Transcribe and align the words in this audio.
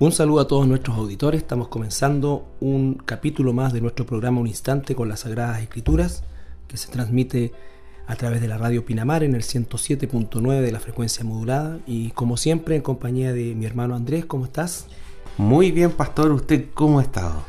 Un 0.00 0.12
saludo 0.12 0.38
a 0.38 0.46
todos 0.46 0.68
nuestros 0.68 0.96
auditores. 0.96 1.42
Estamos 1.42 1.66
comenzando 1.66 2.46
un 2.60 2.94
capítulo 2.94 3.52
más 3.52 3.72
de 3.72 3.80
nuestro 3.80 4.06
programa 4.06 4.40
Un 4.40 4.46
Instante 4.46 4.94
con 4.94 5.08
las 5.08 5.20
Sagradas 5.20 5.60
Escrituras, 5.60 6.22
que 6.68 6.76
se 6.76 6.88
transmite 6.88 7.52
a 8.06 8.14
través 8.14 8.40
de 8.40 8.46
la 8.46 8.58
radio 8.58 8.84
Pinamar 8.84 9.24
en 9.24 9.34
el 9.34 9.42
107.9 9.42 10.60
de 10.60 10.70
la 10.70 10.78
frecuencia 10.78 11.24
modulada. 11.24 11.80
Y 11.84 12.10
como 12.10 12.36
siempre, 12.36 12.76
en 12.76 12.82
compañía 12.82 13.32
de 13.32 13.56
mi 13.56 13.66
hermano 13.66 13.96
Andrés, 13.96 14.24
¿cómo 14.24 14.44
estás? 14.44 14.86
Muy 15.36 15.72
bien, 15.72 15.90
pastor. 15.90 16.30
¿Usted 16.30 16.66
cómo 16.74 17.00
ha 17.00 17.02
estado? 17.02 17.42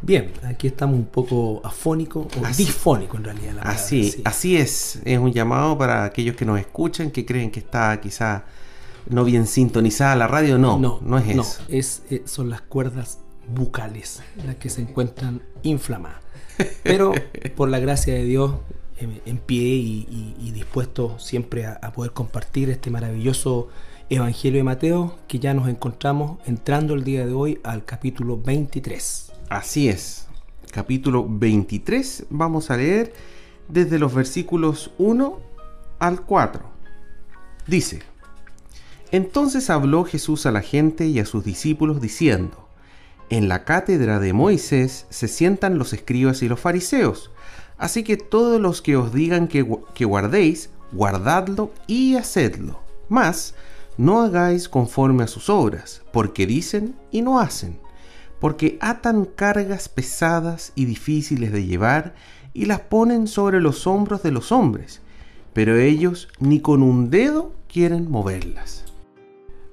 Bien, 0.00 0.32
aquí 0.44 0.68
estamos 0.68 0.96
un 0.96 1.04
poco 1.04 1.60
afónico 1.64 2.20
o 2.20 2.56
difónico 2.56 3.18
en 3.18 3.24
realidad. 3.24 3.58
así, 3.62 4.22
así 4.24 4.56
es. 4.56 5.00
Es 5.04 5.18
un 5.18 5.34
llamado 5.34 5.76
para 5.76 6.04
aquellos 6.04 6.34
que 6.34 6.46
nos 6.46 6.58
escuchan, 6.58 7.10
que 7.10 7.26
creen 7.26 7.50
que 7.50 7.60
está 7.60 8.00
quizá 8.00 8.46
no 9.08 9.24
bien 9.24 9.46
sintonizada 9.46 10.16
la 10.16 10.26
radio, 10.26 10.58
no, 10.58 10.78
no, 10.78 11.00
no 11.02 11.18
es 11.18 11.28
eso. 11.28 11.62
Es, 11.68 12.02
eh, 12.10 12.22
son 12.26 12.50
las 12.50 12.60
cuerdas 12.62 13.18
bucales 13.54 14.22
las 14.44 14.56
que 14.56 14.70
se 14.70 14.82
encuentran 14.82 15.42
inflamadas. 15.62 16.20
Pero 16.82 17.12
por 17.56 17.68
la 17.68 17.78
gracia 17.78 18.14
de 18.14 18.24
Dios, 18.24 18.54
en, 18.98 19.38
pie 19.38 19.62
y, 19.62 20.50
dispuesto 20.52 21.18
siempre 21.18 21.66
a, 21.66 21.92
poder 21.92 22.12
compartir 22.12 22.70
este 22.70 22.90
maravilloso 22.90 23.68
Evangelio 24.10 24.58
de 24.58 24.64
Mateo, 24.64 25.18
que 25.28 25.38
ya 25.38 25.54
nos 25.54 25.68
encontramos 25.68 26.38
entrando 26.46 26.94
el 26.94 27.04
día 27.04 27.24
de 27.24 27.32
hoy 27.32 27.60
al 27.62 27.84
capítulo 27.84 28.36
23. 28.36 29.32
Así 29.48 29.88
es, 29.88 30.26
capítulo 30.70 31.26
23 31.28 32.26
vamos 32.28 32.70
a 32.70 32.76
leer 32.76 33.12
desde 33.68 33.98
los 33.98 34.12
versículos 34.12 34.90
1 34.98 35.38
al 35.98 36.22
4. 36.22 36.62
Dice, 37.66 38.02
entonces 39.12 39.70
habló 39.70 40.04
Jesús 40.04 40.46
a 40.46 40.52
la 40.52 40.62
gente 40.62 41.06
y 41.06 41.18
a 41.18 41.26
sus 41.26 41.44
discípulos 41.44 42.00
diciendo, 42.00 42.68
En 43.28 43.48
la 43.48 43.64
cátedra 43.64 44.20
de 44.20 44.32
Moisés 44.32 45.06
se 45.10 45.26
sientan 45.26 45.78
los 45.78 45.92
escribas 45.92 46.42
y 46.42 46.48
los 46.48 46.60
fariseos, 46.60 47.30
así 47.76 48.04
que 48.04 48.16
todos 48.16 48.60
los 48.60 48.82
que 48.82 48.96
os 48.96 49.12
digan 49.12 49.48
que, 49.48 49.62
guardéis, 50.04 50.70
guardadlo 50.92 51.72
y 51.88 52.16
hacedlo, 52.16 52.80
mas 53.08 53.54
no 53.96 54.22
hagáis 54.22 54.68
conforme 54.68 55.24
a 55.24 55.28
sus 55.28 55.50
obras, 55.50 56.02
porque 56.12 56.46
dicen 56.46 56.94
y 57.10 57.22
no 57.22 57.40
hacen, 57.40 57.80
porque 58.40 58.78
atan 58.80 59.24
cargas 59.24 59.88
pesadas 59.88 60.72
y 60.76 60.84
difíciles 60.84 61.52
de 61.52 61.66
llevar 61.66 62.14
y 62.54 62.66
las 62.66 62.80
ponen 62.80 63.26
sobre 63.26 63.60
los 63.60 63.86
hombros 63.86 64.22
de 64.22 64.30
los 64.30 64.52
hombres, 64.52 65.00
pero 65.52 65.76
ellos 65.76 66.28
ni 66.38 66.60
con 66.60 66.82
un 66.82 67.10
dedo 67.10 67.54
quieren 67.68 68.10
moverlas. 68.10 68.89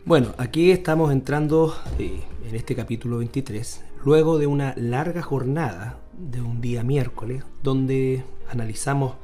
Bueno, 0.08 0.34
aquí 0.38 0.72
estamos 0.72 1.12
entrando 1.12 1.76
eh, 2.00 2.22
en 2.48 2.56
este 2.56 2.78
capítulo 2.78 3.18
23, 3.18 3.84
luego 4.06 4.38
de 4.38 4.48
una 4.48 4.74
larga 4.78 5.22
jornada 5.22 6.00
de 6.18 6.40
un 6.40 6.62
día 6.62 6.82
miércoles, 6.82 7.44
donde 7.62 8.24
analizamos 8.50 9.16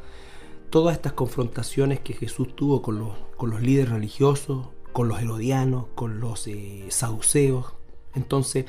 todas 0.69 0.97
estas 0.97 1.13
confrontaciones 1.13 2.01
que 2.01 2.11
Jesús 2.11 2.53
tuvo 2.53 2.81
con 2.81 2.99
los, 2.99 3.13
con 3.37 3.49
los 3.49 3.61
líderes 3.61 3.93
religiosos, 3.93 4.67
con 4.91 5.07
los 5.07 5.21
herodianos, 5.21 5.85
con 5.95 6.19
los 6.19 6.47
eh, 6.47 6.83
saduceos. 6.89 7.75
Entonces, 8.13 8.65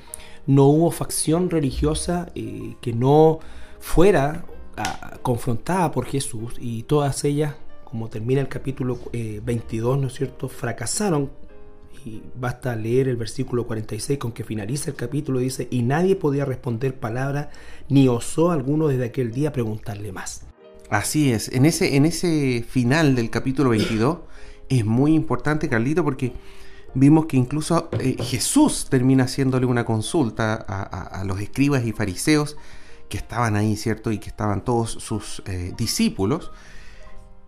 no 0.47 0.67
hubo 0.67 0.93
facción 0.93 1.51
religiosa 1.51 2.31
eh, 2.37 2.77
que 2.81 2.93
no 2.93 3.41
fuera 3.81 4.47
ah, 4.77 5.19
confrontada 5.23 5.91
por 5.91 6.07
Jesús 6.07 6.55
y 6.61 6.85
todas 6.85 7.25
ellas, 7.25 7.57
como 7.83 8.09
termina 8.09 8.41
el 8.41 8.49
capítulo 8.49 9.01
22, 9.13 9.99
¿no 9.99 10.07
es 10.07 10.15
cierto?, 10.15 10.49
fracasaron 10.49 11.43
y 12.05 12.23
basta 12.39 12.77
leer 12.77 13.09
el 13.09 13.17
versículo 13.17 13.67
46 13.67 14.19
con 14.19 14.33
que 14.33 14.45
finaliza 14.45 14.91
el 14.91 14.97
capítulo, 14.97 15.39
dice, 15.39 15.69
y 15.71 15.83
nadie 15.83 16.17
podía 16.17 16.45
responder 16.45 16.99
palabra, 16.99 17.51
ni 17.89 18.09
osó 18.09 18.51
alguno 18.51 18.89
desde 18.89 19.07
aquel 19.07 19.33
día 19.33 19.53
preguntarle 19.53 20.13
más. 20.13 20.43
Así 20.91 21.33
es, 21.33 21.49
en 21.49 21.65
ese, 21.65 21.97
en 21.97 22.05
ese 22.05 22.65
final 22.69 23.15
del 23.15 23.31
capítulo 23.31 23.71
22 23.71 24.19
es 24.69 24.85
muy 24.85 25.15
importante, 25.15 25.69
Carlito, 25.69 26.05
porque 26.05 26.33
vimos 26.95 27.27
que 27.27 27.37
incluso 27.37 27.89
eh, 27.93 28.17
Jesús 28.23 28.87
termina 28.91 29.25
haciéndole 29.25 29.67
una 29.67 29.85
consulta 29.85 30.55
a, 30.55 31.25
los 31.25 31.41
escribas 31.41 31.85
y 31.87 31.93
fariseos 31.93 32.57
que 33.09 33.17
estaban 33.17 33.57
ahí, 33.57 33.77
¿cierto? 33.77 34.13
Y 34.13 34.19
que 34.19 34.29
estaban 34.29 34.65
todos 34.65 34.91
sus 34.91 35.43
eh, 35.47 35.73
discípulos. 35.77 36.53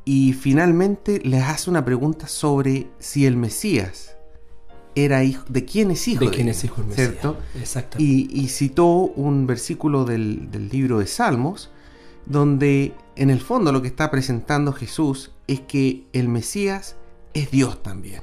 Y 0.05 0.35
finalmente 0.35 1.21
les 1.25 1.43
hace 1.43 1.69
una 1.69 1.85
pregunta 1.85 2.29
sobre 2.29 2.89
si 2.99 3.27
el 3.27 3.37
Mesías 3.37 4.16
era 4.97 5.23
hijo, 5.23 5.45
de 5.49 5.65
quién 5.67 5.91
es 5.91 6.09
hijo. 6.09 6.25
De, 6.25 6.31
quién 6.31 6.49
es 6.49 6.65
hijo 6.65 6.81
el 6.81 6.89
Mesías. 6.89 7.11
¿Cierto? 7.21 7.39
Y, 7.99 8.29
y, 8.33 8.49
citó 8.49 8.87
un 8.89 9.47
versículo 9.47 10.07
del, 10.07 10.49
libro 10.73 10.99
de 10.99 11.07
Salmos, 11.07 11.71
donde 12.25 12.95
en 13.15 13.29
el 13.29 13.41
fondo 13.41 13.73
lo 13.73 13.83
que 13.83 13.89
está 13.89 14.11
presentando 14.11 14.73
Jesús 14.73 15.33
es 15.47 15.61
que 15.61 16.07
el 16.15 16.29
Mesías 16.29 16.97
es 17.35 17.51
Dios 17.51 17.83
también. 17.83 18.23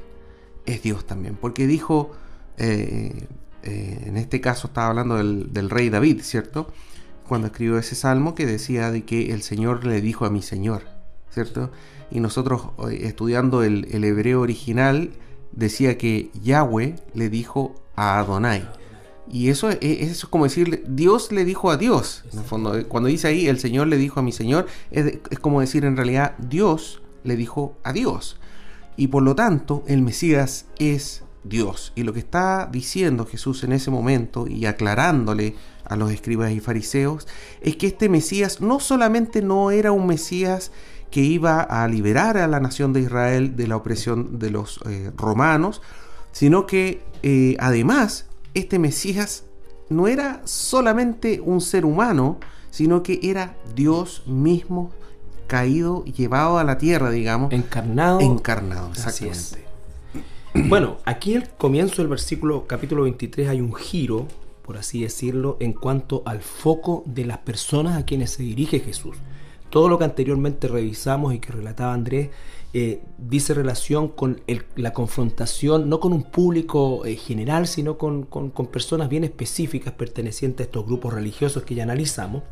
Es 0.66 0.81
Dios 0.81 1.06
también. 1.06 1.38
Porque 1.39 1.67
dijo, 1.67 2.12
eh, 2.57 3.28
eh, 3.62 4.03
en 4.07 4.17
este 4.17 4.41
caso 4.41 4.67
estaba 4.67 4.88
hablando 4.88 5.16
del, 5.16 5.69
rey 5.69 5.91
David, 5.91 6.22
¿cierto? 6.23 6.73
Cuando 7.28 7.47
escribió 7.47 7.78
ese 7.78 7.94
salmo 7.94 8.33
que 8.33 8.47
decía 8.47 8.89
de 8.89 9.03
que 9.03 9.31
el 9.31 9.44
Señor 9.44 9.85
le 9.85 10.01
dijo 10.01 10.25
a 10.25 10.31
mi 10.31 10.41
Señor, 10.41 10.81
¿cierto? 11.29 11.72
Y 12.09 12.19
nosotros 12.19 12.69
eh, 12.89 13.01
estudiando 13.03 13.62
el, 13.62 13.88
el 13.91 14.03
hebreo 14.03 14.41
original, 14.41 15.12
decía 15.56 15.97
que 15.97 16.30
Yahweh 16.44 16.96
le 17.14 17.30
dijo 17.30 17.75
a 17.96 18.19
Adonai. 18.19 18.68
Y 19.31 19.50
eso 19.50 19.69
es, 19.69 19.78
eso 19.81 20.12
es 20.12 20.25
como 20.25 20.44
decir, 20.44 20.84
Dios 20.88 21.31
le 21.31 21.46
dijo 21.46 21.72
a 21.72 21.78
Dios. 21.78 22.24
En 22.31 22.40
el 22.40 22.46
fondo, 22.46 22.88
cuando 22.88 23.08
dice 23.08 23.28
ahí, 23.28 23.47
el 23.47 23.59
Señor 23.59 23.88
le 23.88 23.97
dijo 23.97 24.19
a 24.19 24.24
mi 24.24 24.31
Señor, 24.31 24.68
es, 24.92 25.19
como 25.40 25.62
decir 25.62 25.86
en 25.86 25.96
realidad, 25.96 26.36
Dios 26.38 27.02
le 27.24 27.36
dijo 27.36 27.78
a 27.84 27.94
Dios. 27.94 28.38
Y 28.97 29.08
por 29.08 29.24
lo 29.24 29.36
tanto, 29.36 29.84
el 29.88 30.02
Mesías 30.02 30.66
es 30.78 31.24
Dios. 31.44 31.94
Y 31.96 32.03
lo 32.03 32.13
que 32.13 32.19
está 32.19 32.69
diciendo 32.72 33.25
Jesús 33.25 33.63
en 33.63 33.72
ese 33.72 33.92
momento 33.92 34.47
y 34.47 34.66
aclarándole 34.66 35.56
a 35.86 35.96
los 35.96 36.12
escribas 36.12 36.52
y 36.52 36.59
fariseos 36.59 37.28
es 37.62 37.75
que 37.75 37.88
este 37.88 38.09
Mesías 38.09 38.62
no 38.62 38.80
solamente 38.80 39.42
no 39.42 39.72
era 39.72 39.92
un 39.92 40.08
Mesías 40.08 40.72
que 41.13 41.22
iba 41.22 41.62
a 41.62 41.88
liberar 41.88 42.38
a 42.38 42.47
la 42.47 42.59
nación 42.59 42.91
de 42.91 43.01
Israel 43.01 43.56
de 43.56 43.68
la 43.68 43.75
opresión 43.75 44.40
de 44.40 44.50
los 44.50 44.79
eh, 44.88 45.12
romanos, 45.16 45.79
sino 46.31 46.66
que 46.66 47.03
eh, 47.22 47.56
además 47.59 48.25
este 48.56 48.79
Mesías 48.79 49.44
no 49.90 50.07
era 50.07 50.41
solamente 50.46 51.40
un 51.40 51.62
ser 51.62 51.85
humano, 51.85 52.40
sino 52.72 53.03
que 53.03 53.19
era 53.22 53.56
Dios 53.75 54.24
mismo 54.25 54.90
caído, 55.46 56.03
llevado 56.06 56.57
a 56.57 56.63
la 56.63 56.79
tierra, 56.79 57.12
digamos. 57.12 57.53
Encarnado. 57.53 58.19
Encarnado, 58.19 58.90
exactamente. 58.90 59.68
Bueno, 60.56 60.97
aquí 61.06 61.35
el 61.35 61.47
comienzo 61.47 61.97
del 61.97 62.07
versículo 62.07 62.66
capítulo 62.66 63.03
23 63.03 63.50
hay 63.50 63.62
un 63.62 63.75
giro, 63.75 64.28
por 64.63 64.78
así 64.78 65.03
decirlo, 65.03 65.57
en 65.59 65.74
cuanto 65.74 66.24
al 66.25 66.41
foco 66.41 67.03
de 67.06 67.25
las 67.25 67.38
personas 67.38 68.00
a 68.00 68.03
quienes 68.03 68.31
se 68.31 68.41
dirige 68.41 68.80
Jesús. 68.80 69.16
Todo 69.73 69.89
lo 69.89 69.97
que 69.97 70.06
anteriormente 70.06 70.67
revisamos 70.67 71.34
y 71.34 71.39
que 71.39 71.51
relataba 71.51 71.95
Andrés 71.95 72.29
eh, 72.75 73.01
dice 73.17 73.56
relación 73.56 74.07
con 74.07 74.39
la 74.75 74.94
confrontación, 74.94 75.89
no 75.89 76.00
con 76.00 76.13
un 76.13 76.22
público 76.22 77.03
eh, 77.06 77.16
general, 77.16 77.66
sino 77.66 77.97
con, 77.97 78.28
personas 78.72 79.09
bien 79.09 79.23
específicas 79.23 79.94
pertenecientes 79.94 80.63
a 80.63 80.67
estos 80.67 80.85
grupos 80.85 81.16
religiosos 81.16 81.63
que 81.63 81.73
ya 81.73 81.81
analizamos 81.81 82.44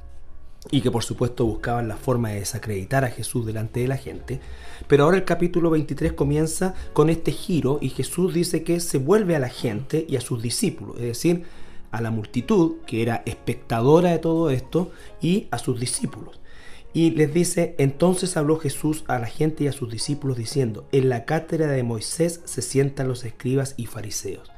y 0.71 0.81
que 0.81 0.89
por 0.89 1.03
supuesto 1.03 1.45
buscaban 1.45 1.87
la 1.87 1.95
forma 1.95 2.29
de 2.29 2.39
desacreditar 2.39 3.05
a 3.05 3.11
Jesús 3.11 3.45
delante 3.45 3.81
de 3.81 3.87
la 3.87 3.97
gente. 3.97 4.39
Pero 4.87 5.03
ahora 5.03 5.17
el 5.17 5.23
capítulo 5.23 5.69
23 5.69 6.13
comienza 6.13 6.73
con 6.91 7.11
este 7.11 7.31
giro 7.31 7.78
y 7.84 7.90
Jesús 7.90 8.34
dice 8.34 8.63
que 8.63 8.79
se 8.79 8.97
vuelve 8.97 9.35
a 9.35 9.40
la 9.40 9.49
gente 9.49 10.07
y 10.09 10.16
a 10.16 10.22
sus 10.22 10.41
discípulos, 10.41 10.96
es 10.96 11.03
decir, 11.03 11.43
a 11.91 12.01
la 12.01 12.09
multitud 12.09 12.78
que 12.87 13.03
era 13.03 13.22
espectadora 13.28 14.09
de 14.09 14.17
todo 14.17 14.49
esto 14.49 14.90
y 15.22 15.47
a 15.51 15.59
sus 15.59 15.79
discípulos. 15.79 16.41
Y 16.93 17.11
les 17.11 17.34
dice, 17.34 17.76
entonces 17.78 18.35
habló 18.35 18.58
Jesús 18.58 19.03
a 19.08 19.17
la 19.17 19.28
gente 19.28 19.64
y 19.64 19.67
a 19.67 19.72
sus 19.72 19.90
discípulos 19.90 20.38
diciendo, 20.38 20.88
en 20.91 21.09
la 21.09 21.26
cátedra 21.26 21.67
de 21.67 21.84
Moisés 21.84 22.41
se 22.46 22.61
sientan 22.61 23.08
los 23.08 23.23
escribas 23.23 23.76
y 23.78 23.85
fariseos. 23.85 24.52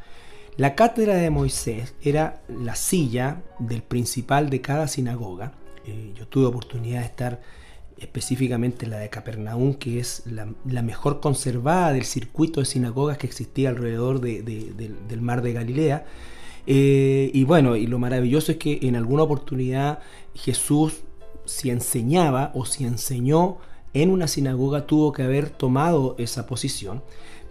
La 0.57 0.75
cátedra 0.75 1.15
de 1.15 1.29
Moisés 1.29 1.95
era 2.01 2.41
la 2.47 2.75
silla 2.75 3.41
del 3.59 3.81
principal 3.81 4.49
de 4.49 4.61
cada 4.61 4.87
sinagoga. 4.87 5.53
Eh, 5.85 6.13
yo 6.15 6.27
tuve 6.27 6.45
oportunidad 6.45 6.99
de 6.99 7.05
estar 7.05 7.41
específicamente 7.97 8.85
en 8.85 8.91
la 8.91 8.99
de 8.99 9.09
Capernaum, 9.09 9.73
que 9.75 9.99
es 9.99 10.23
la, 10.25 10.81
mejor 10.81 11.21
conservada 11.21 11.93
del 11.93 12.03
circuito 12.03 12.59
de 12.59 12.65
sinagogas 12.65 13.17
que 13.17 13.27
existía 13.27 13.69
alrededor 13.69 14.19
del 14.19 15.21
mar 15.21 15.41
de 15.41 15.53
Galilea. 15.53 16.05
Eh, 16.65 17.31
y 17.33 17.43
bueno, 17.43 17.75
y 17.75 17.87
lo 17.87 17.99
maravilloso 17.99 18.51
es 18.51 18.57
que 18.57 18.79
en 18.83 18.95
alguna 18.95 19.23
oportunidad 19.23 19.99
Jesús 20.35 21.01
si 21.45 21.69
enseñaba 21.69 22.51
o 22.53 22.65
si 22.65 22.85
enseñó 22.85 23.57
en 23.93 24.09
una 24.09 24.27
sinagoga 24.27 24.87
tuvo 24.87 25.11
que 25.11 25.23
haber 25.23 25.49
tomado 25.49 26.15
esa 26.17 26.47
posición, 26.47 27.03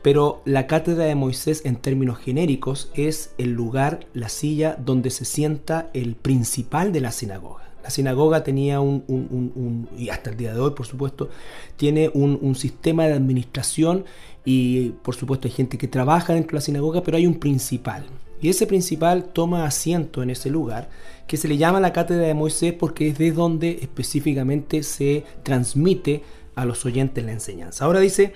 pero 0.02 0.42
la 0.44 0.66
cátedra 0.66 1.04
de 1.04 1.14
Moisés 1.14 1.62
en 1.64 1.76
términos 1.76 2.18
genéricos 2.18 2.90
es 2.94 3.32
el 3.38 3.52
lugar, 3.52 4.06
la 4.12 4.28
silla 4.28 4.76
donde 4.78 5.10
se 5.10 5.24
sienta 5.24 5.90
el 5.94 6.16
principal 6.16 6.92
de 6.92 7.00
la 7.00 7.12
sinagoga. 7.12 7.62
La 7.84 7.90
sinagoga 7.90 8.44
tenía 8.44 8.80
un, 8.80 9.88
y 9.96 10.08
hasta 10.08 10.30
el 10.30 10.36
día 10.36 10.54
de 10.54 10.60
hoy 10.60 10.72
por 10.72 10.86
supuesto, 10.86 11.30
tiene 11.76 12.10
un, 12.14 12.54
sistema 12.54 13.06
de 13.06 13.14
administración 13.14 14.04
y 14.44 14.90
por 15.02 15.14
supuesto 15.14 15.48
hay 15.48 15.54
gente 15.54 15.78
que 15.78 15.88
trabaja 15.88 16.34
dentro 16.34 16.50
de 16.50 16.56
la 16.56 16.60
sinagoga, 16.64 17.02
pero 17.02 17.16
hay 17.16 17.26
un 17.26 17.38
principal. 17.38 18.04
Y 18.42 18.48
ese 18.48 18.66
principal 18.66 19.26
toma 19.32 19.64
asiento 19.64 20.22
en 20.22 20.28
ese 20.28 20.50
lugar, 20.50 20.90
que 21.28 21.36
se 21.36 21.46
le 21.46 21.56
llama 21.56 21.80
la 21.80 21.92
cátedra 21.92 22.26
de 22.26 22.34
Moisés 22.34 22.74
porque 22.74 23.08
es 23.08 23.16
de 23.16 23.30
donde 23.30 23.78
específicamente 23.80 24.82
se 24.82 25.24
transmite 25.44 26.22
a 26.56 26.64
los 26.64 26.84
oyentes 26.84 27.24
la 27.24 27.32
enseñanza. 27.32 27.84
Ahora 27.84 28.00
dice 28.00 28.34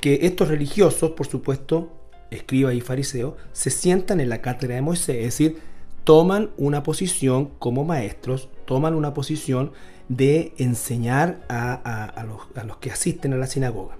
que 0.00 0.18
estos 0.22 0.48
religiosos, 0.48 1.12
por 1.12 1.28
supuesto, 1.28 1.92
escriba 2.30 2.74
y 2.74 2.80
fariseo, 2.80 3.36
se 3.52 3.70
sientan 3.70 4.20
en 4.20 4.28
la 4.28 4.42
cátedra 4.42 4.74
de 4.74 4.82
Moisés, 4.82 5.16
es 5.16 5.24
decir, 5.24 5.58
toman 6.02 6.50
una 6.56 6.82
posición 6.82 7.50
como 7.60 7.84
maestros, 7.84 8.48
toman 8.64 8.94
una 8.94 9.14
posición 9.14 9.70
de 10.08 10.54
enseñar 10.58 11.40
a, 11.48 12.24
los, 12.26 12.76
que 12.78 12.90
asisten 12.90 13.32
a 13.32 13.36
la 13.36 13.46
sinagoga. 13.46 13.96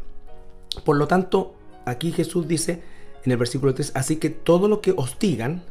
Por 0.85 0.97
lo 0.97 1.07
tanto, 1.07 1.55
aquí 1.85 2.11
Jesús 2.11 2.49
dice 2.49 2.83
en 3.27 3.33
el 3.33 3.39
versículo 3.39 3.75
3, 3.75 3.93
así 3.95 4.17
que 4.17 4.31
todo 4.31 4.69
lo 4.69 4.81
que 4.81 4.95
os 4.97 5.19
digan, 5.19 5.63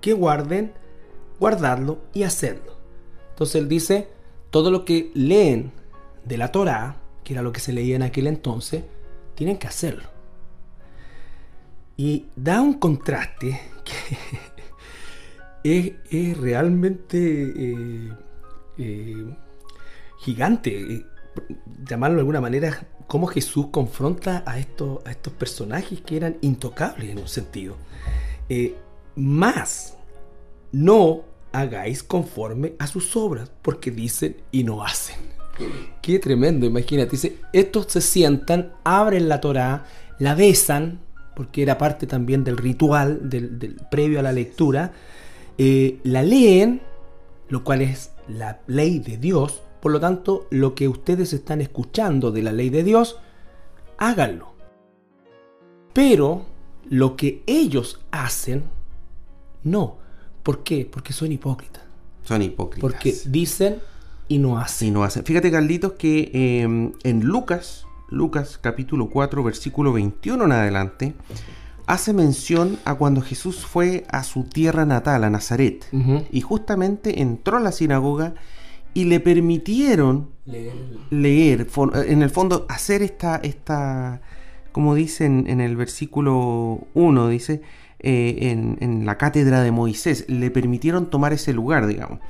que 0.00 0.12
guarden, 0.12 0.72
guardadlo 1.38 1.98
y 2.14 2.22
hacedlo. 2.22 2.74
Entonces 3.30 3.56
él 3.56 3.68
dice, 3.68 4.08
todo 4.50 4.70
lo 4.70 4.84
que 4.84 5.10
leen 5.14 5.72
de 6.24 6.38
la 6.38 6.52
Torá, 6.52 6.96
que 7.24 7.34
era 7.34 7.42
lo 7.42 7.52
que 7.52 7.60
se 7.60 7.72
leía 7.72 7.96
en 7.96 8.02
aquel 8.02 8.26
entonces, 8.26 8.84
tienen 9.34 9.58
que 9.58 9.66
hacerlo. 9.66 10.04
Y 11.96 12.26
da 12.36 12.60
un 12.60 12.74
contraste 12.74 13.60
que 13.84 14.16
es, 16.10 16.38
realmente 16.38 17.18
eh, 17.18 18.12
eh, 18.78 19.36
gigante, 20.18 20.94
eh, 20.94 21.06
llamarlo 21.84 22.16
de 22.16 22.20
alguna 22.20 22.40
manera, 22.40 22.86
cómo 23.14 23.28
Jesús 23.28 23.68
confronta 23.70 24.42
a 24.44 24.58
estos, 24.58 24.98
personajes 25.38 26.00
que 26.00 26.16
eran 26.16 26.36
intocables 26.40 27.10
en 27.10 27.18
un 27.20 27.28
sentido. 27.28 27.76
más, 29.14 29.96
no 30.72 31.20
hagáis 31.52 32.02
conforme 32.02 32.72
a 32.80 32.88
sus 32.88 33.14
obras, 33.14 33.52
porque 33.62 33.92
dicen 33.92 34.38
y 34.50 34.64
no 34.64 34.82
hacen. 34.82 35.14
Qué 36.02 36.18
tremendo, 36.18 36.66
imagínate. 36.66 37.12
Dice, 37.12 37.36
estos 37.52 37.86
se 37.92 38.00
sientan, 38.00 38.72
abren 38.82 39.28
la 39.28 39.40
Torá, 39.40 39.84
la 40.18 40.34
besan, 40.34 40.98
porque 41.36 41.62
era 41.62 41.78
parte 41.78 42.08
también 42.08 42.42
del 42.42 42.56
ritual, 42.56 43.20
previo 43.92 44.18
a 44.18 44.22
la 44.22 44.32
lectura, 44.32 44.90
eh, 45.56 46.00
la 46.02 46.24
leen, 46.24 46.82
lo 47.48 47.62
cual 47.62 47.82
es 47.82 48.10
la 48.26 48.58
ley 48.66 48.98
de 48.98 49.18
Dios, 49.18 49.62
por 49.84 49.92
lo 49.92 50.00
tanto, 50.00 50.46
lo 50.48 50.74
que 50.74 50.88
ustedes 50.88 51.34
están 51.34 51.60
escuchando 51.60 52.32
de 52.32 52.40
la 52.40 52.52
ley 52.52 52.70
de 52.70 52.82
Dios, 52.82 53.18
háganlo. 53.98 54.54
Pero 55.92 56.46
lo 56.88 57.16
que 57.16 57.42
ellos 57.46 58.00
hacen, 58.10 58.64
no. 59.62 59.98
¿Por 60.42 60.62
qué? 60.62 60.88
Porque 60.90 61.12
son 61.12 61.32
hipócritas. 61.32 61.82
Son 62.22 62.40
hipócritas. 62.40 62.80
Porque 62.80 63.14
dicen 63.26 63.76
y 64.26 64.38
no 64.38 64.56
hace. 64.56 64.86
Y 64.86 64.90
no 64.90 65.04
hace. 65.04 65.22
Fíjate, 65.22 65.50
Carlitos, 65.50 65.92
que 65.98 66.30
em, 66.32 66.92
en 67.02 67.20
Lucas, 67.20 67.84
Lucas 68.08 68.58
capítulo 68.58 69.10
4, 69.10 69.44
versículo 69.44 69.92
21 69.92 70.46
en 70.46 70.52
adelante, 70.52 71.14
hace 71.84 72.14
mención 72.14 72.78
a 72.86 72.94
cuando 72.94 73.20
Jesús 73.20 73.66
fue 73.66 74.06
a 74.08 74.24
su 74.24 74.44
tierra 74.44 74.86
natal, 74.86 75.24
a 75.24 75.28
Nazaret, 75.28 75.86
y 76.32 76.40
justamente 76.40 77.20
entró 77.20 77.58
a 77.58 77.60
la 77.60 77.70
sinagoga 77.70 78.32
y 78.94 79.04
le 79.04 79.20
permitieron 79.20 80.30
leer, 81.10 81.66
en 82.06 82.22
el 82.22 82.30
fondo 82.30 82.66
hacer 82.68 83.02
esta, 83.02 83.36
esta 83.36 84.22
como 84.72 84.94
dicen 84.94 85.44
en 85.48 85.60
el 85.60 85.76
versículo 85.76 86.86
1, 86.94 87.28
dice, 87.28 87.62
eh, 88.00 88.38
en, 88.40 88.76
en 88.80 89.04
la 89.06 89.18
cátedra 89.18 89.62
de 89.62 89.70
Moisés, 89.70 90.24
le 90.28 90.50
permitieron 90.50 91.10
tomar 91.10 91.32
ese 91.32 91.52
lugar, 91.52 91.86
digamos. 91.86 92.20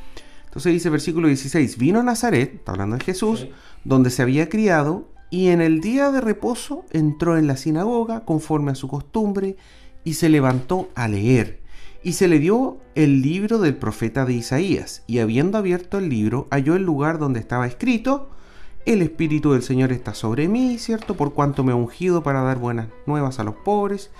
Entonces 0.46 0.72
dice 0.72 0.88
versículo 0.88 1.28
16, 1.28 1.78
vino 1.78 2.00
a 2.00 2.02
Nazaret, 2.02 2.54
está 2.54 2.72
hablando 2.72 2.96
de 2.96 3.04
Jesús, 3.04 3.48
donde 3.82 4.10
se 4.10 4.22
había 4.22 4.48
criado, 4.48 5.08
y 5.30 5.48
en 5.48 5.60
el 5.60 5.80
día 5.80 6.10
de 6.12 6.20
reposo 6.20 6.84
entró 6.92 7.36
en 7.36 7.46
la 7.46 7.56
sinagoga 7.56 8.24
conforme 8.24 8.70
a 8.70 8.76
su 8.76 8.86
costumbre, 8.86 9.56
y 10.04 10.14
se 10.14 10.28
levantó 10.28 10.90
a 10.94 11.08
leer. 11.08 11.60
Y 12.02 12.12
se 12.12 12.28
le 12.28 12.38
dio 12.38 12.78
el 12.94 13.22
libro 13.22 13.58
del 13.58 13.76
profeta 13.76 14.24
de 14.24 14.34
Isaías, 14.34 15.02
y 15.06 15.18
habiendo 15.18 15.58
abierto 15.58 15.98
el 15.98 16.08
libro, 16.08 16.46
halló 16.50 16.76
el 16.76 16.82
lugar 16.82 17.18
donde 17.18 17.40
estaba 17.40 17.66
escrito, 17.66 18.30
el 18.86 19.02
Espíritu 19.02 19.52
del 19.52 19.62
Señor 19.62 19.92
está 19.92 20.14
sobre 20.14 20.46
mí, 20.46 20.78
¿cierto? 20.78 21.16
Por 21.16 21.32
cuanto 21.32 21.64
me 21.64 21.72
ha 21.72 21.76
ungido 21.76 22.22
para 22.22 22.42
dar 22.42 22.58
buenas 22.58 22.88
nuevas 23.06 23.40
a 23.40 23.44
los 23.44 23.54
pobres, 23.54 24.10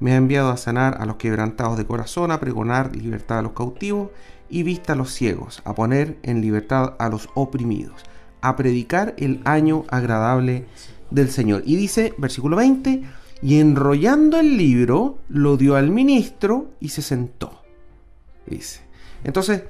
me 0.00 0.12
ha 0.12 0.16
enviado 0.16 0.50
a 0.50 0.56
sanar 0.56 0.96
a 1.00 1.06
los 1.06 1.16
quebrantados 1.16 1.76
de 1.76 1.86
corazón, 1.86 2.30
a 2.30 2.40
pregonar 2.40 2.96
libertad 2.96 3.38
a 3.38 3.42
los 3.42 3.52
cautivos 3.52 4.10
y 4.48 4.62
vista 4.62 4.94
a 4.94 4.96
los 4.96 5.12
ciegos, 5.12 5.62
a 5.64 5.74
poner 5.74 6.18
en 6.22 6.40
libertad 6.40 6.94
a 6.98 7.08
los 7.08 7.28
oprimidos, 7.34 8.04
a 8.40 8.56
predicar 8.56 9.14
el 9.18 9.40
año 9.44 9.84
agradable 9.88 10.66
del 11.10 11.30
Señor. 11.30 11.62
Y 11.64 11.76
dice, 11.76 12.14
versículo 12.18 12.56
20, 12.56 13.04
y 13.42 13.60
enrollando 13.60 14.38
el 14.38 14.56
libro, 14.56 15.18
lo 15.28 15.56
dio 15.56 15.76
al 15.76 15.90
ministro 15.90 16.70
y 16.80 16.88
se 16.88 17.02
sentó. 17.02 17.65
Dice. 18.46 18.80
Entonces, 19.24 19.62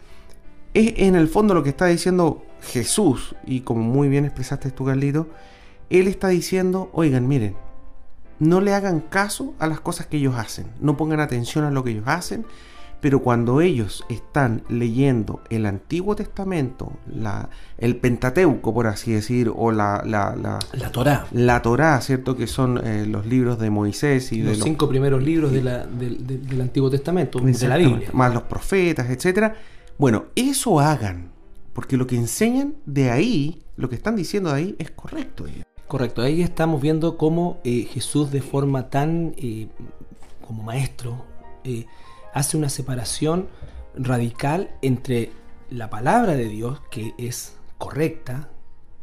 es 0.75 0.95
en 0.99 1.17
el 1.17 1.29
fondo 1.29 1.55
lo 1.55 1.63
que 1.63 1.71
está 1.71 1.87
diciendo 1.87 2.45
Jesús, 2.61 3.35
y 3.47 3.61
como 3.61 3.83
muy 3.83 4.09
bien 4.09 4.25
expresaste 4.25 4.71
tú, 4.71 4.85
Carlito, 4.85 5.29
Él 5.89 6.09
está 6.09 6.29
diciendo, 6.29 6.91
oigan, 6.93 7.27
miren, 7.29 7.57
no 8.39 8.61
le 8.61 8.75
hagan 8.75 9.01
caso 9.01 9.55
a 9.59 9.67
las 9.67 9.81
cosas 9.81 10.07
que 10.07 10.19
ellos 10.19 10.35
hacen, 10.37 10.67
no 10.81 10.97
pongan 10.97 11.21
atención 11.21 11.65
a 11.65 11.71
lo 11.71 11.83
que 11.85 11.91
ellos 11.91 12.07
hacen, 12.07 12.45
pero 13.01 13.23
cuando 13.23 13.61
ellos 13.61 14.05
están 14.09 14.63
leyendo 14.69 15.41
el 15.51 15.67
Antiguo 15.67 16.17
Testamento, 16.17 16.93
la, 17.07 17.51
el 17.79 17.97
Pentateuco, 17.97 18.73
por 18.75 18.87
así 18.87 19.13
decir, 19.13 19.53
o 19.55 19.73
la... 19.73 20.03
La, 20.05 20.35
la, 20.35 20.59
la 20.73 20.91
Torá. 20.93 21.27
La 21.33 21.63
Torá, 21.63 22.01
¿cierto? 22.01 22.37
Que 22.37 22.47
son 22.47 22.81
eh, 22.85 23.07
los 23.07 23.27
libros 23.27 23.59
de 23.59 23.71
Moisés 23.71 24.33
y 24.33 24.43
los 24.43 24.59
de 24.59 24.65
cinco 24.65 24.89
primeros 24.89 25.23
libros 25.23 25.53
de 25.53 25.63
del 25.63 26.61
Antiguo 26.61 26.91
Testamento, 26.91 27.39
de 27.41 27.69
la 27.69 27.77
Biblia. 27.77 28.09
Más 28.13 28.33
los 28.33 28.45
profetas, 28.45 29.11
etcétera. 29.11 29.55
Bueno, 29.99 30.27
eso 30.35 30.81
hagan, 30.81 31.31
porque 31.73 31.97
lo 31.97 32.07
que 32.07 32.17
enseñan 32.17 32.75
de 32.87 33.11
ahí, 33.11 33.63
lo 33.77 33.89
que 33.89 33.95
están 33.97 34.17
diciendo 34.17 34.51
de 34.51 34.57
ahí, 34.57 34.77
es 34.79 34.91
correcto. 34.91 35.45
Correcto, 35.87 36.23
ahí 36.23 36.43
estamos 36.43 36.81
viendo 36.83 37.17
cómo 37.17 37.61
eh, 37.65 37.87
Jesús 37.91 38.31
de 38.31 38.43
forma 38.43 38.91
tan 38.91 39.35
eh, 39.37 39.69
como 40.47 40.63
maestro 40.63 41.25
hace 42.37 42.59
una 42.59 42.69
separación 42.69 43.49
radical 43.97 44.71
entre 44.83 45.31
la 45.71 45.89
palabra 45.89 46.35
de 46.35 46.51
Dios, 46.51 46.83
que 46.91 47.15
es 47.17 47.57
correcta 47.79 48.51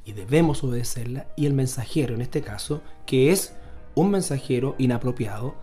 y 0.05 0.13
debemos 0.13 0.63
obedecerla, 0.63 1.25
y 1.35 1.47
el 1.47 1.53
mensajero, 1.53 2.13
en 2.13 2.21
este 2.21 2.41
caso, 2.41 2.83
que 3.07 3.31
es 3.31 3.55
un 3.95 4.11
mensajero 4.11 4.75
inapropiado, 4.77 5.55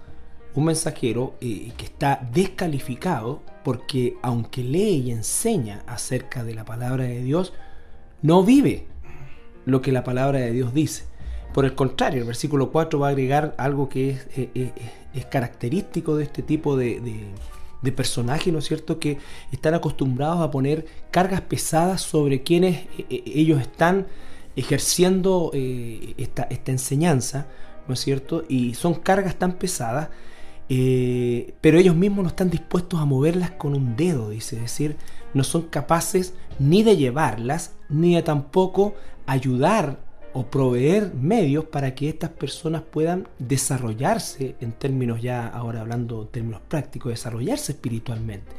un 0.57 0.65
mensajero 0.65 1.35
eh, 1.41 1.73
que 1.77 1.85
está 1.85 2.29
descalificado 2.33 3.41
porque 3.63 4.17
aunque 4.21 4.65
lee 4.65 5.05
y 5.05 5.13
enseña 5.13 5.85
acerca 5.87 6.43
de 6.43 6.55
la 6.55 6.65
palabra 6.65 7.05
de 7.05 7.23
Dios, 7.23 7.53
no 8.21 8.43
vive 8.43 8.89
lo 9.65 9.81
que 9.81 9.93
la 9.93 10.03
palabra 10.03 10.41
de 10.41 10.51
Dios 10.51 10.75
dice. 10.75 11.05
Por 11.55 11.65
el 11.65 11.77
contrario, 11.77 12.23
el 12.23 12.27
versículo 12.27 12.73
4 12.73 12.99
va 12.99 13.07
a 13.07 13.11
agregar 13.11 13.55
algo 13.59 13.89
que 13.89 14.11
es, 14.11 14.27
eh, 14.37 14.51
eh, 14.55 15.25
característico 15.31 16.17
de 16.17 16.25
este 16.25 16.43
tipo 16.43 16.77
de, 16.77 17.01
de 17.01 17.27
personajes, 17.91 18.53
¿no 18.53 18.59
es 18.59 18.67
cierto?, 18.67 18.99
que 18.99 19.19
están 19.53 19.75
acostumbrados 19.75 20.41
a 20.41 20.51
poner 20.51 20.85
cargas 21.11 21.41
pesadas 21.41 22.03
sobre 22.03 22.43
quienes 22.43 22.77
eh, 22.99 23.07
eh, 23.09 23.23
ellos 23.25 23.61
están 23.61 24.07
ejerciendo 24.57 25.51
eh, 25.55 26.15
esta, 26.19 26.47
enseñanza, 26.67 27.47
¿no 27.89 27.95
es 27.95 28.01
cierto? 28.01 28.45
Y 28.49 28.75
son 28.75 28.95
cargas 28.95 29.37
tan 29.37 29.55
pesadas, 29.55 30.11
pero 30.69 31.79
ellos 31.79 31.97
mismos 31.97 32.23
no 32.23 32.29
están 32.29 32.49
dispuestos 32.49 33.01
a 33.01 33.05
moverlas 33.05 33.51
con 33.51 33.75
un 33.75 33.97
dedo, 33.97 34.31
dice, 34.31 34.55
es 34.57 34.63
decir, 34.63 34.97
no 35.35 35.43
son 35.43 35.63
capaces 35.63 36.35
ni 36.61 36.85
de 36.85 36.97
llevarlas, 36.97 37.73
ni 37.89 38.15
de 38.15 38.23
tampoco 38.23 38.95
ayudar 39.27 39.99
o 40.33 40.47
proveer 40.47 41.13
medios 41.15 41.65
para 41.65 41.95
que 41.95 42.09
estas 42.09 42.31
personas 42.31 42.83
puedan 42.83 43.29
desarrollarse 43.39 44.55
en 44.61 44.73
términos 44.73 45.21
ya, 45.21 45.47
ahora 45.47 45.81
hablando 45.81 46.23
en 46.23 46.29
términos 46.29 46.61
prácticos, 46.69 47.11
desarrollarse 47.11 47.73
espiritualmente. 47.73 48.53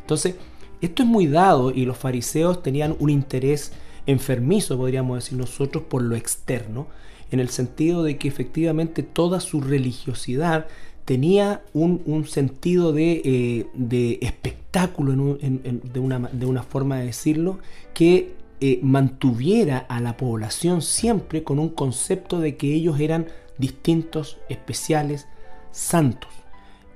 Entonces, 0.00 0.36
esto 0.80 1.02
es 1.02 1.08
muy 1.08 1.26
dado 1.26 1.70
y 1.70 1.84
los 1.84 1.96
fariseos 1.96 2.62
tenían 2.62 2.96
un 3.00 3.10
interés 3.10 3.72
enfermizo, 4.06 4.76
podríamos 4.76 5.18
decir 5.18 5.38
nosotros, 5.38 5.84
por 5.84 6.02
lo 6.02 6.16
externo. 6.16 6.86
en 7.32 7.40
el 7.40 7.48
sentido 7.48 8.04
de 8.04 8.18
que 8.18 8.28
efectivamente 8.28 9.02
toda 9.02 9.40
su 9.40 9.60
religiosidad 9.60 10.68
tenía 11.04 11.62
un, 11.72 12.24
sentido 12.28 12.92
de, 12.92 13.22
eh, 13.24 14.18
espectáculo, 14.20 15.38
de, 15.40 16.00
una, 16.46 16.62
forma 16.62 16.98
de 16.98 17.06
decirlo, 17.06 17.58
que 17.94 18.34
eh, 18.60 18.80
mantuviera 18.82 19.78
a 19.88 20.00
la 20.00 20.16
población 20.16 20.82
siempre 20.82 21.42
con 21.42 21.58
un 21.58 21.70
concepto 21.70 22.40
de 22.40 22.56
que 22.56 22.72
ellos 22.72 23.00
eran 23.00 23.26
distintos, 23.58 24.38
especiales, 24.48 25.26
santos. 25.70 26.30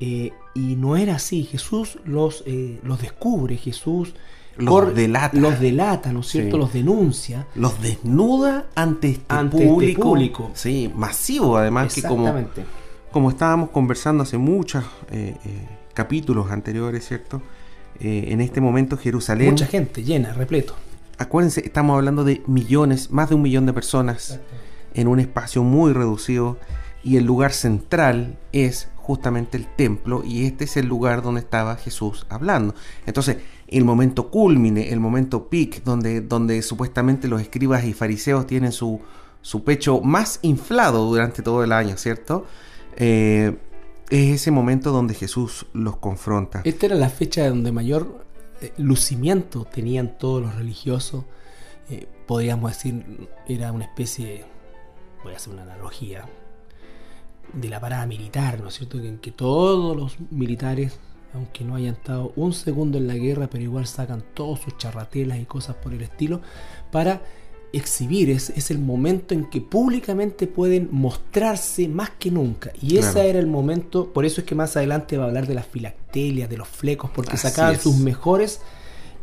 Eh, 0.00 0.32
y 0.54 0.76
no 0.76 0.96
era 0.96 1.16
así, 1.16 1.44
Jesús 1.44 1.98
los, 2.04 2.44
los 2.82 3.00
descubre, 3.00 3.56
Jesús 3.56 4.14
los 4.56 4.94
delata. 4.94 5.38
Los 5.38 5.60
delata, 5.60 6.12
¿no 6.12 6.20
es 6.20 6.26
cierto? 6.28 6.58
Los 6.58 6.72
denuncia. 6.72 7.46
Los 7.54 7.80
desnuda 7.80 8.66
ante 8.74 9.10
este, 9.10 9.34
este 9.34 9.66
público, 9.66 10.02
público. 10.02 10.50
Sí, 10.54 10.90
masivo 10.94 11.56
además 11.56 11.94
que 11.94 12.02
como 12.02 12.34
como 13.10 13.30
estábamos 13.30 13.70
conversando 13.70 14.22
hace 14.22 14.38
muchos 14.38 14.84
eh, 15.10 15.34
eh, 15.44 15.68
capítulos 15.94 16.50
anteriores, 16.50 17.06
¿cierto? 17.06 17.42
Eh, 17.98 18.26
en 18.28 18.40
este 18.40 18.60
momento 18.60 18.96
Jerusalén... 18.96 19.50
Mucha 19.50 19.66
gente, 19.66 20.02
llena, 20.04 20.32
repleto. 20.32 20.74
Acuérdense, 21.20 21.60
estamos 21.66 21.96
hablando 21.96 22.24
de 22.24 22.42
millones, 22.46 23.10
más 23.10 23.28
de 23.28 23.34
un 23.34 23.42
millón 23.42 23.66
de 23.66 23.74
personas 23.74 24.40
en 24.94 25.06
un 25.06 25.20
espacio 25.20 25.62
muy 25.62 25.92
reducido 25.92 26.56
y 27.04 27.18
el 27.18 27.26
lugar 27.26 27.52
central 27.52 28.38
es 28.52 28.88
justamente 28.96 29.58
el 29.58 29.66
templo 29.66 30.22
y 30.24 30.46
este 30.46 30.64
es 30.64 30.78
el 30.78 30.86
lugar 30.86 31.20
donde 31.20 31.42
estaba 31.42 31.76
Jesús 31.76 32.24
hablando. 32.30 32.74
Entonces, 33.04 33.36
el 33.68 33.84
momento 33.84 34.30
culmine, 34.30 34.88
el 34.88 34.98
momento 34.98 35.50
peak, 35.50 35.84
donde, 35.84 36.22
donde 36.22 36.62
supuestamente 36.62 37.28
los 37.28 37.42
escribas 37.42 37.84
y 37.84 37.92
fariseos 37.92 38.46
tienen 38.46 38.72
su, 38.72 38.98
su 39.42 39.62
pecho 39.62 40.00
más 40.00 40.38
inflado 40.40 41.04
durante 41.04 41.42
todo 41.42 41.62
el 41.62 41.72
año, 41.72 41.98
¿cierto? 41.98 42.46
Eh, 42.96 43.58
es 44.08 44.36
ese 44.36 44.50
momento 44.50 44.90
donde 44.90 45.12
Jesús 45.12 45.66
los 45.74 45.98
confronta. 45.98 46.62
Esta 46.64 46.86
era 46.86 46.94
la 46.94 47.10
fecha 47.10 47.46
donde 47.46 47.72
mayor 47.72 48.24
lucimiento 48.76 49.64
tenían 49.64 50.18
todos 50.18 50.42
los 50.42 50.54
religiosos. 50.54 51.24
Eh, 51.88 52.06
podríamos 52.26 52.72
decir, 52.72 53.28
era 53.48 53.72
una 53.72 53.84
especie, 53.84 54.44
voy 55.24 55.32
a 55.32 55.36
hacer 55.36 55.52
una 55.52 55.62
analogía, 55.62 56.28
de 57.52 57.68
la 57.68 57.80
parada 57.80 58.06
militar, 58.06 58.60
¿no 58.60 58.68
es 58.68 58.74
cierto? 58.74 58.98
En 58.98 59.18
que 59.18 59.32
todos 59.32 59.96
los 59.96 60.18
militares, 60.30 60.98
aunque 61.34 61.64
no 61.64 61.74
hayan 61.74 61.94
estado 61.94 62.32
un 62.36 62.52
segundo 62.52 62.98
en 62.98 63.08
la 63.08 63.14
guerra, 63.14 63.48
pero 63.48 63.64
igual 63.64 63.86
sacan 63.86 64.24
todos 64.34 64.60
sus 64.60 64.76
charratelas 64.78 65.38
y 65.38 65.46
cosas 65.46 65.76
por 65.76 65.92
el 65.92 66.02
estilo, 66.02 66.40
para 66.92 67.22
exhibir, 67.72 68.30
es, 68.30 68.50
es, 68.50 68.70
el 68.70 68.78
momento 68.78 69.34
en 69.34 69.44
que 69.44 69.60
públicamente 69.60 70.46
pueden 70.46 70.88
mostrarse 70.90 71.88
más 71.88 72.10
que 72.10 72.30
nunca. 72.30 72.72
Y 72.82 72.98
ese 72.98 73.28
era 73.28 73.38
el 73.38 73.46
momento, 73.46 74.12
por 74.12 74.24
eso 74.24 74.40
es 74.40 74.46
que 74.46 74.54
más 74.54 74.76
adelante 74.76 75.16
va 75.16 75.24
a 75.24 75.28
hablar 75.28 75.46
de 75.46 75.54
las 75.54 75.66
filactelias, 75.66 76.48
de 76.48 76.56
los 76.56 76.68
flecos, 76.68 77.10
porque 77.10 77.36
sacaban 77.36 77.78
sus 77.80 77.96
mejores 77.98 78.60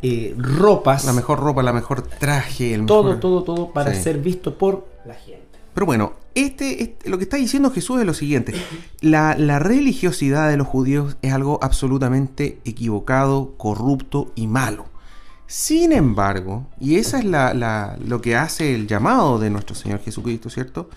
eh, 0.02 0.34
ropas. 0.36 1.04
La 1.04 1.12
mejor 1.12 1.40
ropa, 1.40 1.62
la 1.62 1.72
mejor 1.72 2.02
traje, 2.02 2.74
el 2.74 2.86
todo, 2.86 3.18
todo, 3.18 3.42
todo 3.42 3.72
para 3.72 3.94
ser 3.94 4.18
visto 4.18 4.56
por 4.56 4.86
la 5.04 5.14
gente. 5.14 5.42
Pero 5.74 5.86
bueno, 5.86 6.14
este, 6.34 6.82
este, 6.82 7.08
lo 7.08 7.18
que 7.18 7.24
está 7.24 7.36
diciendo 7.36 7.70
Jesús 7.70 8.00
es 8.00 8.06
lo 8.06 8.14
siguiente. 8.14 8.52
La, 9.00 9.36
la 9.36 9.58
religiosidad 9.58 10.48
de 10.50 10.56
los 10.56 10.66
judíos 10.66 11.16
es 11.22 11.32
algo 11.32 11.58
absolutamente 11.62 12.58
equivocado, 12.64 13.54
corrupto 13.56 14.32
y 14.34 14.46
malo. 14.46 14.86
Sin 15.48 15.92
embargo, 15.92 16.66
y 16.78 16.96
esa 16.96 17.20
es 17.20 17.24
la, 17.24 17.96
lo 18.04 18.20
que 18.20 18.36
hace 18.36 18.74
el 18.74 18.86
llamado 18.86 19.38
de 19.38 19.48
nuestro 19.48 19.74
Señor 19.74 20.00
Jesucristo, 20.00 20.50
¿cierto? 20.50 20.90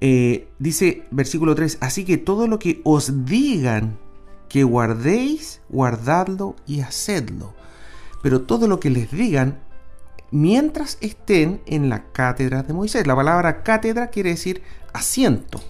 Eh, 0.00 0.48
dice 0.58 1.04
versículo 1.10 1.54
3, 1.54 1.76
así 1.82 2.06
que 2.06 2.16
todo 2.16 2.48
lo 2.48 2.58
que 2.58 2.80
os 2.84 3.26
digan 3.26 3.98
que 4.48 4.64
guardéis, 4.64 5.60
guardadlo 5.68 6.56
y 6.66 6.80
hacedlo. 6.80 7.52
Pero 8.22 8.40
todo 8.40 8.68
lo 8.68 8.80
que 8.80 8.88
les 8.88 9.10
digan, 9.10 9.60
mientras 10.30 10.96
estén 11.02 11.60
en 11.66 11.90
la 11.90 12.10
cátedra 12.10 12.62
de 12.62 12.72
Moisés. 12.72 13.06
La 13.06 13.14
palabra 13.14 13.62
cátedra 13.62 14.08
quiere 14.08 14.30
decir 14.30 14.62
asiento. 14.94 15.60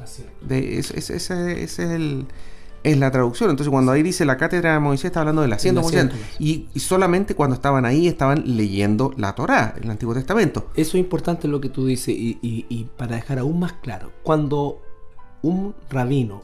De, 0.41 0.79
ese 0.79 1.17
es 1.17 1.79
el 1.81 2.29
es 2.85 2.99
la 2.99 3.11
traducción. 3.11 3.51
Entonces, 3.51 3.71
cuando 3.71 3.93
ahí 3.93 4.03
dice 4.03 4.25
la 4.25 4.37
cátedra 4.37 4.75
de 4.75 4.79
Moisés, 4.79 5.07
está 5.07 5.21
hablando 5.21 5.43
del 5.43 5.53
asiento 5.53 5.81
de 5.81 5.85
Moisés. 5.85 6.13
Y, 6.39 6.69
solamente 6.79 7.35
cuando 7.35 7.57
estaban 7.57 7.85
ahí 7.87 8.07
estaban 8.07 8.45
leyendo 8.57 9.13
la 9.17 9.35
Torá, 9.35 9.75
el 9.81 9.91
Antiguo 9.91 10.15
Testamento. 10.15 10.71
Eso 10.75 10.97
es 10.97 11.03
importante 11.03 11.49
lo 11.49 11.61
que 11.61 11.71
tú 11.71 11.87
dices. 11.87 12.15
Y, 12.17 12.89
para 12.97 13.17
dejar 13.17 13.39
aún 13.39 13.59
más 13.59 13.73
claro, 13.73 14.13
cuando 14.23 14.83
un 15.43 15.75
rabino, 15.91 16.43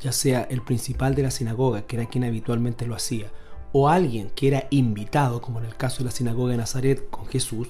ya 0.00 0.12
sea 0.12 0.42
el 0.50 0.62
principal 0.62 1.14
de 1.14 1.22
la 1.22 1.30
sinagoga, 1.30 1.82
que 1.82 1.96
era 1.96 2.06
quien 2.06 2.24
habitualmente 2.24 2.86
lo 2.86 2.94
hacía, 2.94 3.30
o 3.72 3.88
alguien 3.88 4.30
que 4.34 4.48
era 4.48 4.66
invitado, 4.70 5.42
como 5.42 5.58
en 5.58 5.66
el 5.66 5.76
caso 5.76 5.98
de 5.98 6.04
la 6.06 6.10
sinagoga 6.10 6.52
de 6.52 6.56
Nazaret 6.56 7.10
con 7.10 7.26
Jesús, 7.26 7.68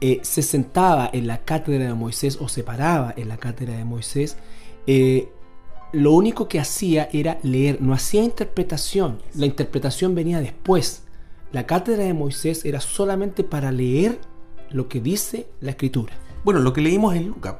eh, 0.00 0.20
se 0.22 0.42
sentaba 0.42 1.10
en 1.12 1.26
la 1.26 1.44
cátedra 1.44 1.84
de 1.84 1.94
Moisés 1.94 2.38
o 2.40 2.48
se 2.48 2.62
paraba 2.62 3.12
en 3.16 3.28
la 3.28 3.36
cátedra 3.36 3.76
de 3.76 3.84
Moisés, 3.84 4.38
eh, 4.86 5.28
lo 5.92 6.12
único 6.12 6.48
que 6.48 6.60
hacía 6.60 7.08
era 7.12 7.38
leer, 7.42 7.80
no 7.80 7.94
hacía 7.94 8.22
interpretación. 8.22 9.20
La 9.34 9.46
interpretación 9.46 10.14
venía 10.14 10.40
después. 10.40 11.02
La 11.52 11.66
cátedra 11.66 12.04
de 12.04 12.14
Moisés 12.14 12.64
era 12.64 12.80
solamente 12.80 13.42
para 13.44 13.72
leer 13.72 14.20
lo 14.70 14.88
que 14.88 15.00
dice 15.00 15.46
la 15.60 15.70
escritura. 15.70 16.12
Bueno, 16.44 16.60
lo 16.60 16.72
que 16.72 16.80
leímos 16.80 17.14
en 17.14 17.28
Lucas. 17.28 17.54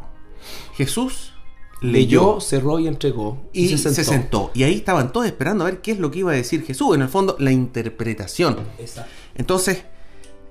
Jesús 0.75 1.33
leyó, 1.81 2.41
cerró 2.41 2.79
y 2.79 2.87
entregó. 2.87 3.39
Y, 3.53 3.77
se, 3.79 4.05
sentó. 4.05 4.51
Y 4.55 4.65
ahí 4.65 4.75
estaban 4.75 5.13
todos 5.13 5.27
esperando 5.27 5.65
a 5.65 5.71
ver 5.71 5.81
qué 5.81 5.93
es 5.93 5.99
lo 5.99 6.11
que 6.11 6.21
iba 6.21 6.33
a 6.33 6.35
decir 6.35 6.65
Jesús. 6.65 6.95
En 6.95 7.03
el 7.03 7.09
fondo, 7.09 7.37
la 7.39 7.51
interpretación. 7.51 8.59
Exacto. 8.79 9.11
Entonces, 9.35 9.85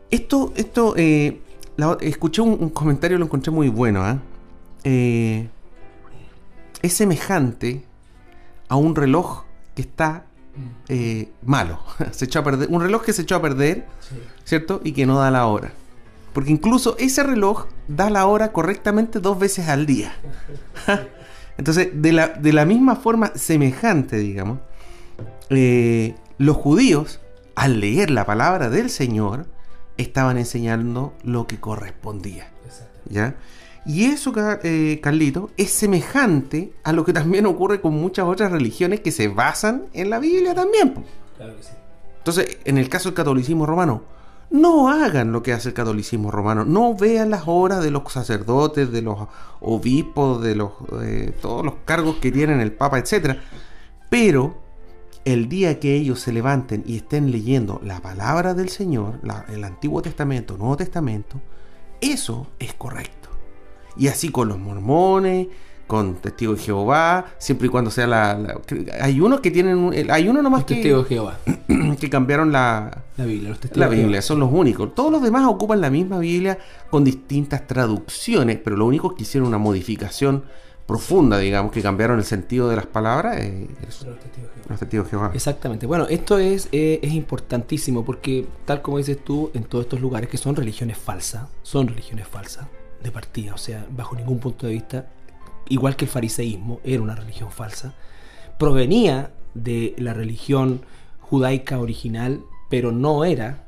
esto, 0.09 0.53
esto, 0.55 0.95
eh, 0.97 1.41
escuché 2.01 2.41
un, 2.41 2.69
comentario, 2.69 3.17
lo 3.17 3.25
encontré 3.25 3.51
muy 3.51 3.69
bueno. 3.69 4.01
¿ah? 4.03 4.19
¿eh? 4.83 5.47
Es 6.81 6.93
semejante 6.93 7.83
a 8.69 8.75
un 8.75 8.95
reloj 8.95 9.43
que 9.75 9.81
está 9.81 10.25
eh, 10.89 11.29
malo. 11.43 11.79
se 12.11 12.25
echó 12.25 12.39
a 12.39 12.43
perder, 12.43 12.69
un 12.71 12.81
reloj 12.81 13.03
que 13.03 13.13
se 13.13 13.23
echó 13.23 13.35
a 13.35 13.41
perder, 13.41 13.85
¿cierto? 14.43 14.81
Y 14.83 14.91
que 14.93 15.05
no 15.05 15.19
da 15.19 15.31
la 15.31 15.45
hora. 15.45 15.71
Porque 16.33 16.51
incluso 16.51 16.95
ese 16.99 17.23
reloj 17.23 17.65
da 17.87 18.09
la 18.09 18.25
hora 18.27 18.51
correctamente 18.51 19.19
dos 19.19 19.39
veces 19.39 19.69
al 19.69 19.85
día. 19.85 20.13
Entonces, 21.57 21.89
de 21.93 22.11
la, 22.13 22.27
de 22.27 22.53
la, 22.53 22.65
misma 22.65 22.95
forma 22.95 23.31
semejante, 23.35 24.17
digamos, 24.17 24.59
eh, 25.49 26.15
los 26.37 26.55
judíos, 26.55 27.19
al 27.55 27.79
leer 27.79 28.11
la 28.11 28.25
palabra 28.25 28.69
del 28.69 28.91
Señor, 28.91 29.47
estaban 29.97 30.37
enseñando 30.37 31.15
lo 31.23 31.47
que 31.47 31.59
correspondía. 31.59 32.51
¿Ya? 33.09 33.35
Y 33.87 34.05
eso, 34.05 34.33
eh, 34.63 34.99
Carlito, 35.01 35.49
es 35.55 35.71
semejante 35.71 36.73
a 36.83 36.91
lo 36.91 37.05
que 37.05 37.13
también 37.13 37.45
ocurre 37.45 37.79
con 37.79 37.93
muchas 37.93 38.25
otras 38.25 38.51
religiones 38.51 38.99
que 38.99 39.11
se 39.11 39.29
basan 39.29 39.85
en 39.93 40.09
la 40.09 40.19
Biblia 40.19 40.53
también. 40.53 40.93
Claro 41.37 41.55
que 41.55 41.63
sí. 41.63 41.69
Entonces, 42.17 42.57
en 42.65 42.77
el 42.77 42.89
caso 42.89 43.09
del 43.09 43.15
catolicismo 43.15 43.65
romano, 43.65 44.01
no 44.49 44.89
hagan 44.89 45.31
lo 45.31 45.41
que 45.43 45.53
hace 45.53 45.69
el 45.69 45.73
catolicismo 45.73 46.31
romano. 46.31 46.65
No 46.65 46.95
vean 46.95 47.29
las 47.29 47.43
horas 47.45 47.81
de 47.83 47.91
los 47.91 48.11
sacerdotes, 48.11 48.91
de 48.91 49.01
los 49.01 49.27
obispos, 49.61 50.43
de 50.43 50.55
los 50.55 50.71
eh, 51.01 51.33
todos 51.41 51.65
los 51.65 51.75
cargos 51.85 52.17
que 52.17 52.31
tienen 52.31 52.59
el 52.59 52.73
Papa, 52.73 52.99
etc. 52.99 53.37
Pero 54.09 54.57
el 55.25 55.49
día 55.49 55.79
que 55.79 55.95
ellos 55.95 56.21
se 56.21 56.31
levanten 56.31 56.83
y 56.85 56.97
estén 56.97 57.31
leyendo 57.31 57.81
la 57.83 58.01
palabra 58.01 58.53
del 58.53 58.69
Señor, 58.69 59.19
el 59.49 59.63
Antiguo 59.63 60.01
Testamento, 60.01 60.57
Nuevo 60.57 60.77
Testamento, 60.77 61.41
eso 61.99 62.47
es 62.59 62.73
correcto. 62.73 63.16
Y 63.97 64.07
así 64.07 64.29
con 64.29 64.47
los 64.47 64.59
mormones, 64.59 65.47
con 65.87 66.15
testigos 66.15 66.57
de 66.57 66.65
Jehová, 66.65 67.27
siempre 67.37 67.67
y 67.67 67.69
cuando 67.69 67.89
sea 67.89 68.07
la... 68.07 68.59
hay 69.01 69.19
unos 69.21 69.39
que 69.39 69.51
tienen... 69.51 69.91
Hay 70.09 70.27
uno 70.27 70.41
nomás 70.41 70.65
que... 70.65 70.75
Testigos 70.75 71.07
de 71.07 71.15
Jehová. 71.15 71.39
que 71.99 72.09
cambiaron 72.09 72.51
la... 72.51 73.03
La 73.15 73.25
Biblia, 73.25 73.49
los 73.49 73.59
testigos 73.59 73.79
La 73.79 73.87
Biblia, 73.87 74.21
son 74.21 74.39
los 74.39 74.51
únicos. 74.51 74.93
Todos 74.93 75.11
los 75.11 75.21
demás 75.21 75.45
ocupan 75.47 75.79
la 75.79 75.89
misma 75.89 76.19
Biblia 76.19 76.59
con 76.89 77.03
distintas 77.03 77.65
traducciones, 77.65 78.59
pero 78.63 78.75
lo 78.75 78.85
único 78.85 79.15
que 79.15 79.23
hicieron 79.23 79.47
una 79.47 79.57
modificación 79.57 80.43
profunda, 80.87 81.37
digamos, 81.37 81.71
que 81.71 81.81
cambiaron 81.81 82.17
el 82.17 82.25
sentido 82.25 82.69
de 82.69 82.77
las 82.77 82.85
palabras, 82.85 83.37
eh, 83.39 83.67
los, 84.69 84.79
testigos 84.79 85.07
de 85.07 85.09
Jehová. 85.11 85.31
Exactamente. 85.33 85.85
Bueno, 85.85 86.07
esto 86.09 86.37
es, 86.39 86.69
eh, 86.71 86.99
es 87.01 87.11
importantísimo 87.13 88.05
porque, 88.05 88.45
tal 88.65 88.81
como 88.81 88.97
dices 88.97 89.23
tú, 89.23 89.51
en 89.53 89.65
todos 89.65 89.83
estos 89.83 89.99
lugares 89.99 90.29
que 90.29 90.37
son 90.37 90.55
religiones 90.55 90.97
falsas, 90.97 91.43
son 91.61 91.89
religiones 91.89 92.27
falsas, 92.27 92.67
de 93.03 93.11
partida, 93.11 93.53
o 93.53 93.57
sea, 93.57 93.85
bajo 93.89 94.15
ningún 94.15 94.39
punto 94.39 94.67
de 94.67 94.73
vista, 94.73 95.07
igual 95.69 95.95
que 95.95 96.05
el 96.05 96.11
fariseísmo, 96.11 96.79
era 96.83 97.01
una 97.01 97.15
religión 97.15 97.51
falsa, 97.51 97.93
provenía 98.57 99.31
de 99.53 99.95
la 99.97 100.13
religión 100.13 100.81
judaica 101.19 101.79
original, 101.79 102.43
pero 102.69 102.91
no 102.91 103.25
era 103.25 103.67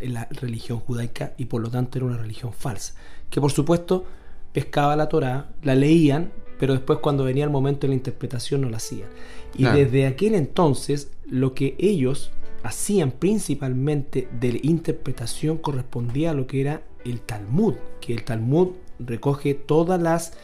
la 0.00 0.28
religión 0.30 0.80
judaica 0.80 1.32
y 1.38 1.46
por 1.46 1.62
lo 1.62 1.70
tanto 1.70 1.98
era 1.98 2.06
una 2.06 2.16
religión 2.16 2.52
falsa, 2.52 2.94
que 3.30 3.40
por 3.40 3.52
supuesto 3.52 4.04
pescaba 4.52 4.96
la 4.96 5.08
Torá, 5.08 5.50
la 5.62 5.74
leían, 5.74 6.32
pero 6.58 6.74
después 6.74 7.00
cuando 7.00 7.24
venía 7.24 7.44
el 7.44 7.50
momento 7.50 7.82
de 7.82 7.88
la 7.88 7.94
interpretación 7.94 8.60
no 8.60 8.70
la 8.70 8.76
hacían. 8.76 9.08
Y 9.56 9.64
desde 9.64 10.06
aquel 10.06 10.34
entonces 10.34 11.10
lo 11.26 11.54
que 11.54 11.74
ellos 11.78 12.32
hacían 12.62 13.12
principalmente 13.12 14.28
de 14.40 14.60
interpretación 14.62 15.58
correspondía 15.58 16.30
a 16.30 16.34
lo 16.34 16.46
que 16.46 16.60
era 16.60 16.82
el 17.04 17.20
Talmud, 17.20 17.74
que 18.00 18.12
el 18.12 18.24
Talmud 18.24 18.68
recoge 18.98 19.54
todas 19.54 20.00
las 20.00 20.34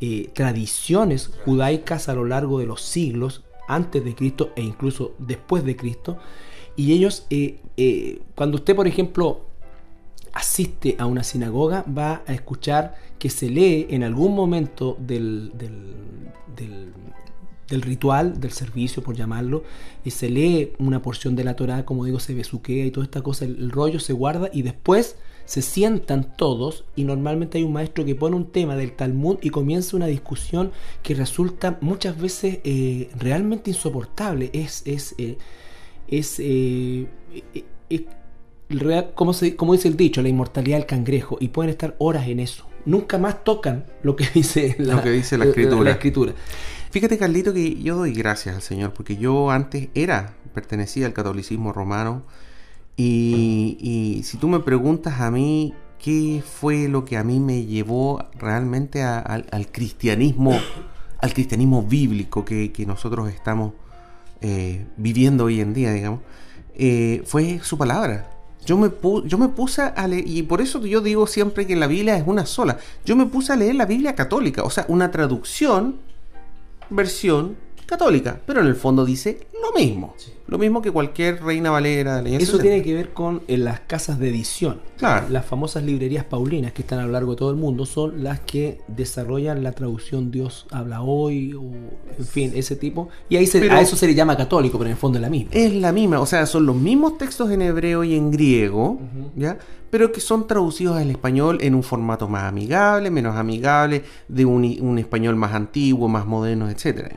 eh, 0.00 0.30
tradiciones 0.32 1.30
judaicas 1.44 2.08
a 2.08 2.14
lo 2.14 2.24
largo 2.24 2.58
de 2.58 2.66
los 2.66 2.82
siglos 2.82 3.44
antes 3.68 4.04
de 4.04 4.14
Cristo 4.14 4.50
e 4.56 4.62
incluso 4.62 5.14
después 5.18 5.64
de 5.64 5.76
Cristo. 5.76 6.18
Y 6.76 6.92
ellos, 6.92 7.26
eh, 7.30 7.60
eh, 7.76 8.20
cuando 8.34 8.56
usted, 8.56 8.74
por 8.74 8.86
ejemplo, 8.86 9.46
asiste 10.32 10.96
a 10.98 11.06
una 11.06 11.22
sinagoga, 11.22 11.84
va 11.86 12.22
a 12.26 12.32
escuchar 12.32 12.96
que 13.18 13.30
se 13.30 13.50
lee 13.50 13.86
en 13.90 14.02
algún 14.02 14.34
momento 14.34 14.96
del, 14.98 15.52
del, 15.56 16.92
ritual, 17.82 18.40
del 18.40 18.52
servicio, 18.52 19.02
por 19.02 19.14
llamarlo, 19.14 19.62
y 20.04 20.10
se 20.10 20.28
lee 20.30 20.72
una 20.78 21.02
porción 21.02 21.36
de 21.36 21.44
la 21.44 21.54
Torah, 21.54 21.84
como 21.84 22.04
digo, 22.04 22.18
se 22.18 22.34
besuquea 22.34 22.86
y 22.86 22.90
toda 22.90 23.04
esta 23.04 23.22
cosa, 23.22 23.44
el 23.44 23.70
rollo 23.70 24.00
se 24.00 24.12
guarda 24.12 24.48
y 24.52 24.62
después 24.62 25.16
se 25.50 25.62
sientan 25.62 26.36
todos 26.36 26.84
y 26.94 27.02
normalmente 27.02 27.58
hay 27.58 27.64
un 27.64 27.72
maestro 27.72 28.04
que 28.04 28.14
pone 28.14 28.36
un 28.36 28.52
tema 28.52 28.76
del 28.76 28.92
Talmud 28.92 29.38
y 29.42 29.50
comienza 29.50 29.96
una 29.96 30.06
discusión 30.06 30.70
que 31.02 31.12
resulta 31.12 31.76
muchas 31.80 32.20
veces 32.20 32.60
eh, 32.62 33.10
realmente 33.18 33.70
insoportable. 33.70 34.50
Es, 34.52 34.84
es, 34.86 35.16
eh, 35.18 35.38
es, 36.06 36.36
eh, 36.38 37.08
como, 39.16 39.32
se, 39.32 39.56
como 39.56 39.72
dice 39.72 39.88
el 39.88 39.96
dicho, 39.96 40.22
la 40.22 40.28
inmortalidad 40.28 40.76
del 40.76 40.86
cangrejo 40.86 41.36
y 41.40 41.48
pueden 41.48 41.70
estar 41.70 41.96
horas 41.98 42.28
en 42.28 42.38
eso. 42.38 42.68
Nunca 42.84 43.18
más 43.18 43.42
tocan 43.42 43.86
lo 44.04 44.14
que 44.14 44.28
dice 44.32 44.76
la, 44.78 44.94
lo 44.94 45.02
que 45.02 45.10
dice 45.10 45.36
la 45.36 45.46
escritura. 45.46 45.82
la 45.82 45.90
escritura. 45.90 46.32
Fíjate, 46.92 47.18
Carlito, 47.18 47.52
que 47.52 47.74
yo 47.82 47.96
doy 47.96 48.12
gracias 48.12 48.54
al 48.54 48.62
Señor 48.62 48.92
porque 48.92 49.16
yo 49.16 49.50
antes 49.50 49.88
era, 49.96 50.36
pertenecía 50.54 51.06
al 51.06 51.12
catolicismo 51.12 51.72
romano 51.72 52.22
y, 53.02 54.22
si 54.24 54.36
tú 54.36 54.48
me 54.48 54.60
preguntas 54.60 55.20
a 55.20 55.30
mí 55.30 55.74
qué 55.98 56.42
fue 56.44 56.88
lo 56.88 57.04
que 57.04 57.16
a 57.16 57.24
mí 57.24 57.40
me 57.40 57.64
llevó 57.64 58.24
realmente 58.38 59.02
al 59.02 59.68
cristianismo, 59.72 60.58
al 61.18 61.32
cristianismo 61.32 61.82
bíblico 61.82 62.44
que, 62.44 62.72
nosotros 62.86 63.30
estamos 63.30 63.72
eh, 64.40 64.86
viviendo 64.96 65.44
hoy 65.44 65.60
en 65.60 65.72
día, 65.72 65.92
digamos, 65.92 66.20
eh, 66.74 67.22
fue 67.24 67.60
su 67.62 67.78
palabra. 67.78 68.30
Yo 68.66 68.76
me, 68.76 68.90
yo 69.24 69.38
me 69.38 69.48
puse 69.48 69.80
a 69.82 70.06
leer, 70.06 70.26
y 70.26 70.42
por 70.42 70.60
eso 70.60 70.84
yo 70.84 71.00
digo 71.00 71.26
siempre 71.26 71.66
que 71.66 71.76
la 71.76 71.86
Biblia 71.86 72.16
es 72.16 72.24
una 72.26 72.44
sola. 72.44 72.78
Yo 73.06 73.16
me 73.16 73.26
puse 73.26 73.54
a 73.54 73.56
leer 73.56 73.74
la 73.74 73.86
Biblia 73.86 74.14
católica, 74.14 74.62
o 74.62 74.70
sea, 74.70 74.84
una 74.88 75.10
traducción, 75.10 75.96
versión 76.90 77.56
católica, 77.90 78.40
pero 78.46 78.60
en 78.60 78.68
el 78.68 78.76
fondo 78.76 79.04
dice 79.04 79.48
lo 79.60 79.72
mismo. 79.72 80.14
Lo 80.46 80.58
mismo 80.58 80.80
que 80.80 80.92
cualquier 80.92 81.42
Reina 81.42 81.70
Valera. 81.70 82.20
Eso 82.20 82.58
tiene 82.58 82.82
que 82.82 82.94
ver 82.94 83.10
con 83.10 83.42
las 83.48 83.80
casas 83.80 84.18
de 84.20 84.28
edición. 84.28 84.80
Claro. 84.96 85.28
Las 85.28 85.44
famosas 85.44 85.82
librerías 85.82 86.24
paulinas 86.24 86.72
que 86.72 86.82
están 86.82 87.00
a 87.00 87.06
lo 87.06 87.12
largo 87.12 87.32
de 87.32 87.38
todo 87.38 87.50
el 87.50 87.56
mundo 87.56 87.86
son 87.86 88.22
las 88.22 88.40
que 88.40 88.80
desarrollan 88.86 89.64
la 89.64 89.72
traducción 89.72 90.30
Dios 90.30 90.66
habla 90.70 91.02
hoy, 91.02 91.54
o 91.54 91.62
en 92.18 92.26
fin, 92.26 92.52
ese 92.54 92.76
tipo. 92.76 93.08
Y 93.28 93.36
ahí 93.36 93.48
a 93.70 93.80
eso 93.80 93.96
se 93.96 94.06
le 94.06 94.14
llama 94.14 94.36
católico, 94.36 94.78
pero 94.78 94.86
en 94.86 94.92
el 94.92 94.98
fondo 94.98 95.18
es 95.18 95.22
la 95.22 95.30
misma. 95.30 95.50
Es 95.52 95.74
la 95.74 95.90
misma, 95.90 96.20
o 96.20 96.26
sea, 96.26 96.46
son 96.46 96.66
los 96.66 96.76
mismos 96.76 97.18
textos 97.18 97.50
en 97.50 97.62
hebreo 97.62 98.04
y 98.04 98.14
en 98.14 98.30
griego, 98.30 99.00
¿ya? 99.34 99.58
Pero 99.90 100.12
que 100.12 100.20
son 100.20 100.46
traducidos 100.46 100.96
al 100.96 101.10
español 101.10 101.58
en 101.60 101.74
un 101.74 101.82
formato 101.82 102.28
más 102.28 102.44
amigable, 102.44 103.10
menos 103.10 103.34
amigable, 103.36 104.04
de 104.28 104.44
un, 104.44 104.64
un 104.80 104.98
español 104.98 105.34
más 105.34 105.54
antiguo, 105.54 106.08
más 106.08 106.26
moderno, 106.26 106.70
etcétera. 106.70 107.16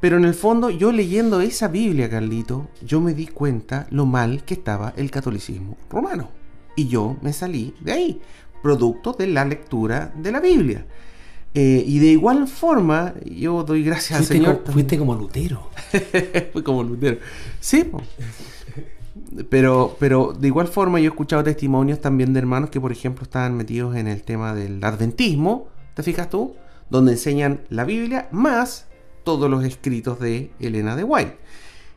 Pero 0.00 0.16
en 0.16 0.24
el 0.24 0.34
fondo, 0.34 0.70
yo 0.70 0.92
leyendo 0.92 1.40
esa 1.40 1.68
Biblia, 1.68 2.08
Carlito, 2.08 2.68
yo 2.86 3.00
me 3.00 3.14
di 3.14 3.26
cuenta 3.26 3.86
lo 3.90 4.06
mal 4.06 4.44
que 4.44 4.54
estaba 4.54 4.92
el 4.96 5.10
catolicismo 5.10 5.76
romano. 5.90 6.30
Y 6.76 6.86
yo 6.86 7.16
me 7.20 7.32
salí 7.32 7.74
de 7.80 7.92
ahí, 7.92 8.20
producto 8.62 9.12
de 9.12 9.26
la 9.26 9.44
lectura 9.44 10.12
de 10.16 10.30
la 10.30 10.40
Biblia. 10.40 10.86
Eh, 11.54 11.82
y 11.84 11.98
de 11.98 12.06
igual 12.06 12.46
forma, 12.46 13.14
yo 13.24 13.64
doy 13.64 13.82
gracias 13.82 14.20
al 14.20 14.24
Señor. 14.24 14.62
fuiste 14.70 14.96
como 14.96 15.14
Lutero. 15.16 15.70
Fui 16.52 16.62
como 16.62 16.84
Lutero. 16.84 17.18
Sí, 17.58 17.90
pero, 19.50 19.96
pero 19.98 20.32
de 20.38 20.46
igual 20.46 20.68
forma 20.68 21.00
yo 21.00 21.06
he 21.06 21.08
escuchado 21.08 21.42
testimonios 21.42 22.00
también 22.00 22.32
de 22.32 22.38
hermanos 22.38 22.70
que, 22.70 22.80
por 22.80 22.92
ejemplo, 22.92 23.24
estaban 23.24 23.56
metidos 23.56 23.96
en 23.96 24.06
el 24.06 24.22
tema 24.22 24.54
del 24.54 24.82
adventismo, 24.84 25.68
¿te 25.94 26.04
fijas 26.04 26.30
tú? 26.30 26.54
Donde 26.90 27.12
enseñan 27.12 27.62
la 27.68 27.84
Biblia 27.84 28.28
más 28.30 28.87
todos 29.28 29.50
los 29.50 29.62
escritos 29.62 30.18
de 30.18 30.50
Elena 30.58 30.96
de 30.96 31.04
White. 31.04 31.36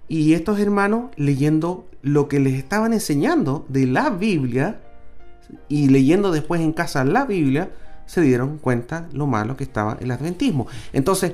Y 0.10 0.34
estos 0.34 0.60
hermanos 0.60 1.12
leyendo 1.15 1.88
lo 2.02 2.28
que 2.28 2.41
les 2.41 2.56
estaban 2.56 2.91
enseñando 2.91 3.65
de 3.70 3.88
la 3.88 4.10
Biblia 4.10 4.82
y 5.70 5.88
leyendo 5.88 6.34
después 6.34 6.60
en 6.60 6.74
casa 6.74 7.06
la 7.06 7.24
Biblia, 7.24 7.72
se 8.06 8.20
dieron 8.20 8.58
cuenta 8.58 9.08
lo 9.13 9.28
malo 9.28 9.56
que 9.56 9.63
estaba 9.63 9.98
el 10.02 10.12
adventismo. 10.12 10.67
Entonces, 10.91 11.32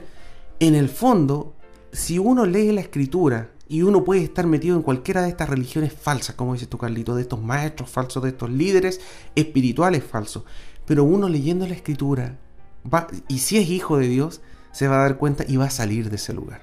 en 0.60 0.76
el 0.76 0.88
fondo, 0.88 1.56
si 1.92 2.20
uno 2.20 2.46
lee 2.46 2.72
la 2.74 2.82
escritura 2.82 3.50
y 3.68 3.82
uno 3.82 4.04
puede 4.04 4.22
estar 4.22 4.46
metido 4.46 4.76
en 4.76 4.84
cualquiera 4.84 5.24
de 5.24 5.30
estas 5.30 5.50
religiones 5.50 5.94
falsas, 5.94 6.36
como 6.36 6.54
dices 6.54 6.70
tú, 6.70 6.78
Carlito, 6.78 7.16
de 7.16 7.24
estos 7.24 7.42
maestros 7.42 7.90
falsos, 7.90 8.22
de 8.22 8.30
estos 8.30 8.52
líderes 8.52 9.02
espirituales 9.34 10.04
falsos, 10.04 10.44
pero 10.86 11.04
uno 11.04 11.28
leyendo 11.28 11.66
la 11.66 11.74
escritura, 11.74 12.38
va, 12.86 13.08
y 13.28 13.40
si 13.40 13.58
es 13.58 13.68
hijo 13.68 13.98
de 13.98 14.10
Dios, 14.10 14.42
se 14.72 14.88
va 14.88 14.98
a 14.98 15.04
dar 15.04 15.18
cuenta 15.18 15.44
y 15.48 15.58
va 15.58 15.66
a 15.66 15.70
salir 15.70 16.10
de 16.10 16.16
ese 16.16 16.34
lugar. 16.34 16.62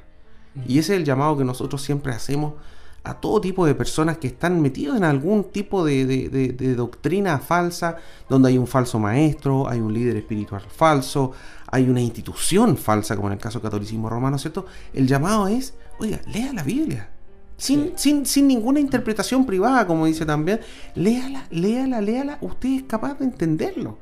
Y 0.67 0.79
ese 0.79 0.95
es 0.95 1.01
el 1.01 1.05
llamado 1.05 1.37
que 1.37 1.45
nosotros 1.45 1.83
siempre 1.83 2.13
hacemos 2.13 2.55
a 3.05 3.13
todo 3.21 3.41
tipo 3.41 3.67
de 3.67 3.75
personas 3.75 4.17
que 4.17 4.29
están 4.29 4.63
metidos 4.63 4.97
en 4.97 5.05
algún 5.05 5.45
tipo 5.45 5.85
de, 5.85 6.75
doctrina 6.77 7.39
falsa, 7.39 7.97
donde 8.31 8.49
hay 8.49 8.59
un 8.59 8.67
falso 8.67 8.99
maestro, 8.99 9.69
hay 9.69 9.81
un 9.81 9.93
líder 9.93 10.17
espiritual 10.17 10.63
falso, 10.63 11.33
hay 11.71 11.89
una 11.89 12.01
institución 12.01 12.79
falsa, 12.79 13.15
como 13.15 13.29
en 13.29 13.35
el 13.35 13.39
caso 13.39 13.59
del 13.59 13.65
catolicismo 13.65 14.09
romano, 14.09 14.39
¿cierto? 14.39 14.65
El 14.95 15.07
llamado 15.07 15.49
es, 15.49 15.75
oiga, 15.99 16.21
lea 16.27 16.53
la 16.55 16.63
Biblia. 16.63 17.11
Sin, 17.59 17.93
sin, 17.97 18.27
sin, 18.27 18.49
ninguna 18.49 18.81
interpretación 18.81 19.47
privada, 19.47 19.87
como 19.87 20.07
dice 20.07 20.25
también, 20.25 20.61
léala, 20.95 21.47
léala, 21.51 22.01
léala, 22.01 22.39
usted 22.41 22.71
es 22.71 22.83
capaz 22.85 23.19
de 23.19 23.27
entenderlo. 23.27 23.99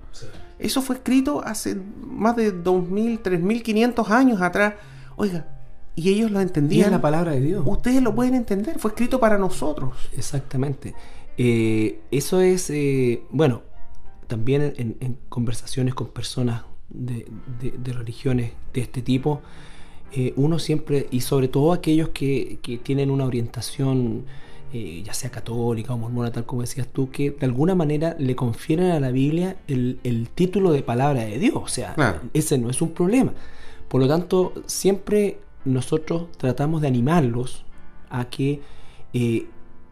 Eso 0.63 0.81
fue 0.83 0.97
escrito 0.97 1.43
hace 1.45 1.77
más 2.07 2.37
de 2.37 2.55
2.000, 2.55 3.23
3.500 3.23 4.09
años 4.11 4.41
atrás. 4.41 4.75
Oiga, 5.17 5.47
y 5.95 6.11
ellos 6.11 6.31
lo 6.31 6.41
entendían. 6.41 6.81
Y 6.81 6.85
es 6.85 6.91
la 6.91 7.01
palabra 7.01 7.33
de 7.33 7.41
Dios. 7.41 7.63
Ustedes 7.67 8.03
lo 8.03 8.15
pueden 8.15 8.35
entender, 8.35 8.79
fue 8.79 8.93
escrito 8.93 9.21
para 9.21 9.39
nosotros. 9.39 10.09
Exactamente. 10.17 10.95
Eh, 11.37 12.01
eso 12.11 12.41
es, 12.41 12.71
eh, 12.71 13.23
bueno, 13.31 13.63
también 14.27 14.75
en, 14.77 15.19
conversaciones 15.29 15.95
con 15.95 16.09
personas 16.09 16.63
de, 16.89 17.27
religiones 17.85 18.53
de 18.73 18.81
este 18.81 19.03
tipo, 19.03 19.43
eh, 20.13 20.33
uno 20.37 20.59
siempre, 20.59 21.09
y 21.11 21.21
sobre 21.23 21.49
todo 21.49 21.73
aquellos 21.73 22.11
que, 22.11 22.59
que 22.63 22.79
tienen 22.79 23.11
una 23.11 23.25
orientación 23.25 24.25
eh, 24.73 25.03
ya 25.05 25.13
sea 25.13 25.31
católica 25.31 25.93
o 25.93 25.99
mormona, 25.99 26.33
tal 26.33 26.47
como 26.47 26.63
decías 26.63 26.89
tú, 26.89 27.11
que 27.11 27.31
de 27.31 27.47
alguna 27.47 27.75
manera 27.75 28.17
le 28.19 28.35
confieren 28.35 28.91
a 28.91 29.01
la 29.01 29.11
Biblia 29.11 29.57
el, 29.69 30.29
título 30.35 30.73
de 30.73 30.83
palabra 30.83 31.25
de 31.25 31.39
Dios. 31.39 31.57
O 31.57 31.69
sea, 31.69 31.95
ese 32.33 32.59
no 32.59 32.71
es 32.71 32.81
un 32.81 32.93
problema. 32.93 33.35
Por 33.89 34.01
lo 34.01 34.09
tanto, 34.09 34.55
siempre 34.67 35.39
nosotros 35.65 36.33
tratamos 36.39 36.81
de 36.81 36.89
animarlos 36.89 37.65
a 38.09 38.31
que 38.31 38.61
eh, 39.13 39.47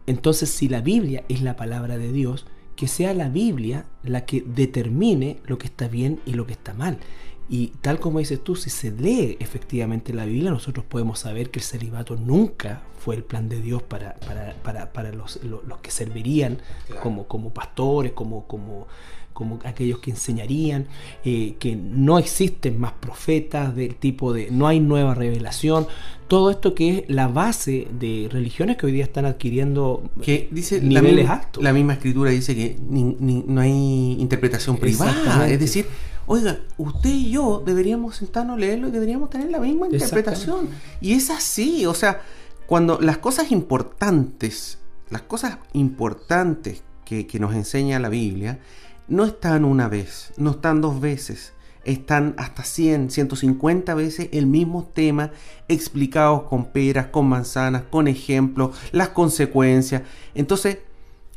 entonces 0.07 0.49
si 0.49 0.67
la 0.67 0.81
Biblia 0.81 1.23
es 1.29 1.41
la 1.41 1.55
palabra 1.55 1.97
de 1.97 2.11
Dios, 2.11 2.45
que 2.75 2.87
sea 2.87 3.13
la 3.13 3.29
Biblia 3.29 3.85
la 4.03 4.25
que 4.25 4.41
determine 4.41 5.37
lo 5.45 5.57
que 5.57 5.67
está 5.67 5.87
bien 5.87 6.19
y 6.25 6.33
lo 6.33 6.47
que 6.47 6.53
está 6.53 6.73
mal. 6.73 6.97
Y 7.53 7.73
tal 7.81 7.99
como 7.99 8.19
dices 8.19 8.41
tú, 8.41 8.55
si 8.55 8.69
se 8.69 8.91
lee 8.91 9.35
efectivamente 9.41 10.13
la 10.13 10.23
Biblia, 10.23 10.51
nosotros 10.51 10.85
podemos 10.85 11.19
saber 11.19 11.51
que 11.51 11.59
el 11.59 11.65
celibato 11.65 12.15
nunca 12.15 12.81
fue 12.97 13.13
el 13.13 13.25
plan 13.25 13.49
de 13.49 13.59
Dios 13.59 13.83
para, 13.83 14.15
para, 14.63 15.11
los, 15.11 15.37
que 15.81 15.91
servirían 15.91 16.59
como, 17.03 17.27
como 17.27 17.53
pastores, 17.53 18.13
como, 18.13 18.47
como, 18.47 18.87
como 19.33 19.59
aquellos 19.65 19.99
que 19.99 20.11
enseñarían, 20.11 20.87
eh, 21.25 21.55
que 21.59 21.75
no 21.75 22.19
existen 22.19 22.79
más 22.79 22.93
profetas 22.93 23.75
del 23.75 23.95
tipo 23.95 24.31
de 24.31 24.49
no 24.49 24.67
hay 24.67 24.79
nueva 24.79 25.13
revelación, 25.13 25.87
todo 26.29 26.51
esto 26.51 26.73
que 26.73 26.99
es 26.99 27.03
la 27.09 27.27
base 27.27 27.89
de 27.99 28.29
religiones 28.31 28.77
que 28.77 28.85
hoy 28.85 28.93
día 28.93 29.03
están 29.03 29.25
adquiriendo 29.25 30.09
que 30.21 30.47
dice 30.51 30.79
niveles 30.79 31.29
altos. 31.29 31.61
La 31.61 31.73
misma 31.73 31.93
escritura 31.93 32.31
dice 32.31 32.55
que 32.55 32.77
no 32.79 33.59
hay 33.59 34.15
interpretación 34.19 34.77
privada, 34.77 35.49
es 35.49 35.59
decir, 35.59 35.87
oiga, 36.31 36.59
usted 36.77 37.09
y 37.09 37.31
yo 37.31 37.61
deberíamos 37.65 38.15
sentarnos 38.15 38.55
a 38.55 38.59
leerlo 38.59 38.87
y 38.87 38.91
deberíamos 38.91 39.29
tener 39.29 39.51
la 39.51 39.59
misma 39.59 39.87
interpretación. 39.87 40.69
Y 41.01 41.11
es 41.11 41.29
así, 41.29 41.85
o 41.85 41.93
sea, 41.93 42.21
cuando 42.67 43.01
las 43.01 43.17
cosas 43.17 43.51
importantes, 43.51 44.77
las 45.09 45.23
cosas 45.23 45.57
importantes 45.73 46.83
que, 47.03 47.27
nos 47.37 47.53
enseña 47.53 47.99
la 47.99 48.07
Biblia, 48.07 48.59
no 49.09 49.25
están 49.25 49.65
una 49.65 49.89
vez, 49.89 50.31
no 50.37 50.51
están 50.51 50.79
dos 50.79 51.01
veces, 51.01 51.51
están 51.83 52.33
hasta 52.37 52.63
100, 52.63 53.11
150 53.11 53.93
veces 53.93 54.29
el 54.31 54.45
mismo 54.45 54.85
tema 54.85 55.31
explicados 55.67 56.43
con 56.43 56.67
peras, 56.67 57.07
con 57.07 57.27
manzanas, 57.27 57.83
con 57.89 58.07
ejemplos, 58.07 58.77
las 58.93 59.09
consecuencias. 59.09 60.03
Entonces, 60.33 60.77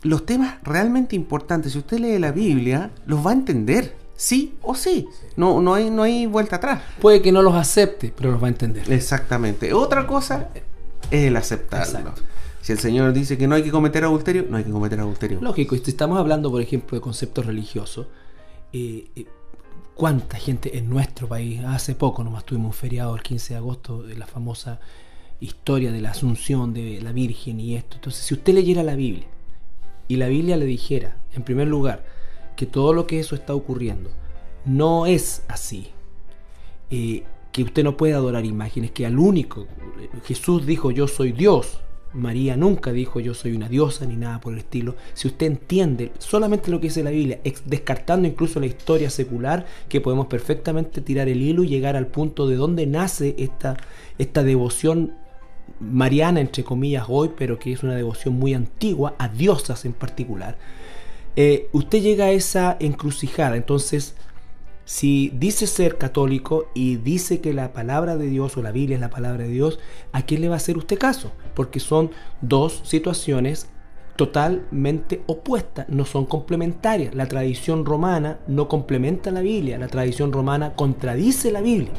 los 0.03 0.25
temas 0.25 0.59
realmente 0.63 1.17
importantes, 1.17 1.73
si 1.73 1.79
usted 1.79 1.99
lee 1.99 2.21
la 2.21 2.31
Biblia, 2.31 2.93
los 3.07 3.27
va 3.27 3.33
a 3.33 3.35
entender. 3.35 4.04
Sí 4.17 4.55
o 4.63 4.75
sí. 4.75 5.09
No, 5.37 5.61
no, 5.61 5.75
hay, 5.75 5.91
no 5.91 6.03
hay 6.03 6.27
vuelta 6.27 6.57
atrás. 6.57 6.83
Puede 7.01 7.21
que 7.21 7.33
no 7.33 7.43
los 7.43 7.55
acepte, 7.55 8.13
pero 8.17 8.31
los 8.31 8.43
va 8.43 8.47
a 8.47 8.51
entender. 8.51 8.91
Exactamente. 8.93 9.73
Otra 9.73 10.07
cosa 10.07 10.51
es 11.11 11.25
el 11.25 11.37
aceptarlo. 11.37 12.13
Si 12.61 12.73
el 12.73 12.79
Señor 12.79 13.13
dice 13.13 13.37
que 13.37 13.47
no 13.47 13.57
hay 13.57 13.63
que 13.63 13.71
cometer 13.71 14.05
adulterio, 14.05 14.47
no 14.49 14.57
hay 14.57 14.65
que 14.65 14.71
cometer 14.71 14.99
adulterio. 14.99 15.39
Lógico, 15.43 15.75
y 15.75 15.81
si 15.81 15.91
estamos 15.91 16.19
hablando, 16.19 16.51
por 16.51 16.63
ejemplo, 16.63 16.97
de 16.97 17.03
conceptos 17.03 17.45
religiosos, 17.45 18.07
eh, 18.73 19.11
eh, 19.17 19.27
¿cuánta 19.95 20.39
gente 20.39 20.79
en 20.79 20.89
nuestro 20.89 21.29
país, 21.29 21.63
hace 21.65 21.95
poco 21.95 22.25
nomás 22.25 22.45
tuvimos 22.45 22.69
un 22.69 22.73
feriado 22.73 23.15
el 23.15 23.23
15 23.23 23.55
de 23.55 23.59
agosto 23.59 24.03
de 24.03 24.17
la 24.17 24.27
famosa 24.27 24.81
historia 25.41 25.93
de 25.93 26.01
la 26.01 26.13
asunción 26.13 26.73
de 26.73 27.03
la 27.03 27.13
Virgen 27.13 27.61
y 27.61 27.77
esto? 27.77 27.97
Entonces, 27.97 28.25
si 28.25 28.33
usted 28.33 28.55
leyera 28.55 28.83
la 28.83 28.97
Biblia 28.97 29.27
y 30.09 30.17
la 30.17 30.29
Biblia 30.29 30.57
le 30.57 30.65
dijera, 30.65 31.19
en 31.35 31.43
primer 31.43 31.69
lugar, 31.69 32.14
que 32.57 32.67
todo 32.67 32.93
lo 32.93 33.07
que 33.07 33.21
eso 33.21 33.35
está 33.35 33.55
ocurriendo 33.55 34.11
no 34.65 35.07
es 35.07 35.43
así, 35.49 35.89
eh, 36.91 37.25
que 37.53 37.63
usted 37.63 37.85
no 37.85 37.97
puede 37.97 38.15
adorar 38.15 38.45
imágenes, 38.45 38.91
que 38.91 39.07
al 39.07 39.19
único, 39.19 39.67
Jesús 40.25 40.67
dijo 40.67 40.91
yo 40.91 41.07
soy 41.07 41.33
Dios, 41.33 41.81
María 42.15 42.57
nunca 42.57 42.93
dijo 42.93 43.21
yo 43.21 43.35
soy 43.35 43.53
una 43.55 43.69
diosa 43.69 44.07
ni 44.07 44.17
nada 44.17 44.41
por 44.41 44.53
el 44.53 44.61
estilo. 44.61 44.95
Si 45.15 45.27
usted 45.27 45.47
entiende 45.47 46.13
solamente 46.19 46.71
lo 46.71 46.81
que 46.81 46.87
dice 46.87 47.03
la 47.03 47.11
Biblia, 47.11 47.41
descartando 47.65 48.29
incluso 48.29 48.61
la 48.61 48.67
historia 48.67 49.11
secular, 49.11 49.67
que 49.89 50.01
podemos 50.01 50.27
perfectamente 50.27 51.01
tirar 51.01 51.29
el 51.29 51.43
hilo 51.43 51.65
y 51.65 51.69
llegar 51.69 51.97
al 51.97 52.07
punto 52.07 52.49
de 52.49 52.55
dónde 52.55 52.87
nace 52.87 53.35
esta, 53.39 53.77
esta 54.17 54.45
devoción 54.45 55.15
mariana, 55.81 56.41
entre 56.41 56.63
comillas, 56.63 57.07
hoy, 57.09 57.33
pero 57.37 57.59
que 57.59 57.73
es 57.73 57.83
una 57.83 57.97
devoción 57.97 58.35
muy 58.35 58.55
antigua, 58.55 59.15
a 59.19 59.29
diosas 59.29 59.85
en 59.85 59.93
particular, 59.93 60.57
eh, 61.37 61.69
usted 61.73 62.01
llega 62.01 62.27
a 62.27 62.31
esa 62.31 62.77
encrucijada. 62.81 63.57
Entonces, 63.57 64.15
si 64.85 65.31
dice 65.35 65.67
ser 65.67 65.97
católico 65.97 66.67
y 66.75 66.97
dice 66.97 67.41
que 67.41 67.53
la 67.53 67.73
palabra 67.73 68.17
de 68.17 68.27
Dios 68.27 68.57
o 68.57 68.63
la 68.63 68.73
Biblia 68.73 68.97
es 68.97 69.01
la 69.01 69.11
palabra 69.11 69.45
de 69.45 69.51
Dios, 69.51 69.79
¿a 70.13 70.23
quién 70.23 70.43
le 70.43 70.49
va 70.49 70.55
a 70.55 70.59
hacer 70.59 70.77
usted 70.77 70.99
caso? 70.99 71.33
Porque 71.55 71.81
son 71.81 72.11
dos 72.41 72.83
situaciones 72.85 73.69
totalmente 74.17 75.23
opuestas, 75.27 75.89
no 75.89 76.05
son 76.05 76.27
complementarias. 76.27 77.15
La 77.15 77.27
tradición 77.27 77.85
romana 77.85 78.39
no 78.47 78.69
complementa 78.69 79.31
la 79.31 79.41
Biblia, 79.41 79.79
la 79.79 79.89
tradición 79.89 80.33
romana 80.33 80.75
contradice 80.75 81.51
la 81.51 81.63
Biblia 81.63 81.93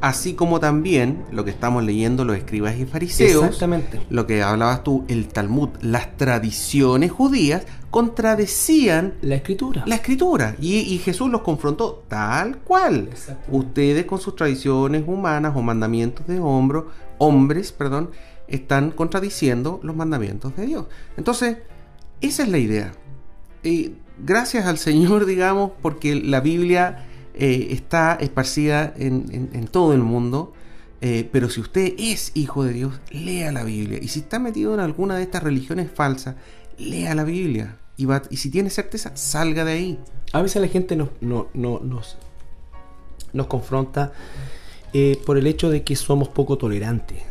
así 0.00 0.34
como 0.34 0.60
también 0.60 1.24
lo 1.30 1.44
que 1.44 1.50
estamos 1.50 1.84
leyendo 1.84 2.24
los 2.24 2.36
escribas 2.36 2.78
y 2.78 2.86
fariseos, 2.86 3.44
Exactamente. 3.44 4.00
lo 4.08 4.26
que 4.26 4.42
hablabas 4.42 4.82
tú, 4.82 5.04
el 5.08 5.28
Talmud, 5.28 5.70
las 5.82 6.16
tradiciones 6.16 7.10
judías 7.10 7.66
contradecían 7.90 9.14
la 9.20 9.34
escritura. 9.34 9.82
La 9.86 9.96
escritura. 9.96 10.56
Y, 10.60 10.98
Jesús 10.98 11.30
los 11.30 11.42
confrontó 11.42 12.04
tal 12.08 12.58
cual. 12.58 13.10
Ustedes 13.48 14.06
con 14.06 14.20
sus 14.20 14.36
tradiciones 14.36 15.04
humanas 15.06 15.54
o 15.56 15.62
mandamientos 15.62 16.26
de 16.26 16.38
hombro, 16.38 16.88
hombres, 17.18 17.72
perdón, 17.72 18.10
están 18.48 18.90
contradiciendo 18.90 19.80
los 19.82 19.96
mandamientos 19.96 20.56
de 20.56 20.66
Dios. 20.66 20.86
Entonces, 21.16 21.58
esa 22.20 22.42
es 22.42 22.48
la 22.48 22.58
idea. 22.58 22.92
Y 23.62 23.94
gracias 24.18 24.66
al 24.66 24.78
Señor, 24.78 25.26
digamos, 25.26 25.72
porque 25.82 26.14
la 26.14 26.40
Biblia 26.40 27.06
eh, 27.34 27.68
está 27.70 28.14
esparcida 28.20 28.92
en, 28.96 29.68
todo 29.70 29.92
el 29.92 30.00
mundo. 30.00 30.52
Eh, 31.02 31.28
pero 31.32 31.48
si 31.48 31.60
usted 31.60 31.94
es 31.98 32.32
hijo 32.34 32.64
de 32.64 32.74
Dios, 32.74 33.00
lea 33.10 33.52
la 33.52 33.64
Biblia. 33.64 33.98
Y 34.02 34.08
si 34.08 34.20
está 34.20 34.38
metido 34.38 34.74
en 34.74 34.80
alguna 34.80 35.16
de 35.16 35.22
estas 35.22 35.42
religiones 35.42 35.90
falsas, 35.90 36.36
lea 36.78 37.14
la 37.14 37.24
Biblia. 37.24 37.78
Y, 37.96 38.04
va, 38.04 38.22
y 38.30 38.36
si 38.36 38.50
tiene 38.50 38.70
certeza, 38.70 39.16
salga 39.16 39.64
de 39.64 39.72
ahí. 39.72 39.98
A 40.32 40.42
veces 40.42 40.60
la 40.60 40.68
gente 40.68 40.96
nos, 40.96 41.08
no, 41.20 41.48
nos, 41.54 42.16
nos 43.32 43.46
confronta 43.46 44.12
eh, 44.92 45.18
por 45.24 45.38
el 45.38 45.46
hecho 45.46 45.70
de 45.70 45.82
que 45.82 45.96
somos 45.96 46.28
poco 46.28 46.58
tolerantes. 46.58 47.22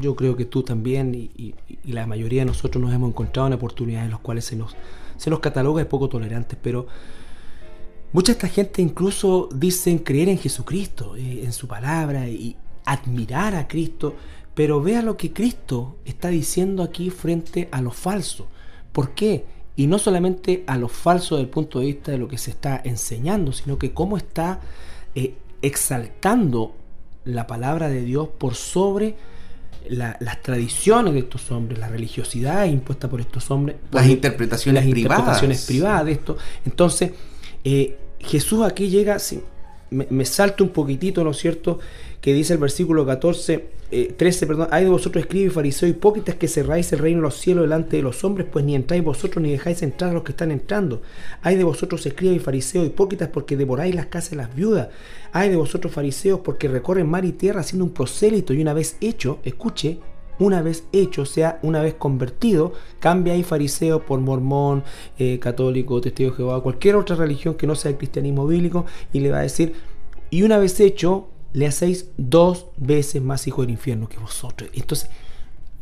yo 0.00 0.16
creo 0.16 0.36
que 0.36 0.44
tú 0.46 0.62
también 0.62 1.14
y, 1.14 1.30
y, 1.36 1.92
la 1.92 2.06
mayoría 2.06 2.42
de 2.42 2.46
nosotros 2.46 2.82
nos 2.82 2.92
hemos 2.92 3.10
encontrado 3.10 3.46
en 3.46 3.52
oportunidades 3.54 4.06
en 4.06 4.12
las 4.12 4.20
cuales 4.20 4.44
se 4.44 4.56
nos, 4.56 4.76
se 5.16 5.30
nos 5.30 5.40
cataloga 5.40 5.80
de 5.80 5.86
poco 5.86 6.08
tolerantes, 6.08 6.58
pero 6.60 6.86
Mucha 8.12 8.32
esta 8.32 8.48
gente 8.48 8.82
incluso 8.82 9.48
dicen 9.54 9.98
creer 9.98 10.28
en 10.28 10.38
Jesucristo, 10.38 11.14
eh, 11.16 11.42
en 11.44 11.52
su 11.52 11.68
palabra 11.68 12.28
y 12.28 12.56
admirar 12.84 13.54
a 13.54 13.68
Cristo, 13.68 14.16
pero 14.54 14.82
vea 14.82 15.00
lo 15.00 15.16
que 15.16 15.32
Cristo 15.32 15.98
está 16.04 16.28
diciendo 16.28 16.82
aquí 16.82 17.10
frente 17.10 17.68
a 17.70 17.80
lo 17.80 17.92
falso. 17.92 18.48
¿Por 18.92 19.10
qué? 19.14 19.44
Y 19.76 19.86
no 19.86 19.98
solamente 19.98 20.64
a 20.66 20.76
lo 20.76 20.88
falso 20.88 21.36
desde 21.36 21.44
el 21.44 21.50
punto 21.50 21.78
de 21.78 21.86
vista 21.86 22.10
de 22.10 22.18
lo 22.18 22.26
que 22.26 22.36
se 22.36 22.50
está 22.50 22.80
enseñando, 22.84 23.52
sino 23.52 23.78
que 23.78 23.92
cómo 23.92 24.16
está 24.16 24.60
eh, 25.14 25.34
exaltando 25.62 26.74
la 27.24 27.46
palabra 27.46 27.88
de 27.88 28.02
Dios 28.02 28.28
por 28.28 28.54
sobre 28.54 29.16
las 29.88 30.42
tradiciones 30.42 31.14
de 31.14 31.20
estos 31.20 31.50
hombres, 31.50 31.78
la 31.78 31.88
religiosidad 31.88 32.66
impuesta 32.66 33.08
por 33.08 33.20
estos 33.20 33.50
hombres, 33.50 33.76
las 33.90 34.06
interpretaciones 34.06 34.84
las 34.84 34.90
privadas. 34.90 35.18
interpretaciones 35.18 35.66
privadas 35.66 36.04
de 36.04 36.12
esto. 36.12 36.36
Entonces, 36.66 37.12
eh, 37.64 37.96
Jesús 38.20 38.62
aquí 38.62 38.88
llega, 38.88 39.18
me, 39.90 40.24
salto 40.24 40.64
un 40.64 40.70
poquitito, 40.70 41.24
¿no 41.24 41.30
es 41.30 41.38
cierto? 41.38 41.78
Que 42.20 42.32
dice 42.34 42.52
el 42.52 42.58
versículo 42.58 43.06
14, 43.06 43.80
13, 44.16 44.44
eh, 44.44 44.48
perdón, 44.48 44.68
hay 44.70 44.84
de 44.84 44.90
vosotros 44.90 45.24
escribes 45.24 45.52
fariseos 45.52 45.90
hipócritas 45.90 46.36
que 46.36 46.46
cerráis 46.46 46.92
el 46.92 47.00
reino 47.00 47.18
de 47.18 47.22
los 47.22 47.36
cielos 47.36 47.64
delante 47.64 47.96
de 47.96 48.02
los 48.02 48.22
hombres, 48.22 48.46
pues 48.50 48.64
ni 48.64 48.74
entráis 48.74 49.02
vosotros 49.02 49.42
ni 49.42 49.50
dejáis 49.50 49.82
entrar 49.82 50.10
a 50.10 50.14
los 50.14 50.22
que 50.22 50.32
están 50.32 50.52
entrando. 50.52 51.02
Hay 51.42 51.56
de 51.56 51.64
vosotros 51.64 52.04
escribas 52.06 52.36
y 52.36 52.40
fariseos 52.40 52.86
hipócritas 52.86 53.30
porque 53.30 53.56
devoráis 53.56 53.94
las 53.94 54.06
casas 54.06 54.30
de 54.30 54.36
las 54.36 54.54
viudas. 54.54 54.88
Hay 55.32 55.48
de 55.48 55.56
vosotros 55.56 55.92
fariseos 55.92 56.40
porque 56.40 56.68
recorren 56.68 57.08
mar 57.08 57.24
y 57.24 57.32
tierra 57.32 57.62
haciendo 57.62 57.84
un 57.84 57.92
prosélito 57.92 58.52
y 58.52 58.62
una 58.62 58.74
vez 58.74 58.96
hecho, 59.00 59.40
escuche, 59.44 59.98
una 60.40 60.62
vez 60.62 60.84
hecho, 60.90 61.22
o 61.22 61.26
sea, 61.26 61.60
una 61.62 61.80
vez 61.82 61.94
convertido, 61.94 62.72
cambia 62.98 63.34
ahí 63.34 63.44
fariseo 63.44 64.04
por 64.04 64.20
mormón, 64.20 64.82
eh, 65.18 65.38
católico, 65.38 66.00
testigo 66.00 66.30
de 66.30 66.36
Jehová, 66.38 66.62
cualquier 66.62 66.96
otra 66.96 67.14
religión 67.14 67.54
que 67.54 67.66
no 67.66 67.74
sea 67.76 67.92
el 67.92 67.98
cristianismo 67.98 68.46
bíblico, 68.46 68.86
y 69.12 69.20
le 69.20 69.30
va 69.30 69.38
a 69.38 69.42
decir, 69.42 69.74
y 70.30 70.42
una 70.42 70.58
vez 70.58 70.80
hecho, 70.80 71.28
le 71.52 71.66
hacéis 71.66 72.06
dos 72.16 72.66
veces 72.76 73.22
más 73.22 73.46
hijo 73.46 73.62
del 73.62 73.70
infierno 73.70 74.08
que 74.08 74.18
vosotros. 74.18 74.70
Entonces, 74.72 75.10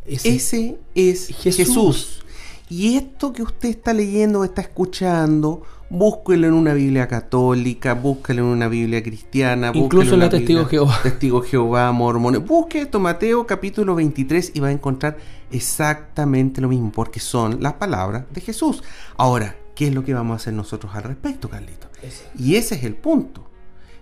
ese, 0.07 0.79
es 0.95 1.29
Jesús. 1.29 2.25
Y 2.71 2.97
esto 2.97 3.33
que 3.33 3.43
usted 3.43 3.69
está 3.69 3.95
leyendo, 3.95 4.45
está 4.45 4.63
escuchando, 4.63 5.63
búsquelo 5.91 6.47
en 6.47 6.53
una 6.53 6.75
Biblia 6.75 7.09
católica, 7.09 7.95
búsquelo 7.95 8.43
en 8.43 8.49
una 8.49 8.69
Biblia 8.69 9.03
cristiana, 9.03 9.73
incluso 9.75 10.15
en 10.15 10.21
la 10.21 10.29
Testigo 10.29 10.67
Jehová. 10.67 10.99
Testigo 11.03 11.43
Jehová, 11.43 11.91
mormones. 11.93 12.45
Busque 12.45 12.83
esto, 12.83 13.01
Mateo 13.01 13.47
capítulo 13.47 13.95
23 13.95 14.53
y 14.55 14.61
va 14.61 14.69
a 14.69 14.73
encontrar 14.73 15.17
exactamente 15.51 16.61
lo 16.61 16.69
mismo, 16.69 16.93
porque 16.93 17.21
son 17.21 17.63
las 17.63 17.75
palabras 17.75 18.25
de 18.33 18.41
Jesús. 18.41 18.83
Ahora, 19.17 19.57
¿qué 19.75 19.89
es 19.89 19.95
lo 19.95 20.05
que 20.05 20.15
vamos 20.15 20.35
a 20.35 20.37
hacer 20.37 20.53
nosotros 20.53 20.95
al 20.95 21.05
respecto, 21.05 21.49
Carlito? 21.49 21.89
Y 22.39 22.57
ese 22.57 22.75
es 22.75 22.85
el 22.85 22.95
punto. 22.95 23.49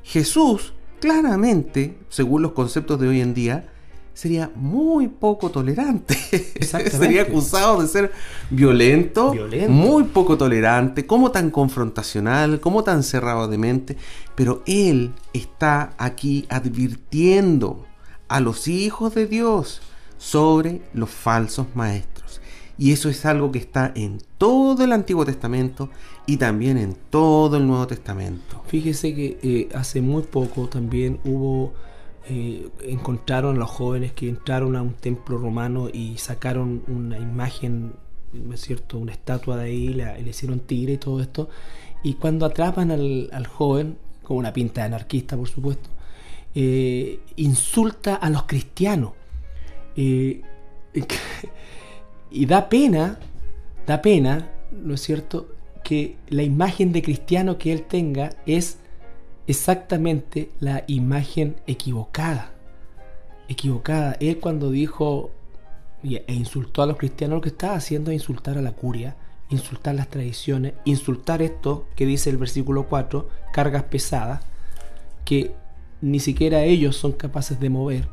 Jesús, 0.03 0.75
claramente, 1.01 1.99
según 2.09 2.43
los 2.43 2.53
conceptos 2.53 3.01
de 3.01 3.09
hoy 3.09 3.21
en 3.21 3.35
día, 3.35 3.69
sería 4.17 4.51
muy 4.55 5.09
poco 5.09 5.51
tolerante. 5.51 6.17
sería 6.91 7.23
acusado 7.23 7.83
de 7.83 7.87
ser 7.87 8.13
violento, 8.49 9.35
muy 9.69 10.05
poco 10.05 10.39
tolerante, 10.39 11.07
como 11.07 11.31
tan 11.31 11.51
confrontacional, 11.51 12.59
como 12.61 12.83
tan 12.83 13.03
cerrado 13.03 13.47
de 13.47 13.59
mente. 13.59 13.97
Pero 14.35 14.63
él 14.67 15.13
está 15.35 15.93
aquí 15.99 16.47
advirtiendo 16.49 17.85
a 18.29 18.41
los 18.41 18.69
hijos 18.69 19.15
de 19.15 19.27
Dios 19.27 19.83
sobre 20.17 20.81
los 20.95 21.11
falsos 21.11 21.67
maestros. 21.75 22.41
Y 22.79 22.93
eso 22.93 23.11
es 23.11 23.27
algo 23.27 23.53
que 23.53 23.59
está 23.59 23.93
en 23.95 24.23
todo 24.39 24.83
el 24.83 24.93
Antiguo 24.93 25.27
Testamento 25.27 25.91
y 26.25 26.39
también 26.39 26.79
en 26.79 26.97
todo 27.11 27.59
el 27.59 27.67
Nuevo 27.67 27.87
Testamento. 27.87 28.63
Fíjese 28.67 29.15
que 29.15 29.39
eh, 29.43 29.69
hace 29.75 30.01
muy 30.01 30.23
poco 30.23 30.69
también 30.69 31.21
hubo 31.25 31.75
eh, 32.29 32.69
encontraron 32.83 33.57
a 33.57 33.59
los 33.61 33.71
jóvenes 33.71 34.13
que 34.13 34.29
entraron 34.29 34.75
a 34.75 34.83
un 34.83 34.95
templo 34.95 35.39
romano 35.39 35.89
y 35.93 36.19
sacaron 36.19 36.83
una 36.89 37.19
imagen, 37.19 37.93
¿no 38.33 38.55
es 38.55 38.61
cierto?, 38.63 38.99
una 38.99 39.13
estatua 39.13 39.57
de 39.57 39.65
ahí, 39.65 39.89
le 39.89 40.29
hicieron 40.29 40.61
tigre 40.61 40.95
y 40.95 40.99
todo 40.99 41.21
esto. 41.21 41.49
Y 42.03 42.15
cuando 42.15 42.47
atrapan 42.47 42.91
al, 42.91 43.47
joven, 43.47 43.99
con 44.23 44.39
una 44.39 44.53
pinta 44.53 44.81
de 44.81 44.87
anarquista, 44.89 45.37
por 45.37 45.49
supuesto, 45.49 45.89
eh, 46.55 47.21
insulta 47.37 48.17
a 48.17 48.29
los 48.29 48.45
cristianos. 48.45 49.13
Eh, 49.97 50.43
y 52.31 52.47
da 52.47 52.69
pena, 52.69 53.21
da 53.87 54.03
pena, 54.03 54.51
¿no 54.73 54.95
es 54.95 55.01
cierto?, 55.01 55.49
que 55.85 56.17
la 56.29 56.43
imagen 56.43 56.93
de 56.93 57.03
cristiano 57.03 57.59
que 57.59 57.73
él 57.73 57.85
tenga 57.85 58.31
es 58.47 58.79
exactamente 59.47 60.51
la 60.61 60.85
imagen 60.87 61.57
equivocada. 61.67 62.53
Equivocada. 63.49 64.17
Él 64.21 64.39
cuando 64.39 64.71
dijo 64.71 65.31
e 66.03 66.33
insultó 66.33 66.83
a 66.83 66.87
los 66.87 66.97
cristianos, 66.97 67.37
lo 67.37 67.41
que 67.41 67.49
estaba 67.49 67.75
haciendo 67.75 68.11
es 68.11 68.17
insultar 68.17 68.59
a 68.59 68.63
la 68.63 68.73
curia, 68.73 69.17
insultar 69.49 69.95
las 69.95 70.09
tradiciones, 70.09 70.75
insultar 70.85 71.43
esto 71.43 71.87
que 71.97 72.07
dice 72.07 72.31
el 72.31 72.37
versículo 72.37 72.87
4, 72.89 73.29
cargas 73.53 73.85
pesadas, 73.85 74.41
que 75.25 75.53
ni 76.01 76.21
siquiera 76.21 76.63
ellos 76.63 76.97
son 76.97 77.13
capaces 77.13 77.59
de 77.59 77.71
mover. 77.71 78.09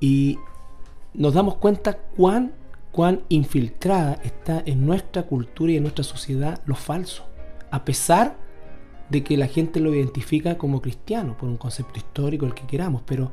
Y 0.00 0.38
nos 1.12 1.34
damos 1.34 1.56
cuenta 1.56 1.94
cuán, 1.94 2.52
cuán 2.92 3.22
infiltrada 3.28 4.18
está 4.24 4.62
en 4.64 4.86
nuestra 4.86 5.24
cultura 5.24 5.72
y 5.72 5.76
en 5.76 5.82
nuestra 5.82 6.04
sociedad 6.04 6.60
lo 6.66 6.74
falso. 6.74 7.26
A 7.70 7.84
pesar 7.84 8.36
de 9.08 9.22
que 9.22 9.36
la 9.36 9.46
gente 9.46 9.80
lo 9.80 9.94
identifica 9.94 10.58
como 10.58 10.80
cristiano, 10.80 11.36
por 11.38 11.48
un 11.48 11.56
concepto 11.56 11.98
histórico, 11.98 12.46
el 12.46 12.54
que 12.54 12.66
queramos, 12.66 13.02
pero 13.04 13.30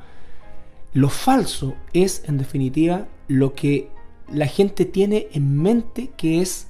lo 0.94 1.10
falso 1.10 1.76
es, 1.94 2.24
en 2.28 2.38
definitiva, 2.38 3.08
lo 3.28 3.54
que 3.54 3.90
la 4.32 4.48
gente 4.48 4.86
tiene 4.86 5.28
en 5.34 5.62
mente 5.62 6.12
que 6.18 6.42
es 6.42 6.68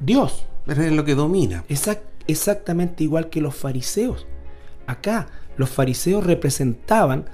Dios. 0.00 0.44
Pero 0.64 0.82
es 0.82 0.92
lo 0.92 1.04
que 1.04 1.14
domina. 1.14 1.64
exactamente 2.26 3.04
igual 3.04 3.28
que 3.30 3.40
los 3.40 3.54
fariseos. 3.54 4.26
Acá, 4.86 5.28
los 5.56 5.68
fariseos 5.68 6.24
representaban, 6.24 7.26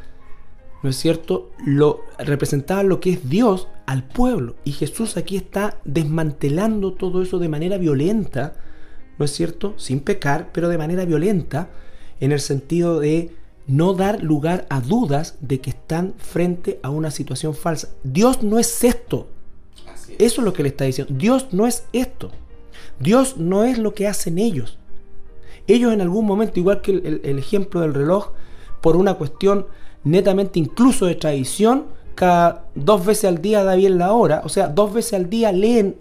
¿no 0.82 0.90
es 0.90 0.96
cierto? 0.96 1.50
Lo, 1.64 2.00
representaban 2.18 2.88
lo 2.88 3.00
que 3.00 3.10
es 3.10 3.28
Dios 3.28 3.68
al 3.86 4.02
pueblo. 4.02 4.56
Y 4.64 4.72
Jesús 4.72 5.16
aquí 5.16 5.36
está 5.36 5.78
desmantelando 5.84 6.94
todo 6.94 7.22
eso 7.22 7.38
de 7.38 7.48
manera 7.48 7.78
violenta, 7.78 8.56
¿no 9.18 9.24
es 9.24 9.32
cierto? 9.32 9.74
Sin 9.76 10.00
pecar, 10.00 10.50
pero 10.52 10.68
de 10.68 10.78
manera 10.78 11.04
violenta, 11.04 11.68
en 12.20 12.32
el 12.32 12.40
sentido 12.40 13.00
de 13.00 13.30
no 13.66 13.94
dar 13.94 14.22
lugar 14.22 14.66
a 14.68 14.80
dudas 14.80 15.36
de 15.40 15.60
que 15.60 15.70
están 15.70 16.14
frente 16.18 16.80
a 16.82 16.90
una 16.90 17.10
situación 17.10 17.54
falsa. 17.54 17.88
Dios 18.02 18.42
no 18.42 18.58
es 18.58 18.84
esto. 18.84 19.28
Eso 20.18 20.40
es 20.40 20.44
lo 20.44 20.52
que 20.52 20.62
le 20.62 20.68
está 20.68 20.84
diciendo. 20.84 21.14
Dios 21.16 21.48
no 21.52 21.66
es 21.66 21.84
esto. 21.92 22.30
Dios 23.00 23.36
no 23.38 23.64
es 23.64 23.78
lo 23.78 23.94
que 23.94 24.06
hacen 24.06 24.38
ellos. 24.38 24.78
Ellos 25.66 25.92
en 25.92 26.00
algún 26.00 26.26
momento, 26.26 26.60
igual 26.60 26.82
que 26.82 26.92
el, 26.92 27.38
ejemplo 27.38 27.80
del 27.80 27.94
reloj, 27.94 28.32
por 28.80 28.96
una 28.96 29.14
cuestión 29.14 29.66
netamente 30.04 30.58
incluso 30.58 31.06
de 31.06 31.14
tradición, 31.14 31.86
cada 32.14 32.66
dos 32.74 33.04
veces 33.04 33.24
al 33.24 33.40
día 33.40 33.64
da 33.64 33.74
bien 33.74 33.98
la 33.98 34.12
hora, 34.12 34.42
o 34.44 34.48
sea, 34.48 34.68
dos 34.68 34.92
veces 34.92 35.14
al 35.14 35.30
día 35.30 35.50
leen 35.52 35.96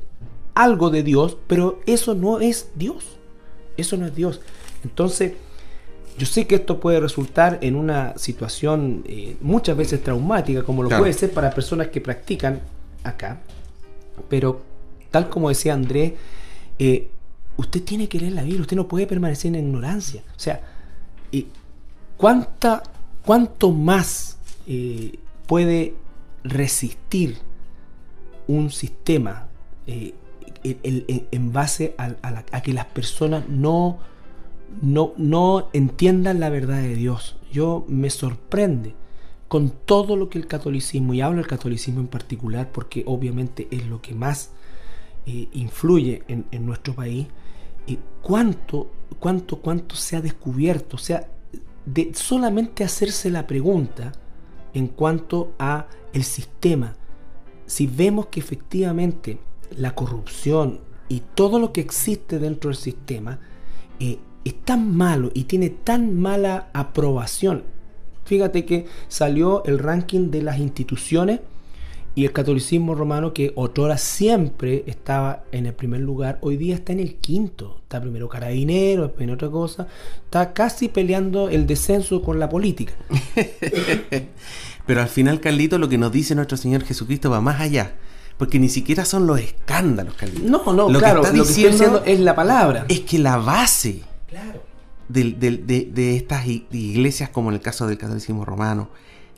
algo 0.55 0.89
de 0.89 1.03
Dios, 1.03 1.37
pero 1.47 1.79
eso 1.85 2.15
no 2.15 2.39
es 2.39 2.69
Dios. 2.75 3.17
Eso 3.77 3.97
no 3.97 4.05
es 4.05 4.15
Dios. 4.15 4.41
Entonces, 4.83 5.33
yo 6.17 6.25
sé 6.25 6.45
que 6.45 6.55
esto 6.55 6.79
puede 6.79 6.99
resultar 6.99 7.59
en 7.61 7.75
una 7.75 8.17
situación 8.17 9.03
eh, 9.07 9.35
muchas 9.41 9.75
veces 9.75 10.03
traumática, 10.03 10.63
como 10.63 10.83
lo 10.83 10.89
puede 10.89 11.13
ser 11.13 11.31
para 11.31 11.49
personas 11.51 11.87
que 11.87 12.01
practican 12.01 12.61
acá, 13.03 13.39
pero 14.29 14.61
tal 15.09 15.29
como 15.29 15.49
decía 15.49 15.73
Andrés, 15.73 16.13
eh, 16.77 17.09
usted 17.57 17.83
tiene 17.83 18.07
que 18.07 18.19
leer 18.19 18.33
la 18.33 18.43
Biblia, 18.43 18.61
usted 18.61 18.77
no 18.77 18.87
puede 18.87 19.07
permanecer 19.07 19.55
en 19.55 19.67
ignorancia. 19.67 20.21
O 20.35 20.39
sea, 20.39 20.61
eh, 21.31 21.47
¿cuánta, 22.17 22.83
¿cuánto 23.25 23.71
más 23.71 24.37
puede 25.45 25.93
resistir 26.43 27.37
un 28.47 28.71
sistema 28.71 29.47
en, 30.63 31.53
base 31.53 31.95
a 31.97 32.61
que 32.61 32.73
las 32.73 32.85
personas 32.85 33.47
no 33.49 33.99
no, 34.81 35.13
no 35.17 35.69
entiendan 35.73 36.39
la 36.39 36.49
verdad 36.49 36.81
de 36.81 36.95
Dios. 36.95 37.35
Yo 37.51 37.85
me 37.87 38.09
sorprende 38.09 38.95
con 39.47 39.69
todo 39.69 40.15
lo 40.15 40.29
que 40.29 40.39
el 40.39 40.47
catolicismo, 40.47 41.13
y 41.13 41.21
hablo 41.21 41.37
del 41.37 41.47
catolicismo 41.47 41.99
en 41.99 42.07
particular 42.07 42.71
porque 42.71 43.03
obviamente 43.05 43.67
es 43.69 43.85
lo 43.85 44.01
que 44.01 44.15
más 44.15 44.51
eh, 45.25 45.47
influye 45.53 46.23
en, 46.27 46.65
nuestro 46.65 46.95
país, 46.95 47.27
y 47.85 47.99
cuánto, 48.21 48.89
cuánto, 49.19 49.59
cuánto 49.59 49.95
se 49.95 50.15
ha 50.15 50.21
descubierto, 50.21 50.95
o 50.95 50.99
sea, 50.99 51.29
de 51.85 52.11
solamente 52.15 52.83
hacerse 52.83 53.29
la 53.29 53.45
pregunta 53.45 54.13
en 54.73 54.87
cuanto 54.87 55.53
a 55.59 55.87
el 56.13 56.23
sistema, 56.23 56.95
si 57.67 57.85
vemos 57.85 58.27
que 58.27 58.39
efectivamente 58.39 59.37
la 59.77 59.95
corrupción 59.95 60.79
y 61.09 61.21
todo 61.35 61.59
lo 61.59 61.71
que 61.71 61.81
existe 61.81 62.39
dentro 62.39 62.69
del 62.69 62.77
sistema 62.77 63.39
eh, 63.99 64.19
es 64.45 64.55
tan 64.65 64.95
malo 64.95 65.31
y 65.33 65.43
tiene 65.45 65.69
tan 65.69 66.19
mala 66.19 66.69
aprobación. 66.73 67.63
Fíjate 68.25 68.65
que 68.65 68.85
salió 69.07 69.63
el 69.65 69.79
ranking 69.79 70.31
de 70.31 70.41
las 70.41 70.59
instituciones 70.59 71.41
y 72.15 72.25
el 72.25 72.31
catolicismo 72.31 72.93
romano, 72.93 73.33
que 73.33 73.53
otrora 73.55 73.97
siempre 73.97 74.83
estaba 74.85 75.43
en 75.51 75.65
el 75.65 75.73
primer 75.73 76.01
lugar, 76.01 76.37
hoy 76.41 76.57
día 76.57 76.75
está 76.75 76.93
en 76.93 76.99
el 76.99 77.15
quinto. 77.15 77.79
Está 77.81 77.99
primero 77.99 78.29
carabinero, 78.29 79.03
después 79.03 79.23
en 79.23 79.33
otra 79.33 79.49
cosa. 79.49 79.87
Está 80.25 80.53
casi 80.53 80.89
peleando 80.89 81.49
el 81.49 81.65
descenso 81.65 82.21
con 82.21 82.39
la 82.39 82.49
política. 82.49 82.93
Pero 84.85 85.01
al 85.01 85.07
final, 85.07 85.39
Carlito, 85.39 85.79
lo 85.79 85.89
que 85.89 85.97
nos 85.97 86.11
dice 86.11 86.35
nuestro 86.35 86.55
Señor 86.55 86.83
Jesucristo 86.83 87.31
va 87.31 87.41
más 87.41 87.59
allá. 87.59 87.93
Porque 88.37 88.59
ni 88.59 88.69
siquiera 88.69 89.05
son 89.05 89.27
los 89.27 89.39
escándalos, 89.39 90.15
Carlito. 90.15 90.49
No, 90.49 90.73
no, 90.73 90.89
lo 90.89 90.99
claro, 90.99 91.21
que 91.21 91.27
está 91.27 91.43
diciendo 91.43 92.03
es 92.05 92.19
la 92.19 92.35
palabra. 92.35 92.85
Es 92.89 93.01
que 93.01 93.19
la 93.19 93.37
base 93.37 94.01
de, 95.07 96.15
estas 96.15 96.47
iglesias, 96.47 97.29
como 97.29 97.49
en 97.49 97.55
el 97.55 97.61
caso 97.61 97.87
del 97.87 97.97
catolicismo 97.97 98.45
romano, 98.45 98.89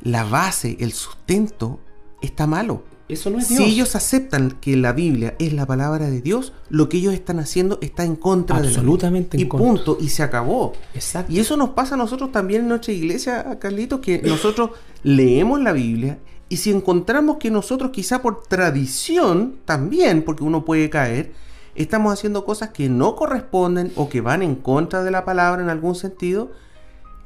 la 0.02 0.24
base, 0.24 0.78
el 0.80 0.94
sustento, 0.94 1.80
está 2.22 2.48
malo. 2.48 2.84
Eso 3.08 3.30
no 3.30 3.38
es 3.38 3.46
Si 3.48 3.64
ellos 3.64 3.96
aceptan 3.96 4.52
que 4.60 4.76
la 4.76 4.92
Biblia 4.92 5.36
es 5.38 5.54
la 5.54 5.68
palabra 5.68 6.10
de 6.10 6.22
Dios, 6.22 6.54
lo 6.70 6.90
que 6.90 6.98
ellos 6.98 7.14
están 7.14 7.40
haciendo 7.40 7.78
está 7.82 8.04
en 8.04 8.16
contra 8.16 8.60
de 8.60 8.70
Absolutamente 8.70 9.40
Y 9.40 9.46
punto, 9.46 9.98
y 10.02 10.10
se 10.10 10.24
acabó. 10.24 10.74
Exacto. 10.96 11.32
Y 11.32 11.40
eso 11.40 11.56
nos 11.56 11.70
pasa 11.72 11.94
a 11.94 11.98
nosotros 11.98 12.32
también 12.32 12.62
en 12.62 12.70
nuestra 12.70 12.94
iglesia, 12.94 13.60
Carlitos, 13.60 14.00
que 14.00 14.22
nosotros 14.24 14.72
leemos 15.04 15.62
la 15.62 15.72
Biblia 15.72 16.18
y 16.48 16.58
si 16.58 16.72
encontramos 16.72 17.38
que 17.38 17.50
nosotros 17.50 17.92
quizá 17.92 18.22
por 18.22 18.44
tradición 18.44 19.56
también, 19.66 20.24
porque 20.24 20.44
uno 20.44 20.64
puede 20.64 20.90
caer, 20.90 21.34
estamos 21.74 22.14
haciendo 22.14 22.46
cosas 22.46 22.70
que 22.70 22.88
no 22.88 23.16
corresponden 23.16 23.92
o 23.96 24.10
que 24.10 24.22
van 24.22 24.44
en 24.44 24.56
contra 24.56 25.04
de 25.04 25.12
la 25.12 25.26
palabra 25.26 25.62
en 25.64 25.70
algún 25.70 25.96
sentido, 25.96 26.52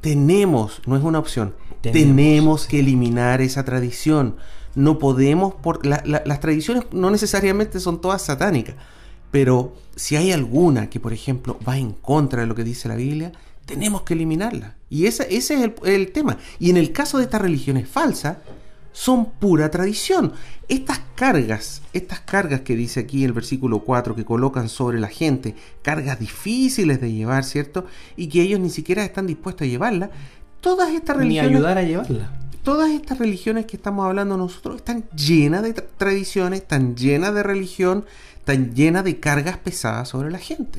tenemos, 0.01 0.81
no 0.85 0.95
es 0.95 1.03
una 1.03 1.19
opción, 1.19 1.53
tenemos, 1.81 2.65
que 2.65 2.79
eliminar 2.79 3.41
esa 3.41 3.63
tradición. 3.63 4.37
No 4.75 4.99
podemos, 4.99 5.53
por, 5.55 5.85
las 5.85 6.39
tradiciones 6.39 6.85
no 6.91 7.09
necesariamente 7.11 7.79
son 7.79 7.99
todas 7.99 8.21
satánicas, 8.21 8.75
pero 9.31 9.73
si 9.95 10.15
hay 10.15 10.31
alguna 10.31 10.89
que, 10.89 10.99
por 10.99 11.11
ejemplo, 11.11 11.57
va 11.67 11.77
en 11.77 11.91
contra 11.91 12.41
de 12.41 12.47
lo 12.47 12.55
que 12.55 12.63
dice 12.63 12.87
la 12.87 12.95
Biblia, 12.95 13.33
tenemos 13.65 14.03
que 14.03 14.13
eliminarla. 14.13 14.75
Y 14.89 15.05
ese, 15.05 15.27
ese 15.35 15.55
es 15.55 15.61
el, 15.61 15.75
el 15.83 16.11
tema. 16.11 16.37
Y 16.57 16.69
en 16.69 16.77
el 16.77 16.91
caso 16.91 17.17
de 17.17 17.25
estas 17.25 17.41
religiones 17.41 17.87
falsas, 17.87 18.37
son 18.99 19.31
pura 19.31 19.71
tradición. 19.71 20.33
Estas 20.67 20.99
cargas, 21.15 21.81
estas 21.93 22.19
cargas 22.19 22.61
que 22.61 22.75
dice 22.75 22.99
aquí 22.99 23.23
el 23.23 23.31
versículo 23.31 23.79
4 23.79 24.13
que 24.13 24.25
colocan 24.25 24.67
sobre 24.67 24.99
la 24.99 25.07
gente, 25.07 25.55
cargas 25.81 26.19
difíciles 26.19 26.99
de 26.99 27.09
llevar, 27.09 27.45
¿cierto? 27.45 27.85
Y 28.17 28.27
que 28.27 28.41
ellos 28.41 28.59
ni 28.59 28.69
siquiera 28.69 29.05
están 29.05 29.25
dispuestos 29.25 29.65
a 29.65 29.69
llevarla. 29.69 30.09
Todas 30.59 30.89
estas 30.89 31.15
religiones... 31.15 31.49
Ni 31.49 31.55
ayudar 31.55 31.77
a 31.77 31.83
llevarla. 31.83 32.29
Todas 32.61 32.91
estas 32.91 33.19
religiones 33.19 33.67
que 33.67 33.77
estamos 33.77 34.05
hablando 34.05 34.35
nosotros 34.35 34.75
están 34.75 35.05
llenas 35.11 35.63
de 35.63 35.71
tradiciones, 35.71 36.59
están 36.59 36.97
llenas 36.97 37.33
de 37.33 37.41
religión, 37.41 38.03
están 38.35 38.75
llenas 38.75 39.05
de 39.05 39.17
cargas 39.17 39.57
pesadas 39.59 40.09
sobre 40.09 40.29
la 40.29 40.39
gente. 40.39 40.77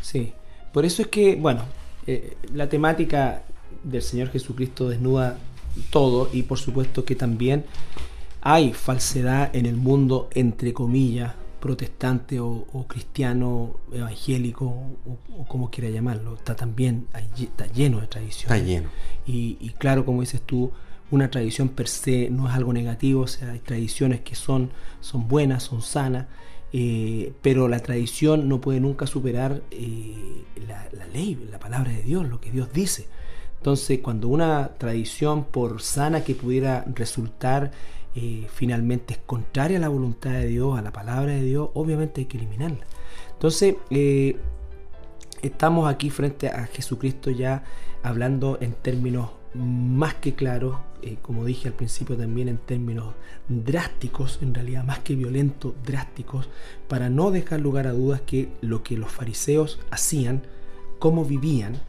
Sí, 0.00 0.32
por 0.72 0.84
eso 0.84 1.02
es 1.02 1.08
que, 1.08 1.36
bueno, 1.36 1.62
eh, 2.08 2.36
la 2.52 2.68
temática 2.68 3.42
del 3.84 4.02
Señor 4.02 4.30
Jesucristo 4.30 4.88
desnuda 4.88 5.38
todo 5.90 6.28
y 6.32 6.42
por 6.42 6.58
supuesto 6.58 7.04
que 7.04 7.16
también 7.16 7.64
hay 8.40 8.72
falsedad 8.72 9.54
en 9.56 9.66
el 9.66 9.76
mundo, 9.76 10.28
entre 10.34 10.72
comillas, 10.74 11.32
protestante 11.64 12.40
o, 12.40 12.84
cristiano, 12.86 13.76
evangélico 13.90 14.66
o, 14.66 15.44
como 15.48 15.70
quiera 15.70 15.88
llamarlo. 15.88 16.34
Está 16.34 16.54
también 16.54 17.06
está 17.40 17.66
lleno 17.72 18.02
de 18.02 18.06
tradiciones. 18.06 18.58
Está 18.58 18.58
lleno. 18.58 18.90
Y, 19.26 19.70
claro, 19.78 20.04
como 20.04 20.20
dices 20.20 20.42
tú, 20.42 20.72
una 21.10 21.30
tradición 21.30 21.70
per 21.70 21.88
se 21.88 22.28
no 22.28 22.46
es 22.50 22.54
algo 22.54 22.74
negativo, 22.74 23.22
o 23.22 23.26
sea, 23.26 23.52
hay 23.52 23.60
tradiciones 23.60 24.20
que 24.20 24.34
son, 24.34 24.72
son 25.00 25.26
buenas, 25.26 25.62
son 25.62 25.80
sanas, 25.80 26.26
eh, 26.74 27.32
pero 27.40 27.66
la 27.66 27.80
tradición 27.80 28.46
no 28.46 28.60
puede 28.60 28.80
nunca 28.80 29.06
superar 29.06 29.62
eh, 29.70 30.44
la, 30.68 30.86
la, 30.92 31.06
ley, 31.06 31.48
la 31.50 31.58
palabra 31.58 31.92
de 31.92 32.02
Dios, 32.02 32.28
lo 32.28 32.42
que 32.42 32.50
Dios 32.50 32.74
dice. 32.74 33.08
Entonces, 33.64 34.00
cuando 34.00 34.28
una 34.28 34.72
tradición, 34.76 35.44
por 35.44 35.80
sana 35.80 36.22
que 36.22 36.34
pudiera 36.34 36.84
resultar, 36.94 37.70
eh, 38.14 38.46
finalmente 38.52 39.14
es 39.14 39.20
contraria 39.24 39.78
a 39.78 39.80
la 39.80 39.88
voluntad 39.88 40.32
de 40.32 40.48
Dios, 40.48 40.78
a 40.78 40.82
la 40.82 40.92
palabra 40.92 41.32
de 41.32 41.44
Dios, 41.44 41.70
obviamente 41.72 42.20
hay 42.20 42.26
que 42.26 42.36
eliminarla. 42.36 42.84
Entonces, 43.32 43.76
eh, 43.88 44.36
estamos 45.40 45.88
aquí 45.88 46.10
frente 46.10 46.48
a 46.48 46.66
Jesucristo 46.66 47.30
ya 47.30 47.64
hablando 48.02 48.58
en 48.60 48.74
términos 48.74 49.30
más 49.54 50.12
que 50.16 50.34
claros, 50.34 50.76
eh, 51.00 51.16
como 51.22 51.46
dije 51.46 51.68
al 51.68 51.74
principio 51.74 52.18
también 52.18 52.50
en 52.50 52.58
términos 52.58 53.14
drásticos, 53.48 54.40
en 54.42 54.52
realidad 54.52 54.84
más 54.84 54.98
que 54.98 55.14
violentos, 55.14 55.72
drásticos, 55.86 56.50
para 56.86 57.08
no 57.08 57.30
dejar 57.30 57.60
lugar 57.60 57.86
a 57.86 57.92
dudas 57.92 58.20
que 58.20 58.50
lo 58.60 58.82
que 58.82 58.98
los 58.98 59.10
fariseos 59.10 59.80
hacían, 59.90 60.42
cómo 60.98 61.24
vivían, 61.24 61.80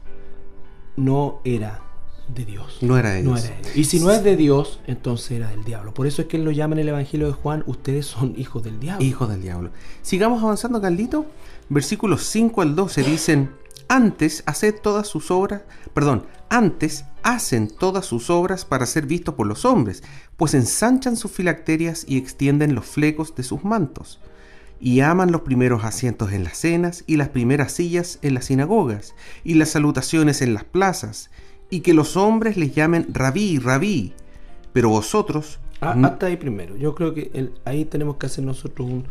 no 0.96 1.40
era 1.44 1.80
de 2.34 2.44
Dios. 2.44 2.78
No 2.80 2.98
era 2.98 3.10
de 3.10 3.22
Dios. 3.22 3.44
Y 3.74 3.84
si 3.84 4.00
no 4.00 4.10
es 4.10 4.24
de 4.24 4.36
Dios, 4.36 4.80
entonces 4.86 5.32
era 5.32 5.50
del 5.50 5.64
diablo. 5.64 5.94
Por 5.94 6.06
eso 6.06 6.22
es 6.22 6.28
que 6.28 6.36
él 6.36 6.44
lo 6.44 6.50
llama 6.50 6.74
en 6.74 6.80
el 6.80 6.88
Evangelio 6.88 7.26
de 7.28 7.32
Juan, 7.32 7.62
ustedes 7.66 8.06
son 8.06 8.34
hijos 8.36 8.62
del 8.62 8.80
diablo. 8.80 9.04
Hijos 9.04 9.28
del 9.28 9.42
diablo. 9.42 9.70
Sigamos 10.02 10.42
avanzando, 10.42 10.80
Caldito. 10.80 11.26
Versículos 11.68 12.22
5 12.24 12.62
al 12.62 12.74
12 12.74 13.02
dicen, 13.02 13.50
antes 13.88 14.42
haced 14.46 14.74
todas 14.82 15.06
sus 15.06 15.30
obras, 15.30 15.62
perdón, 15.94 16.24
antes 16.48 17.04
hacen 17.22 17.68
todas 17.68 18.06
sus 18.06 18.30
obras 18.30 18.64
para 18.64 18.86
ser 18.86 19.06
vistos 19.06 19.34
por 19.34 19.46
los 19.46 19.64
hombres, 19.64 20.02
pues 20.36 20.54
ensanchan 20.54 21.16
sus 21.16 21.30
filacterias 21.30 22.04
y 22.06 22.18
extienden 22.18 22.74
los 22.74 22.86
flecos 22.86 23.34
de 23.34 23.42
sus 23.42 23.64
mantos 23.64 24.20
y 24.80 25.00
aman 25.00 25.32
los 25.32 25.42
primeros 25.42 25.84
asientos 25.84 26.32
en 26.32 26.44
las 26.44 26.58
cenas 26.58 27.04
y 27.06 27.16
las 27.16 27.28
primeras 27.28 27.72
sillas 27.72 28.18
en 28.22 28.34
las 28.34 28.46
sinagogas 28.46 29.14
y 29.44 29.54
las 29.54 29.70
salutaciones 29.70 30.42
en 30.42 30.54
las 30.54 30.64
plazas 30.64 31.30
y 31.70 31.80
que 31.80 31.94
los 31.94 32.16
hombres 32.16 32.56
les 32.56 32.74
llamen 32.74 33.06
rabí, 33.12 33.58
rabí. 33.58 34.12
Pero 34.72 34.90
vosotros... 34.90 35.58
Ah, 35.80 35.96
hasta 36.04 36.26
ahí 36.26 36.36
primero. 36.36 36.76
Yo 36.76 36.94
creo 36.94 37.12
que 37.14 37.50
ahí 37.64 37.84
tenemos 37.84 38.16
que 38.16 38.26
hacer 38.26 38.44
nosotros 38.44 38.88
un, 38.88 39.04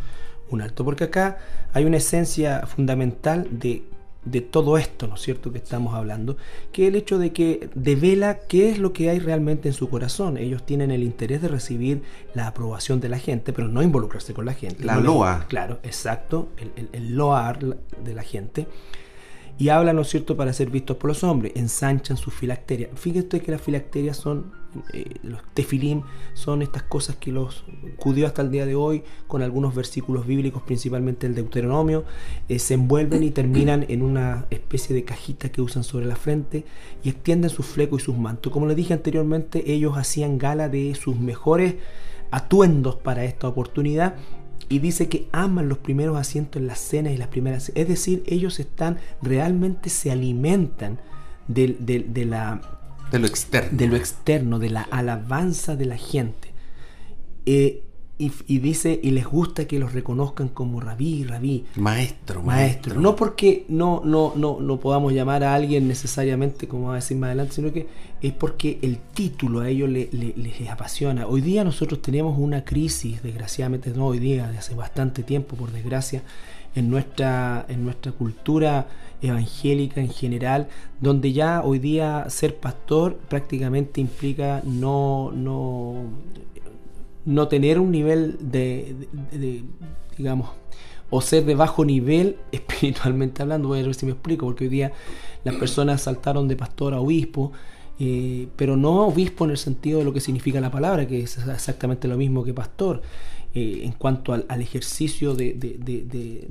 un 0.49 0.61
alto, 0.61 0.83
porque 0.83 1.05
acá 1.05 1.37
hay 1.73 1.85
una 1.85 1.97
esencia 1.97 2.65
fundamental 2.65 3.47
de, 3.51 3.83
de, 4.25 4.41
todo 4.41 4.77
esto, 4.77 5.07
¿no 5.07 5.15
es 5.15 5.21
cierto?, 5.21 5.51
que 5.51 5.59
estamos 5.59 5.93
hablando, 5.93 6.37
que 6.71 6.87
el 6.87 6.95
hecho 6.95 7.17
de 7.17 7.31
que 7.31 7.69
devela 7.75 8.39
qué 8.47 8.69
es 8.69 8.79
lo 8.79 8.91
que 8.91 9.09
hay 9.09 9.19
realmente 9.19 9.69
en 9.69 9.73
su 9.73 9.89
corazón. 9.89 10.37
Ellos 10.37 10.65
tienen 10.65 10.91
el 10.91 11.03
interés 11.03 11.41
de 11.41 11.47
recibir 11.47 12.01
la 12.33 12.47
aprobación 12.47 12.99
de 12.99 13.09
la 13.09 13.19
gente, 13.19 13.53
pero 13.53 13.67
no 13.67 13.81
involucrarse 13.81 14.33
con 14.33 14.45
la 14.45 14.53
gente. 14.53 14.83
La 14.83 14.97
loa. 14.97 15.45
Claro, 15.47 15.79
exacto, 15.83 16.49
el, 16.57 16.71
el, 16.75 16.89
el 16.91 17.15
loar 17.15 17.59
de 17.59 18.13
la 18.13 18.23
gente 18.23 18.67
y 19.57 19.69
hablan, 19.69 19.95
¿no 19.95 20.01
es 20.01 20.09
cierto?, 20.09 20.35
para 20.35 20.51
ser 20.51 20.69
vistos 20.69 20.97
por 20.97 21.09
los 21.09 21.23
hombres, 21.23 21.53
ensanchan 21.55 22.17
sus 22.17 22.33
filacterias. 22.33 22.89
Fíjate 22.95 23.39
que 23.39 23.51
las 23.51 23.61
filacterias 23.61 24.17
son, 24.17 24.51
eh, 24.93 25.05
los 25.23 25.41
tefilim, 25.53 26.03
son 26.33 26.61
estas 26.61 26.83
cosas 26.83 27.15
que 27.15 27.31
los 27.31 27.65
judíos 27.97 28.27
hasta 28.27 28.41
el 28.41 28.51
día 28.51 28.65
de 28.65 28.75
hoy, 28.75 29.03
con 29.27 29.41
algunos 29.41 29.75
versículos 29.75 30.25
bíblicos, 30.25 30.63
principalmente 30.63 31.27
el 31.27 31.35
Deuteronomio, 31.35 32.05
eh, 32.49 32.59
se 32.59 32.75
envuelven 32.75 33.23
y 33.23 33.31
terminan 33.31 33.85
en 33.89 34.01
una 34.01 34.45
especie 34.49 34.95
de 34.95 35.03
cajita 35.03 35.49
que 35.49 35.61
usan 35.61 35.83
sobre 35.83 36.05
la 36.05 36.15
frente 36.15 36.65
y 37.03 37.09
extienden 37.09 37.49
sus 37.49 37.65
flecos 37.65 38.01
y 38.01 38.05
sus 38.05 38.17
mantos. 38.17 38.51
Como 38.51 38.67
les 38.67 38.75
dije 38.75 38.93
anteriormente, 38.93 39.71
ellos 39.71 39.97
hacían 39.97 40.37
gala 40.37 40.69
de 40.69 40.95
sus 40.95 41.19
mejores 41.19 41.75
atuendos 42.31 42.95
para 42.95 43.23
esta 43.23 43.47
oportunidad 43.47 44.15
y 44.67 44.79
dice 44.79 45.09
que 45.09 45.27
aman 45.31 45.69
los 45.69 45.77
primeros 45.77 46.17
asientos 46.17 46.61
en 46.61 46.67
las 46.67 46.79
cenas 46.79 47.13
y 47.13 47.17
las 47.17 47.27
primeras. 47.27 47.71
Es 47.75 47.87
decir, 47.87 48.23
ellos 48.25 48.59
están, 48.59 48.97
realmente 49.21 49.89
se 49.89 50.11
alimentan 50.11 50.99
de, 51.47 51.75
de, 51.77 52.25
la, 52.25 52.74
de 53.15 53.19
lo 53.19 53.27
externo. 53.27 53.77
De 53.77 53.87
lo 53.87 53.95
externo, 53.95 54.59
de 54.59 54.69
la 54.69 54.81
alabanza 54.81 55.75
de 55.75 55.85
la 55.85 55.97
gente. 55.97 56.53
Eh, 57.45 57.81
y, 58.17 58.59
dice, 58.59 58.97
y 59.03 59.11
les 59.11 59.25
gusta 59.25 59.67
que 59.67 59.77
los 59.77 59.91
reconozcan 59.91 60.47
como 60.47 60.79
rabí, 60.79 61.25
rabí. 61.25 61.65
Maestro, 61.75 62.41
maestro. 62.41 62.99
No 62.99 63.13
porque 63.13 63.65
no, 63.67 64.01
no, 64.05 64.31
no, 64.37 64.59
no 64.61 64.79
podamos 64.79 65.11
llamar 65.11 65.43
a 65.43 65.53
alguien 65.53 65.85
necesariamente, 65.89 66.65
como 66.65 66.87
va 66.87 66.93
a 66.93 66.95
decir 66.95 67.17
más 67.17 67.27
adelante, 67.27 67.55
sino 67.55 67.73
que 67.73 67.87
es 68.21 68.31
porque 68.31 68.79
el 68.81 68.99
título 69.13 69.59
a 69.59 69.69
ellos 69.69 69.89
les, 69.89 70.13
les, 70.13 70.69
apasiona. 70.69 71.27
Hoy 71.27 71.41
día 71.41 71.65
nosotros 71.65 72.01
tenemos 72.01 72.39
una 72.39 72.63
crisis, 72.63 73.21
desgraciadamente, 73.21 73.91
no 73.91 74.07
hoy 74.07 74.19
día, 74.19 74.47
de 74.47 74.59
hace 74.59 74.75
bastante 74.75 75.23
tiempo, 75.23 75.57
por 75.57 75.73
desgracia, 75.73 76.23
en 76.73 76.89
nuestra, 76.89 77.65
en 77.67 77.83
nuestra 77.83 78.13
cultura 78.13 78.87
evangélica 79.21 80.01
en 80.01 80.09
general, 80.09 80.67
donde 80.99 81.33
ya 81.33 81.61
hoy 81.63 81.79
día 81.79 82.25
ser 82.29 82.55
pastor 82.55 83.17
prácticamente 83.29 84.01
implica 84.01 84.61
no, 84.65 85.31
no 85.31 86.05
no 87.25 87.47
tener 87.47 87.79
un 87.79 87.91
nivel 87.91 88.37
de, 88.39 88.95
digamos, 90.17 90.49
o 91.09 91.21
ser 91.21 91.45
de 91.45 91.55
bajo 91.55 91.83
nivel 91.83 92.37
espiritualmente 92.51 93.41
hablando, 93.41 93.67
voy 93.67 93.79
a 93.79 93.83
ver 93.83 93.95
si 93.95 94.05
me 94.05 94.13
explico, 94.13 94.45
porque 94.45 94.65
hoy 94.65 94.69
día 94.69 94.93
las 95.43 95.55
personas 95.55 96.01
saltaron 96.01 96.47
de 96.47 96.55
pastor 96.55 96.93
a 96.93 96.99
obispo, 96.99 97.51
eh, 97.99 98.47
pero 98.55 98.75
no 98.77 99.07
obispo 99.07 99.45
en 99.45 99.51
el 99.51 99.57
sentido 99.57 99.99
de 99.99 100.05
lo 100.05 100.13
que 100.13 100.19
significa 100.19 100.61
la 100.61 100.71
palabra, 100.71 101.07
que 101.07 101.21
es 101.21 101.37
exactamente 101.37 102.07
lo 102.07 102.17
mismo 102.17 102.43
que 102.43 102.53
pastor, 102.53 103.01
eh, 103.57 103.85
en 103.85 103.93
cuanto 103.93 104.33
al, 104.33 104.61
ejercicio 104.61 105.33
de, 105.33 105.53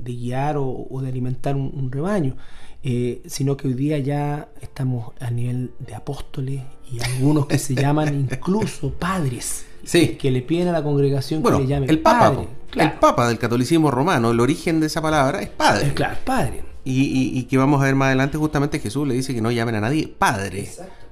guiar 0.03 0.55
o, 0.57 0.87
de 1.03 1.07
alimentar 1.07 1.55
un, 1.55 1.91
rebaño, 1.91 2.35
eh, 2.81 3.21
sino 3.27 3.55
que 3.55 3.67
hoy 3.67 3.75
día 3.75 3.99
ya 3.99 4.49
estamos 4.59 5.13
a 5.19 5.29
nivel 5.29 5.69
de 5.77 5.93
apóstoles 5.93 6.63
y 6.91 6.99
algunos 7.03 7.45
que 7.45 7.59
se 7.59 7.75
llaman 7.75 8.27
incluso 8.31 8.91
padres 8.91 9.67
sí. 9.83 10.17
que 10.19 10.31
le 10.31 10.41
piden 10.41 10.69
a 10.69 10.71
la 10.71 10.81
congregación 10.81 11.43
que 11.43 11.51
le 11.51 11.67
llame 11.67 11.85
el 11.85 11.99
Papa. 11.99 12.43
El 12.73 12.93
Papa 12.93 13.27
del 13.27 13.37
catolicismo 13.37 13.91
romano, 13.91 14.31
el 14.31 14.39
origen 14.39 14.79
de 14.79 14.87
esa 14.87 14.99
palabra 14.99 15.43
es 15.43 15.49
padre. 15.49 15.93
claro, 15.93 16.17
padre. 16.25 16.63
Y, 16.83 17.43
que 17.43 17.57
vamos 17.59 17.83
a 17.83 17.85
ver 17.85 17.93
más 17.93 18.07
adelante, 18.07 18.39
justamente 18.39 18.79
Jesús 18.79 19.07
le 19.07 19.13
dice 19.13 19.35
que 19.35 19.41
no 19.41 19.51
llamen 19.51 19.75
a 19.75 19.81
nadie 19.81 20.07
padre. 20.07 20.67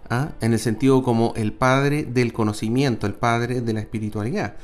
¿ah? 0.10 0.30
En 0.42 0.54
el 0.54 0.60
sentido 0.60 1.04
como 1.04 1.34
el 1.36 1.54
padre 1.54 2.04
del 2.04 2.34
conocimiento, 2.34 3.06
el 3.06 3.14
padre 3.14 3.62
de 3.62 3.74
la 3.74 3.80
espiritualidad. 3.80 4.56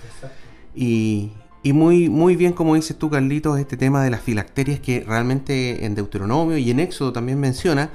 Y, 0.75 1.31
muy, 1.63 2.09
muy 2.09 2.35
bien, 2.35 2.53
como 2.53 2.75
dices 2.75 2.97
tú, 2.97 3.09
Carlitos, 3.09 3.59
este 3.59 3.77
tema 3.77 4.03
de 4.03 4.09
las 4.09 4.21
filacterias 4.21 4.79
que 4.79 5.01
realmente 5.01 5.85
en 5.85 5.95
Deuteronomio 5.95 6.57
y 6.57 6.71
en 6.71 6.79
Éxodo 6.79 7.13
también 7.13 7.39
menciona, 7.39 7.89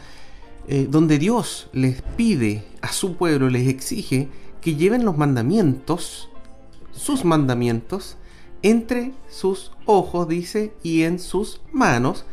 eh, 0.69 0.87
donde 0.89 1.19
Dios 1.19 1.69
les 1.73 2.03
pide 2.03 2.65
a 2.83 2.93
su 2.93 3.17
pueblo, 3.17 3.49
les 3.51 3.69
exige 3.69 4.29
que 4.61 4.77
lleven 4.77 5.05
los 5.05 5.17
mandamientos, 5.19 6.29
sus 6.93 7.25
mandamientos, 7.25 8.17
entre 8.63 9.13
sus 9.29 9.73
ojos, 9.85 10.27
dice, 10.29 10.73
y 10.83 11.03
en 11.03 11.19
sus 11.19 11.61
manos, 11.73 12.25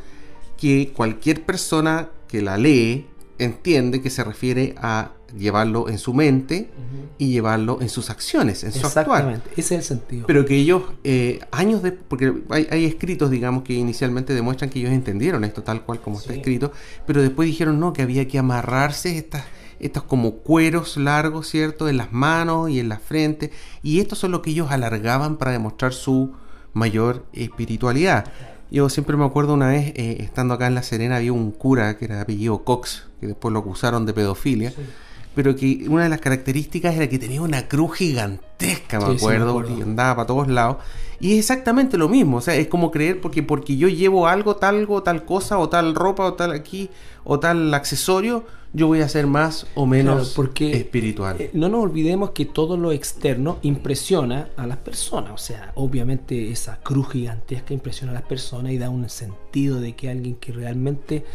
que 0.58 0.93
cualquier 0.95 1.43
persona 1.43 2.10
que 2.27 2.41
la 2.41 2.58
lee 2.58 3.08
entiende 3.38 4.01
que 4.01 4.10
se 4.10 4.23
refiere 4.23 4.75
a 4.77 5.12
llevarlo 5.38 5.89
en 5.89 5.98
su 5.98 6.13
mente 6.13 6.70
y 7.17 7.32
llevarlo 7.32 7.80
en 7.82 7.89
sus 7.89 8.10
acciones, 8.10 8.63
en 8.63 8.72
su 8.72 8.86
Exactamente, 8.86 9.50
ese 9.52 9.76
es 9.76 9.80
el 9.80 9.84
sentido. 9.84 10.28
Pero 10.28 10.46
que 10.46 10.56
ellos, 10.56 10.84
eh, 11.04 11.39
años 11.52 11.84
de, 11.84 11.91
porque 11.91 12.34
hay, 12.50 12.86
escritos, 12.86 13.30
digamos, 13.30 13.63
que 13.63 13.74
inicialmente 13.74 14.34
demuestran 14.34 14.70
que 14.70 14.80
ellos 14.80 14.91
entendieron 14.91 15.44
esto 15.44 15.63
tal 15.63 15.84
cual 15.84 16.02
como 16.02 16.20
está 16.20 16.34
escrito, 16.34 16.72
pero 17.06 17.22
después 17.22 17.48
dijeron 17.48 17.80
no, 17.80 17.94
que 17.94 18.02
había 18.02 18.28
que 18.28 18.39
amarrarse 18.39 19.17
estas 19.17 19.44
estos 19.80 20.04
como 20.04 20.36
cueros 20.36 20.96
largos, 20.96 21.48
¿cierto? 21.48 21.89
En 21.89 21.98
las 21.98 22.13
manos 22.13 22.70
y 22.70 22.80
en 22.80 22.88
la 22.88 23.00
frente. 23.00 23.52
Y 23.82 24.00
estos 24.00 24.20
son 24.20 24.32
lo 24.32 24.44
que 24.44 24.52
ellos 24.52 24.70
alargaban 24.70 25.38
para 25.38 25.52
demostrar 25.52 25.91
su 25.91 26.34
mayor 26.74 27.26
espiritualidad. 27.34 28.26
Yo 28.72 28.88
siempre 28.89 29.17
me 29.17 29.26
acuerdo 29.26 29.54
una 29.54 29.67
vez, 29.67 29.91
eh, 29.96 30.17
estando 30.20 30.54
acá 30.54 30.67
en 30.67 30.76
La 30.76 30.84
Serena, 30.84 31.17
había 31.17 31.34
un 31.34 31.52
cura 31.52 31.98
que 31.98 32.06
era 32.06 32.22
apellido 32.22 32.63
Cox, 32.63 33.08
que 33.20 33.28
después 33.28 33.52
lo 33.52 33.60
acusaron 33.60 34.06
de 34.06 34.13
pedofilia. 34.13 34.74
Pero 35.34 35.56
que 35.56 35.86
una 35.88 36.04
de 36.04 36.10
las 36.10 36.20
características 36.20 36.96
era 36.96 37.08
que 37.08 37.17
tenía 37.17 37.41
una 37.41 37.67
cruz 37.67 37.98
gigantesca, 37.98 39.00
me 39.00 39.15
acuerdo, 39.15 39.63
y 39.78 39.82
andaba 39.82 40.17
para 40.17 40.28
todos 40.28 40.48
lados. 40.48 40.78
Y 41.22 41.34
es 41.34 41.39
exactamente 41.39 41.98
lo 41.98 42.10
mismo, 42.10 42.38
o 42.38 42.41
sea, 42.41 42.56
es 42.56 42.67
como 42.67 42.90
creer 42.90 43.21
porque, 43.21 43.44
porque 43.44 43.77
yo 43.77 43.88
llevo 43.88 44.27
algo, 44.27 44.56
tal, 44.56 44.88
tal 45.06 45.23
cosa, 45.23 45.60
o 45.60 45.69
tal 45.69 45.94
ropa, 45.94 46.25
o 46.25 46.34
tal 46.34 46.52
aquí, 46.52 46.90
o 47.23 47.40
tal 47.40 47.73
accesorio, 47.73 48.44
yo 48.73 48.88
voy 48.88 49.02
a 49.02 49.10
ser 49.10 49.27
más 49.27 49.67
o 49.75 49.86
menos 49.86 50.34
porque, 50.36 50.71
espiritual. 50.71 51.36
Eh, 51.40 51.50
no 51.54 51.67
nos 51.67 51.84
olvidemos 51.84 52.32
que 52.32 52.46
todo 52.46 52.77
lo 52.77 52.92
externo 52.92 53.60
impresiona 53.63 54.50
a 54.56 54.65
las 54.65 54.77
personas. 54.77 55.32
O 55.34 55.38
sea, 55.38 55.73
obviamente 55.75 56.52
esa 56.52 56.79
cruz 56.79 57.10
gigantesca 57.10 57.73
impresiona 57.73 58.12
a 58.12 58.15
las 58.15 58.23
personas 58.23 58.71
y 58.71 58.77
da 58.77 58.90
un 58.90 59.10
sentido 59.10 59.79
de 59.79 59.96
que 59.96 60.10
alguien 60.10 60.36
que 60.36 60.52
realmente... 60.52 61.25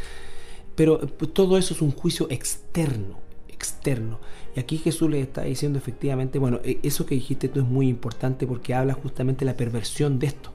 Pero 0.75 1.01
pues, 1.01 1.33
todo 1.33 1.57
eso 1.59 1.75
es 1.75 1.81
un 1.81 1.91
juicio 1.91 2.27
externo, 2.31 3.19
externo. 3.57 4.19
Y 4.55 4.61
aquí 4.61 4.79
Jesús 4.79 5.11
le 5.11 5.21
está 5.21 5.43
diciendo 5.43 5.79
efectivamente, 5.79 6.39
bueno, 6.39 6.61
e, 6.65 6.79
eso 6.83 7.07
que 7.07 7.15
dijiste 7.15 7.49
tú 7.49 7.61
es 7.61 7.67
muy 7.67 7.89
importante 7.89 8.47
porque 8.47 8.75
habla 8.75 8.95
justamente 8.95 9.45
de 9.45 9.51
la 9.51 9.57
perversión 9.57 10.19
de 10.19 10.29
esto. 10.29 10.53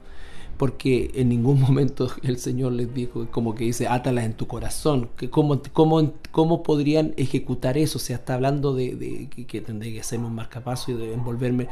Porque 0.58 1.12
en 1.16 1.30
ningún 1.30 1.60
momento 1.68 2.12
el 2.24 2.38
Señor 2.38 2.74
les 2.74 2.94
dijo, 2.94 3.28
como 3.32 3.56
que 3.56 3.66
dice, 3.66 3.88
átalas 3.88 4.26
en 4.26 4.34
tu 4.34 4.48
corazón, 4.48 5.10
que 5.18 5.30
cómo, 5.30 5.62
cómo, 5.74 6.14
cómo 6.32 6.64
podrían 6.64 7.14
ejecutar 7.18 7.78
eso, 7.78 7.98
o 7.98 8.02
sea, 8.02 8.18
está 8.18 8.36
hablando 8.36 8.74
de, 8.74 9.28
que, 9.48 9.62
tendría 9.62 9.94
que 9.94 10.02
hacerme 10.02 10.28
un 10.28 10.36
marcapaso 10.36 10.92
y 10.92 10.96
de 10.96 11.14
envolverme 11.14 11.68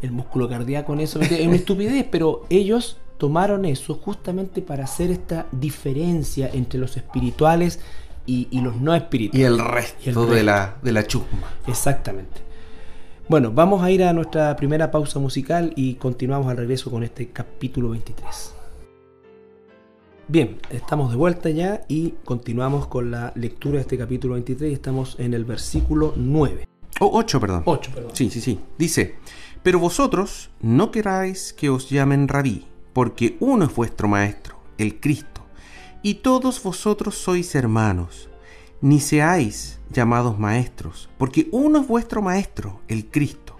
el 0.00 0.12
músculo 0.12 0.48
cardíaco 0.48 0.92
en 0.92 1.00
eso, 1.00 1.20
es 1.20 1.46
una 1.46 1.56
estupidez, 1.56 2.06
pero 2.10 2.44
ellos 2.50 2.98
tomaron 3.18 3.64
eso 3.64 3.96
justamente 3.96 4.62
para 4.62 4.84
hacer 4.84 5.10
esta 5.10 5.48
diferencia 5.50 6.48
entre 6.52 6.78
los 6.78 6.96
espirituales 6.96 7.80
y, 8.28 8.60
los 8.60 8.76
no 8.76 8.94
espirituales. 8.94 9.40
Y 9.40 9.44
el 9.44 9.58
resto, 9.58 10.26
De, 10.26 10.42
la, 10.42 10.76
de 10.82 10.92
la 10.92 11.06
chusma. 11.06 11.48
Exactamente. 11.66 12.42
Bueno, 13.28 13.52
vamos 13.52 13.82
a 13.82 13.90
ir 13.90 14.04
a 14.04 14.12
nuestra 14.12 14.54
primera 14.56 14.90
pausa 14.90 15.18
musical 15.18 15.72
y 15.76 15.94
continuamos 15.94 16.50
al 16.50 16.56
regreso 16.58 16.90
con 16.90 17.02
este 17.02 17.28
capítulo 17.28 17.90
23. 17.90 18.54
Bien, 20.28 20.58
estamos 20.70 21.10
de 21.10 21.16
vuelta 21.16 21.48
ya 21.50 21.82
y 21.88 22.14
continuamos 22.24 22.86
con 22.86 23.10
la 23.10 23.32
lectura 23.34 23.76
de 23.76 23.80
este 23.82 23.96
capítulo 23.96 24.34
23 24.34 24.70
y 24.70 24.74
estamos 24.74 25.16
en 25.18 25.32
el 25.32 25.44
versículo 25.44 26.12
9. 26.16 26.68
Oh, 27.00 27.10
8, 27.14 27.40
perdón. 27.40 27.62
8, 27.64 27.90
perdón. 27.94 28.10
Sí, 28.14 28.28
sí, 28.28 28.40
sí. 28.40 28.58
Dice, 28.76 29.16
pero 29.62 29.78
vosotros 29.78 30.50
no 30.60 30.90
queráis 30.90 31.52
que 31.52 31.70
os 31.70 31.88
llamen 31.88 32.28
rabí, 32.28 32.66
porque 32.92 33.36
uno 33.40 33.64
es 33.66 33.74
vuestro 33.74 34.08
maestro, 34.08 34.56
el 34.76 35.00
Cristo, 35.00 35.37
y 36.02 36.14
todos 36.14 36.62
vosotros 36.62 37.16
sois 37.16 37.54
hermanos. 37.54 38.28
Ni 38.80 39.00
seáis 39.00 39.80
llamados 39.90 40.38
maestros, 40.38 41.08
porque 41.18 41.48
uno 41.50 41.80
es 41.80 41.88
vuestro 41.88 42.22
maestro, 42.22 42.80
el 42.88 43.06
Cristo. 43.06 43.56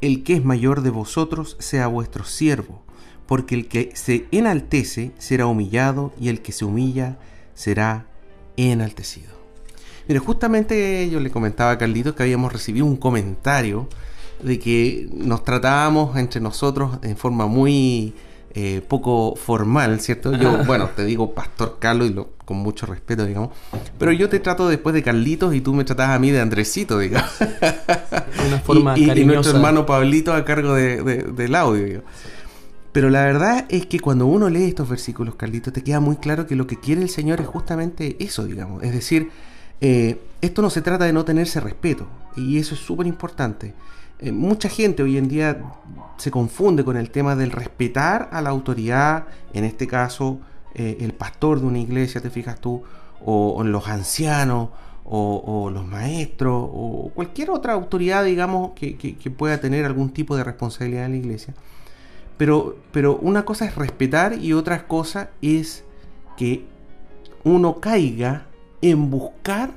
El 0.00 0.24
que 0.24 0.34
es 0.34 0.44
mayor 0.44 0.82
de 0.82 0.90
vosotros 0.90 1.56
sea 1.58 1.86
vuestro 1.86 2.24
siervo 2.24 2.86
porque 3.26 3.54
el 3.54 3.68
que 3.68 3.90
se 3.94 4.26
enaltece 4.30 5.12
será 5.18 5.46
humillado 5.46 6.12
y 6.18 6.28
el 6.28 6.40
que 6.40 6.52
se 6.52 6.64
humilla 6.64 7.18
será 7.54 8.06
enaltecido. 8.56 9.34
Mire, 10.08 10.20
justamente 10.20 11.08
yo 11.10 11.18
le 11.18 11.30
comentaba 11.30 11.72
a 11.72 11.78
Carlitos 11.78 12.14
que 12.14 12.22
habíamos 12.22 12.52
recibido 12.52 12.86
un 12.86 12.96
comentario 12.96 13.88
de 14.42 14.58
que 14.58 15.08
nos 15.12 15.42
tratábamos 15.42 16.16
entre 16.16 16.40
nosotros 16.40 16.98
en 17.02 17.16
forma 17.16 17.46
muy 17.46 18.14
eh, 18.58 18.80
poco 18.80 19.36
formal, 19.36 20.00
¿cierto? 20.00 20.34
Yo, 20.34 20.64
bueno, 20.64 20.88
te 20.96 21.04
digo 21.04 21.34
Pastor 21.34 21.76
Carlos 21.78 22.08
y 22.08 22.14
lo, 22.14 22.30
con 22.46 22.56
mucho 22.56 22.86
respeto, 22.86 23.26
digamos, 23.26 23.50
pero 23.98 24.12
yo 24.12 24.30
te 24.30 24.40
trato 24.40 24.66
después 24.66 24.94
de 24.94 25.02
Carlitos 25.02 25.54
y 25.54 25.60
tú 25.60 25.74
me 25.74 25.84
tratas 25.84 26.08
a 26.08 26.18
mí 26.18 26.30
de 26.30 26.40
Andresito, 26.40 26.98
digamos. 26.98 27.30
Una 28.48 28.58
forma 28.64 28.98
y, 28.98 29.10
y, 29.10 29.24
nuestro 29.26 29.56
hermano 29.56 29.84
Pablito 29.84 30.32
a 30.32 30.42
cargo 30.46 30.72
de, 30.72 31.02
del 31.02 31.54
audio, 31.54 31.84
digamos. 31.84 32.10
Pero 32.92 33.10
la 33.10 33.26
verdad 33.26 33.66
es 33.68 33.84
que 33.84 34.00
cuando 34.00 34.24
uno 34.24 34.48
lee 34.48 34.64
estos 34.64 34.88
versículos, 34.88 35.34
Carlito, 35.34 35.70
te 35.70 35.82
queda 35.82 36.00
muy 36.00 36.16
claro 36.16 36.46
que 36.46 36.56
lo 36.56 36.66
que 36.66 36.80
quiere 36.80 37.02
el 37.02 37.10
Señor 37.10 37.42
es 37.42 37.46
justamente 37.46 38.16
eso, 38.20 38.46
digamos. 38.46 38.82
Es 38.82 38.92
decir, 38.92 39.28
eh, 39.82 40.18
esto 40.40 40.62
no 40.62 40.70
se 40.70 40.80
trata 40.80 41.04
de 41.04 41.12
no 41.12 41.26
tenerse 41.26 41.60
respeto, 41.60 42.06
y 42.36 42.56
eso 42.56 42.74
es 42.74 42.80
súper 42.80 43.06
importante. 43.06 43.74
Eh, 44.18 44.32
mucha 44.32 44.68
gente 44.68 45.02
hoy 45.02 45.18
en 45.18 45.28
día 45.28 45.62
se 46.16 46.30
confunde 46.30 46.84
con 46.84 46.96
el 46.96 47.10
tema 47.10 47.36
del 47.36 47.50
respetar 47.50 48.30
a 48.32 48.40
la 48.40 48.50
autoridad, 48.50 49.26
en 49.52 49.64
este 49.64 49.86
caso 49.86 50.40
eh, 50.74 50.98
el 51.00 51.12
pastor 51.12 51.60
de 51.60 51.66
una 51.66 51.78
iglesia, 51.78 52.20
te 52.20 52.30
fijas 52.30 52.60
tú, 52.60 52.82
o, 53.24 53.62
los 53.64 53.88
ancianos, 53.88 54.70
o, 55.04 55.70
los 55.72 55.86
maestros, 55.86 56.68
o 56.72 57.10
cualquier 57.14 57.50
otra 57.50 57.74
autoridad, 57.74 58.24
digamos, 58.24 58.72
que, 58.72 58.96
que 58.96 59.30
pueda 59.30 59.60
tener 59.60 59.84
algún 59.84 60.10
tipo 60.10 60.36
de 60.36 60.44
responsabilidad 60.44 61.06
en 61.06 61.12
la 61.12 61.18
iglesia. 61.18 61.54
Pero, 62.36 62.76
pero 62.92 63.16
una 63.16 63.44
cosa 63.44 63.64
es 63.64 63.74
respetar 63.74 64.38
y 64.38 64.52
otra 64.52 64.86
cosa 64.86 65.30
es 65.40 65.84
que 66.36 66.64
uno 67.44 67.80
caiga 67.80 68.46
en 68.82 69.10
buscar 69.10 69.70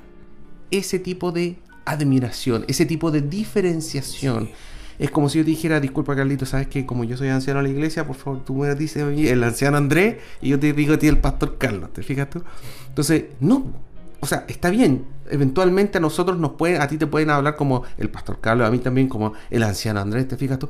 ese 0.72 1.00
tipo 1.00 1.32
de 1.32 1.58
admiración, 1.86 2.65
ese 2.67 2.86
tipo 2.86 3.11
de 3.11 3.21
diferenciación. 3.21 4.49
Es 4.97 5.11
como 5.11 5.30
si 5.30 5.38
yo 5.38 5.45
dijera, 5.45 5.80
disculpa 5.80 6.15
Carlito, 6.15 6.45
sabes 6.45 6.67
que 6.67 6.86
como 6.86 7.05
yo 7.05 7.15
soy 7.15 7.30
anciano 7.30 7.61
de 7.61 7.69
la 7.69 7.73
iglesia, 7.73 8.05
por 8.05 8.17
favor, 8.17 8.43
tú 8.43 8.55
me 8.55 8.75
dices 8.75 9.03
a 9.03 9.05
mí 9.05 9.27
el 9.27 9.41
anciano 9.43 9.77
Andrés 9.77 10.17
y 10.41 10.49
yo 10.49 10.59
te 10.59 10.73
digo 10.73 10.95
a 10.95 10.99
ti 10.99 11.07
el 11.07 11.19
pastor 11.19 11.57
Carlos, 11.57 11.93
¿te 11.93 12.03
fijas 12.03 12.30
tú? 12.30 12.43
Entonces, 12.89 13.25
no, 13.39 13.73
o 14.19 14.25
sea, 14.25 14.43
está 14.49 14.69
bien, 14.69 15.05
eventualmente 15.30 15.99
a 15.99 16.01
nosotros 16.01 16.38
nos 16.38 16.51
pueden, 16.51 16.82
a 16.82 16.88
ti 16.88 16.97
te 16.97 17.07
pueden 17.07 17.30
hablar 17.30 17.55
como 17.55 17.84
el 17.97 18.09
pastor 18.09 18.39
Carlos, 18.41 18.67
a 18.67 18.71
mí 18.71 18.80
también 18.80 19.07
como 19.07 19.34
el 19.49 19.63
anciano 19.63 20.01
Andrés, 20.01 20.27
¿te 20.27 20.36
fijas 20.36 20.59
tú? 20.59 20.67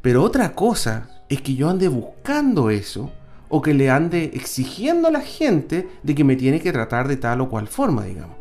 Pero 0.00 0.22
otra 0.22 0.54
cosa 0.54 1.10
es 1.28 1.42
que 1.42 1.54
yo 1.54 1.68
ande 1.68 1.88
buscando 1.88 2.70
eso 2.70 3.12
o 3.48 3.60
que 3.60 3.74
le 3.74 3.90
ande 3.90 4.30
exigiendo 4.34 5.08
a 5.08 5.10
la 5.10 5.20
gente 5.20 5.88
de 6.02 6.14
que 6.14 6.24
me 6.24 6.36
tiene 6.36 6.60
que 6.60 6.72
tratar 6.72 7.08
de 7.08 7.16
tal 7.16 7.42
o 7.42 7.48
cual 7.48 7.68
forma, 7.68 8.04
digamos. 8.04 8.36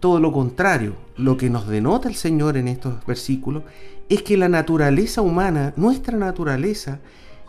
Todo 0.00 0.18
lo 0.18 0.32
contrario, 0.32 0.94
lo 1.16 1.36
que 1.36 1.50
nos 1.50 1.68
denota 1.68 2.08
el 2.08 2.14
Señor 2.14 2.56
en 2.56 2.68
estos 2.68 3.04
versículos 3.06 3.62
es 4.08 4.22
que 4.22 4.36
la 4.36 4.48
naturaleza 4.48 5.22
humana, 5.22 5.72
nuestra 5.76 6.16
naturaleza, 6.16 6.98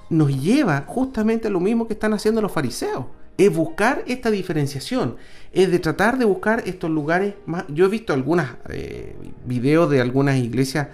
nos 0.10 0.40
lleva 0.40 0.84
justamente 0.86 1.48
a 1.48 1.52
lo 1.52 1.60
mismo 1.60 1.88
que 1.88 1.94
están 1.94 2.14
haciendo 2.14 2.42
los 2.42 2.52
fariseos. 2.52 3.06
Es 3.38 3.56
buscar 3.56 4.04
esta 4.06 4.30
diferenciación, 4.30 5.16
es 5.54 5.72
de 5.72 5.80
tratar 5.80 6.18
de 6.18 6.26
buscar 6.26 6.64
estos 6.66 6.92
lugares 6.92 7.36
más... 7.46 7.64
Yo 7.70 7.86
he 7.86 7.90
visto 7.90 8.14
algunos 8.14 8.46
eh, 8.70 9.16
videos 9.46 9.90
de 9.90 10.02
algunas 10.02 10.38
iglesias 10.38 10.90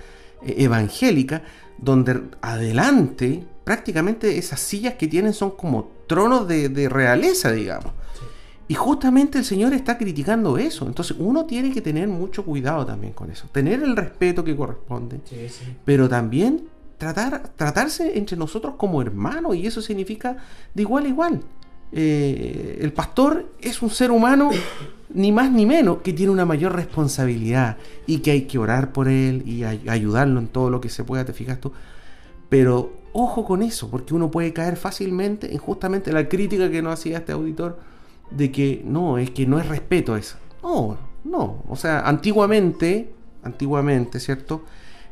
eh, 0.45 0.55
evangélicas 0.59 1.41
donde 1.79 2.21
adelante 2.41 3.43
prácticamente 3.63 4.37
esas 4.37 4.59
sillas 4.59 4.93
que 4.93 5.07
tienen 5.07 5.33
son 5.33 5.51
como 5.51 5.91
tronos 6.07 6.47
de, 6.47 6.87
realeza, 6.89 7.51
digamos. 7.51 7.91
Y 8.67 8.73
justamente 8.73 9.37
el 9.37 9.45
Señor 9.45 9.73
está 9.73 9.97
criticando 9.97 10.57
eso. 10.57 10.87
Entonces 10.87 11.15
uno 11.19 11.45
tiene 11.45 11.71
que 11.71 11.81
tener 11.81 12.07
mucho 12.07 12.43
cuidado 12.43 12.85
también 12.85 13.13
con 13.13 13.31
eso. 13.31 13.47
Tener 13.51 13.81
el 13.81 13.95
respeto 13.95 14.43
que 14.43 14.55
corresponde. 14.55 15.21
Pero 15.85 16.09
también 16.09 16.65
tratar, 16.97 17.49
tratarse 17.55 18.17
entre 18.17 18.35
nosotros 18.35 18.75
como 18.77 19.01
hermanos. 19.01 19.55
Y 19.55 19.67
eso 19.67 19.81
significa 19.81 20.37
de 20.73 20.81
igual 20.81 21.05
a 21.05 21.07
igual. 21.07 21.41
Eh, 21.93 22.79
el 22.81 22.91
pastor 22.91 23.53
es 23.61 23.81
un 23.81 23.89
ser 23.89 24.11
humano, 24.11 24.49
ni 25.13 25.31
más 25.31 25.49
ni 25.49 25.65
menos, 25.65 25.99
que 25.99 26.11
tiene 26.11 26.33
una 26.33 26.45
mayor 26.45 26.75
responsabilidad 26.75 27.77
y 28.05 28.17
que 28.19 28.31
hay 28.31 28.41
que 28.41 28.57
orar 28.57 28.91
por 28.91 29.07
él 29.07 29.43
y 29.45 29.63
ayudarlo 29.63 30.39
en 30.39 30.47
todo 30.47 30.69
lo 30.69 30.81
que 30.81 30.89
se 30.89 31.05
pueda, 31.05 31.23
te 31.23 31.31
fijas 31.31 31.61
tú. 31.61 31.71
Pero 32.49 32.91
ojo 33.13 33.45
con 33.45 33.61
eso, 33.61 33.89
porque 33.89 34.13
uno 34.13 34.29
puede 34.29 34.51
caer 34.51 34.75
fácilmente 34.75 35.53
en 35.53 35.57
justamente 35.57 36.11
la 36.11 36.27
crítica 36.27 36.69
que 36.69 36.81
nos 36.81 36.93
hacía 36.93 37.19
este 37.19 37.31
auditor 37.31 37.79
de 38.31 38.51
que 38.51 38.81
no, 38.85 39.17
es 39.17 39.31
que 39.31 39.45
no 39.45 39.59
es 39.59 39.67
respeto 39.67 40.15
eso. 40.15 40.37
No, 40.63 40.97
no. 41.23 41.63
O 41.69 41.75
sea, 41.75 42.01
antiguamente, 42.01 43.13
antiguamente, 43.43 44.19
¿cierto? 44.19 44.63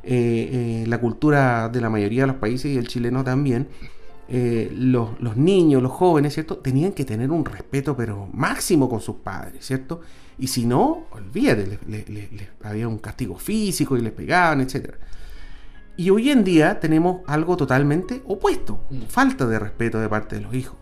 Eh, 0.03 0.83
eh, 0.83 0.87
la 0.87 0.99
cultura 0.99 1.69
de 1.69 1.81
la 1.81 1.89
mayoría 1.89 2.23
de 2.23 2.27
los 2.27 2.35
países 2.35 2.71
y 2.71 2.77
el 2.77 2.87
chileno 2.87 3.23
también 3.23 3.67
eh, 4.27 4.71
los, 4.75 5.37
niños, 5.37 5.83
los 5.83 5.91
jóvenes, 5.91 6.33
¿cierto? 6.33 6.57
Tenían 6.57 6.93
que 6.93 7.05
tener 7.05 7.29
un 7.29 7.45
respeto, 7.45 7.95
pero 7.95 8.27
máximo 8.33 8.89
con 8.89 8.99
sus 8.99 9.17
padres, 9.17 9.65
¿cierto? 9.65 10.01
Y 10.39 10.47
si 10.47 10.65
no, 10.65 11.05
olvídate, 11.11 11.79
les, 11.87 12.49
había 12.63 12.87
un 12.87 12.97
castigo 12.97 13.37
físico 13.37 13.95
y 13.95 14.01
les 14.01 14.11
pegaban, 14.11 14.61
etc. 14.61 14.95
Y 15.95 16.09
hoy 16.09 16.31
en 16.31 16.43
día 16.43 16.79
tenemos 16.79 17.21
algo 17.27 17.55
totalmente 17.55 18.23
opuesto, 18.25 18.81
mm. 18.89 19.03
falta 19.03 19.45
de 19.45 19.59
respeto 19.59 19.99
de 19.99 20.09
parte 20.09 20.37
de 20.37 20.41
los 20.41 20.55
hijos. 20.55 20.77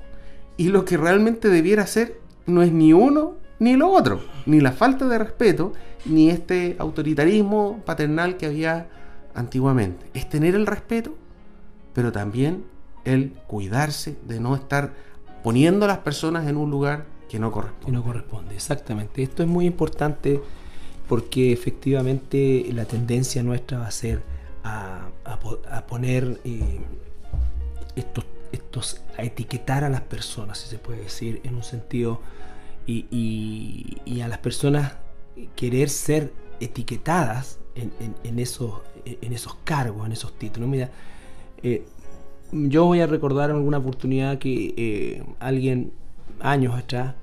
Y 0.56 0.70
lo 0.70 0.86
que 0.86 0.96
realmente 0.96 1.50
debiera 1.50 1.86
ser 1.86 2.22
no 2.46 2.62
es 2.62 2.72
ni 2.72 2.94
uno 2.94 3.36
ni 3.60 3.76
lo 3.76 3.89
otro, 3.89 4.20
ni 4.46 4.60
la 4.60 4.74
falta 4.74 5.08
de 5.08 5.18
respeto, 5.18 5.74
ni 6.06 6.30
este 6.30 6.76
autoritarismo 6.80 7.82
paternal 7.86 8.36
que 8.36 8.48
había 8.48 8.88
antiguamente. 9.34 10.06
Es 10.14 10.28
tener 10.28 10.56
el 10.56 10.68
respeto, 10.68 11.16
pero 11.94 12.12
también 12.12 12.66
el 13.06 13.32
cuidarse 13.48 14.18
de 14.28 14.39
no 14.39 14.56
estar 14.56 14.94
poniendo 15.44 15.86
a 15.86 15.88
las 15.88 16.00
personas 16.00 16.48
en 16.48 16.58
un 16.58 16.72
lugar 16.72 17.06
que 17.30 17.39
no 17.39 17.52
corresponde. 17.52 17.86
Que 17.86 17.91
no 17.91 18.04
corresponde, 18.04 18.56
exactamente. 18.56 19.24
Esto 19.24 19.44
es 19.44 19.50
muy 19.50 19.66
importante 19.66 20.41
porque 21.08 21.54
efectivamente 21.54 22.66
la 22.74 22.86
tendencia 22.86 23.44
nuestra 23.44 23.80
va 23.80 23.88
a 23.88 23.91
ser 23.91 24.24
a, 24.64 25.10
poner 25.88 26.39
eh, 26.44 26.80
estos, 27.96 28.26
a 29.18 29.24
etiquetar 29.24 29.84
a 29.84 29.89
las 29.89 30.01
personas, 30.01 30.58
si 30.60 30.70
se 30.70 30.78
puede 30.78 31.01
decir, 31.01 31.41
en 31.43 31.56
un 31.56 31.64
sentido, 31.64 32.22
y, 32.86 34.22
a 34.22 34.28
las 34.28 34.39
personas 34.39 34.93
querer 35.56 35.89
ser 35.89 36.32
etiquetadas 36.60 37.60
en, 37.76 38.39
esos, 38.39 38.82
en 39.06 39.34
esos 39.34 39.56
cargos, 39.64 40.06
en 40.06 40.12
esos 40.12 40.38
títulos. 40.38 40.70
Mira, 40.70 40.91
eh, 41.62 41.86
yo 42.51 42.86
voy 42.86 43.01
a 43.01 43.08
recordar 43.08 43.49
en 43.49 43.56
alguna 43.58 43.80
oportunidad 43.80 44.38
que 44.38 44.74
eh, 44.78 45.24
alguien 45.39 45.91
años 46.39 46.76
atrás 46.76 47.16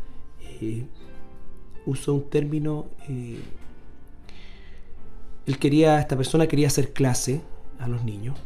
eh, 0.61 0.87
usó 1.87 2.15
un 2.15 2.29
término. 2.29 2.87
Eh, 3.09 3.39
él 5.47 5.59
quería, 5.59 6.01
esta 6.01 6.17
persona 6.17 6.47
quería 6.47 6.67
hacer 6.67 6.93
clase 6.93 7.41
a 7.79 7.89
los 7.89 8.05
niños. 8.05 8.37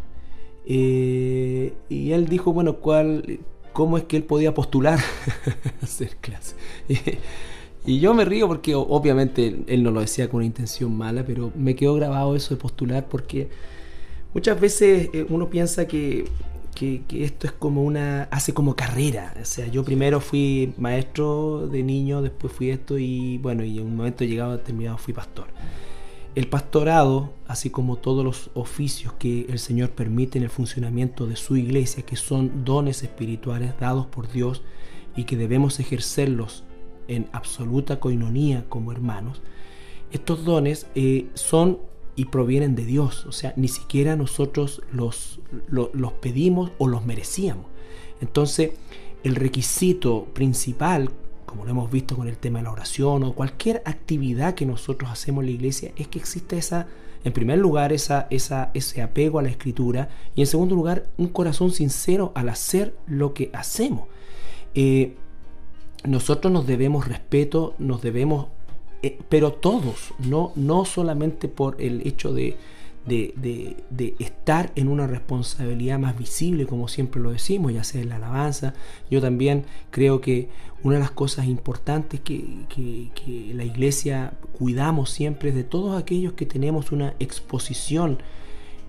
Y 0.67 2.13
él 2.13 2.27
dijo, 2.29 2.53
bueno, 2.53 2.77
¿cuál, 2.77 3.41
¿cómo 3.73 3.99
es 3.99 4.05
que 4.05 4.17
él 4.17 4.25
podía 4.25 4.55
postular 4.55 4.99
a 5.81 5.85
hacer 5.85 6.17
clase? 6.17 6.57
Y 7.87 8.01
yo 8.01 8.15
me 8.15 8.25
río 8.25 8.49
porque 8.49 8.75
obviamente 8.75 9.63
él 9.67 9.83
no 9.83 9.91
lo 9.91 10.01
decía 10.01 10.31
con 10.31 10.39
una 10.39 10.47
intención 10.47 10.97
mala, 10.97 11.23
pero 11.27 11.53
me 11.55 11.77
quedó 11.77 11.95
grabado 11.95 12.35
eso 12.35 12.55
de 12.55 12.59
postular 12.59 13.07
porque 13.11 13.51
muchas 14.33 14.59
veces 14.59 15.11
uno 15.29 15.51
piensa 15.51 15.87
que 15.87 16.25
que, 16.75 17.05
esto 17.25 17.47
es 17.47 17.53
como 17.53 17.83
una, 17.83 18.25
hace 18.25 18.53
como 18.53 18.75
carrera. 18.77 19.35
O 19.41 19.45
sea, 19.45 19.67
yo 19.69 19.85
primero 19.85 20.21
fui 20.21 20.75
maestro 20.77 21.69
de 21.69 21.83
niño, 21.83 22.21
después 22.21 22.53
fui 22.53 22.71
esto 22.71 22.99
y 22.99 23.39
bueno, 23.39 23.65
y 23.65 23.79
en 23.79 23.87
un 23.87 23.97
momento 23.97 24.25
llegado 24.25 24.59
terminado 24.59 24.99
fui 24.99 25.15
pastor. 25.15 25.47
El 26.35 26.49
pastorado, 26.49 27.33
así 27.47 27.71
como 27.71 27.97
todos 27.97 28.25
los 28.25 28.51
oficios 28.55 29.13
que 29.15 29.47
el 29.49 29.61
Señor 29.61 29.91
permite 29.91 30.39
en 30.39 30.45
el 30.45 30.51
funcionamiento 30.51 31.27
de 31.27 31.37
su 31.37 31.57
iglesia, 31.57 32.05
que 32.05 32.17
son 32.17 32.65
dones 32.65 33.05
espirituales 33.05 33.79
dados 33.79 34.07
por 34.07 34.31
Dios 34.31 34.63
y 35.15 35.25
que 35.25 35.37
debemos 35.37 35.79
ejercerlos 35.79 36.65
en 37.07 37.29
absoluta 37.33 38.01
coinonía 38.01 38.65
como 38.69 38.91
hermanos, 38.91 39.43
estos 40.11 40.45
dones 40.45 40.87
eh, 40.95 41.29
son 41.35 41.79
y 42.17 42.27
provienen 42.27 42.75
de 42.75 42.85
Dios. 42.85 43.27
O 43.27 43.33
sea, 43.33 43.53
ni 43.57 43.69
siquiera 43.69 44.17
nosotros 44.17 44.83
los, 44.93 45.41
los, 45.69 46.13
pedimos 46.15 46.71
o 46.79 46.89
los 46.89 47.05
merecíamos. 47.05 47.67
Entonces, 48.21 48.73
el 49.23 49.37
requisito 49.37 50.27
principal, 50.33 51.11
como 51.55 51.67
lo 51.67 51.71
hemos 51.71 51.89
visto 51.89 52.17
con 52.17 52.27
el 52.27 52.37
tema 52.37 52.59
de 52.59 52.65
la 52.65 52.73
oración 52.73 53.23
o 53.23 53.33
cualquier 53.33 53.81
actividad 53.85 54.57
que 54.57 54.67
nosotros 54.67 55.09
hacemos 55.09 55.43
en 55.43 55.51
la 55.51 55.53
iglesia, 55.53 55.93
es 55.95 56.09
que 56.09 56.19
existe 56.19 56.59
esa, 56.59 56.89
en 57.23 57.33
primer 57.33 57.61
lugar, 57.61 57.93
esa, 57.93 58.27
esa, 58.31 58.73
ese 58.75 59.03
apego 59.03 59.39
a 59.39 59.43
la 59.43 59.51
escritura 59.51 60.09
y 60.35 60.41
en 60.41 60.49
segundo 60.49 60.75
lugar, 60.75 61.07
un 61.17 61.29
corazón 61.29 61.71
sincero 61.71 62.33
al 62.35 62.49
hacer 62.49 62.97
lo 63.07 63.35
que 63.35 63.51
hacemos. 63.53 64.09
Eh, 64.75 65.15
nosotros 66.03 66.53
nos 66.53 66.67
debemos 66.67 67.07
respeto, 67.07 67.77
nos 67.79 68.03
debemos 68.03 68.49
eh, 69.03 69.17
pero 69.29 69.53
todos, 69.53 70.13
no, 70.19 70.51
no 70.57 70.85
solamente 70.85 71.47
por 71.47 71.81
el 71.81 72.05
hecho 72.05 72.33
de, 72.33 72.57
de, 73.07 74.15
estar 74.19 74.73
en 74.77 74.89
una 74.89 75.07
responsabilidad 75.07 75.99
más 75.99 76.19
visible, 76.19 76.67
como 76.67 76.89
siempre 76.89 77.21
lo 77.21 77.31
decimos, 77.31 77.73
ya 77.73 77.85
sea 77.85 78.01
en 78.01 78.09
la 78.09 78.17
alabanza. 78.17 78.75
Yo 79.11 79.21
también 79.21 79.65
creo 79.91 80.21
que 80.21 80.49
una 80.83 80.97
de 80.97 81.01
las 81.01 81.11
cosas 81.11 81.47
importantes 81.47 82.21
que, 82.21 82.67
que, 82.69 83.53
la 83.55 83.65
iglesia 83.65 84.35
cuidamos 84.59 85.11
siempre 85.11 85.51
es 85.51 85.55
de 85.55 85.65
todos 85.65 86.01
aquellos 86.01 86.33
que 86.35 86.47
tenemos 86.47 86.93
una 86.93 87.15
exposición 87.19 88.19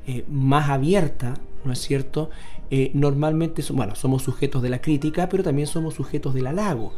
eh, 0.07 0.23
más 0.29 0.69
abierta, 0.69 1.35
¿no 1.63 1.73
es 1.73 1.79
cierto? 1.79 2.29
Eh, 2.71 2.91
normalmente 2.93 3.63
bueno, 3.73 3.95
somos 3.95 4.23
sujetos 4.23 4.61
de 4.61 4.69
la 4.69 4.81
crítica, 4.81 5.29
pero 5.29 5.43
también 5.43 5.67
somos 5.67 5.93
sujetos 5.93 6.33
del 6.33 6.47
halago 6.47 6.93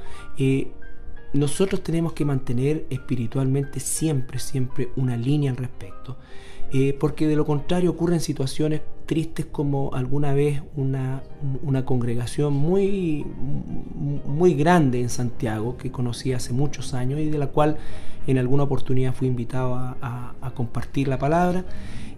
nosotros 1.34 1.84
tenemos 1.84 2.14
que 2.14 2.26
mantener 2.26 2.86
espiritualmente 2.90 3.80
siempre, 3.80 4.40
siempre 4.40 4.90
una 4.96 5.18
línea 5.18 5.52
al 5.52 5.58
respecto. 5.58 6.18
Eh, 6.74 6.98
porque 7.00 7.28
de 7.28 7.38
lo 7.38 7.46
contrario 7.46 7.92
ocurren 7.92 8.20
situaciones 8.20 8.82
tristes 9.06 9.46
como 9.46 9.92
alguna 9.94 10.34
vez 10.34 10.62
una, 10.76 11.24
congregación 11.86 12.54
muy, 12.54 13.26
muy 14.26 14.54
grande 14.54 15.00
en 15.00 15.10
Santiago 15.10 15.78
que 15.78 15.92
conocí 15.92 16.34
hace 16.34 16.52
muchos 16.52 16.94
años 16.94 17.22
y 17.22 17.30
de 17.30 17.38
la 17.38 17.48
cual 17.48 17.78
en 18.28 18.38
alguna 18.38 18.64
oportunidad 18.64 19.14
fui 19.14 19.30
invitado 19.30 19.76
a, 19.76 20.34
compartir 20.56 21.08
la 21.08 21.18
palabra. 21.18 21.64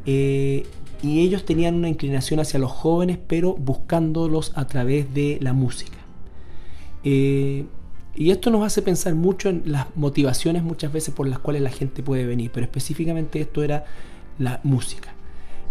Eh, 0.06 0.66
y 1.04 1.22
ellos 1.22 1.46
tenían 1.46 1.76
una 1.76 1.90
inclinación 1.90 2.40
hacia 2.40 2.60
los 2.60 2.72
jóvenes, 2.72 3.20
pero 3.28 3.54
buscándolos 3.54 4.52
a 4.56 4.66
través 4.66 5.14
de 5.14 5.38
la 5.42 5.54
música. 5.54 5.98
Eh, 7.04 7.66
y 8.16 8.32
esto 8.32 8.50
nos 8.50 8.66
hace 8.66 8.82
pensar 8.82 9.16
mucho 9.16 9.50
en 9.50 9.64
las 9.66 9.88
motivaciones 9.96 10.64
muchas 10.64 10.92
veces 10.92 11.14
por 11.14 11.28
las 11.28 11.40
cuales 11.40 11.62
la 11.62 11.70
gente 11.70 12.04
puede 12.04 12.26
venir, 12.26 12.52
pero 12.54 12.66
específicamente 12.66 13.40
esto 13.40 13.64
era 13.64 13.86
la 14.38 14.60
música. 14.64 15.14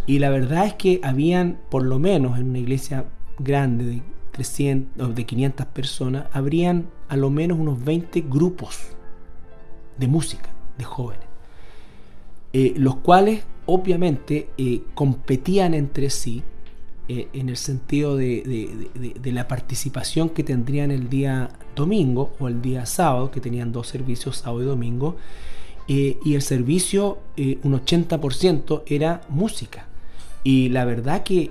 Y 0.06 0.20
la 0.20 0.30
verdad 0.30 0.66
es 0.66 0.74
que 0.74 1.00
habían, 1.02 1.58
por 1.68 1.82
lo 1.82 1.98
menos 1.98 2.38
en 2.38 2.48
una 2.50 2.58
iglesia 2.58 3.04
grande 3.38 3.84
de 3.84 4.02
300 4.32 5.14
de 5.14 5.26
500 5.26 5.66
personas, 5.66 6.26
habrían 6.32 6.86
a 7.08 7.16
lo 7.16 7.28
menos 7.28 7.58
unos 7.58 7.84
20 7.84 8.22
grupos 8.22 8.78
de 9.98 10.08
música 10.08 10.48
de 10.78 10.84
jóvenes, 10.84 11.26
eh, 12.52 12.72
los 12.76 12.96
cuales 12.96 13.44
obviamente 13.66 14.48
eh, 14.56 14.82
competían 14.94 15.74
entre 15.74 16.08
sí 16.08 16.42
eh, 17.10 17.28
en 17.32 17.48
el 17.48 17.56
sentido 17.56 18.18
de, 18.18 18.90
la 19.24 19.48
participación 19.48 20.28
que 20.28 20.44
tendrían 20.44 20.90
el 20.90 21.08
día 21.08 21.48
domingo 21.74 22.34
o 22.38 22.48
el 22.48 22.60
día 22.60 22.84
sábado, 22.84 23.30
que 23.30 23.40
tenían 23.40 23.72
dos 23.72 23.88
servicios, 23.88 24.36
sábado 24.36 24.62
y 24.62 24.66
domingo, 24.66 25.16
eh, 25.88 26.18
y 26.22 26.34
el 26.34 26.42
servicio, 26.42 27.18
eh, 27.38 27.58
un 27.62 27.80
80% 27.82 28.82
era 28.86 29.22
música. 29.30 29.86
Y 30.44 30.68
la 30.68 30.84
verdad 30.84 31.22
que... 31.22 31.50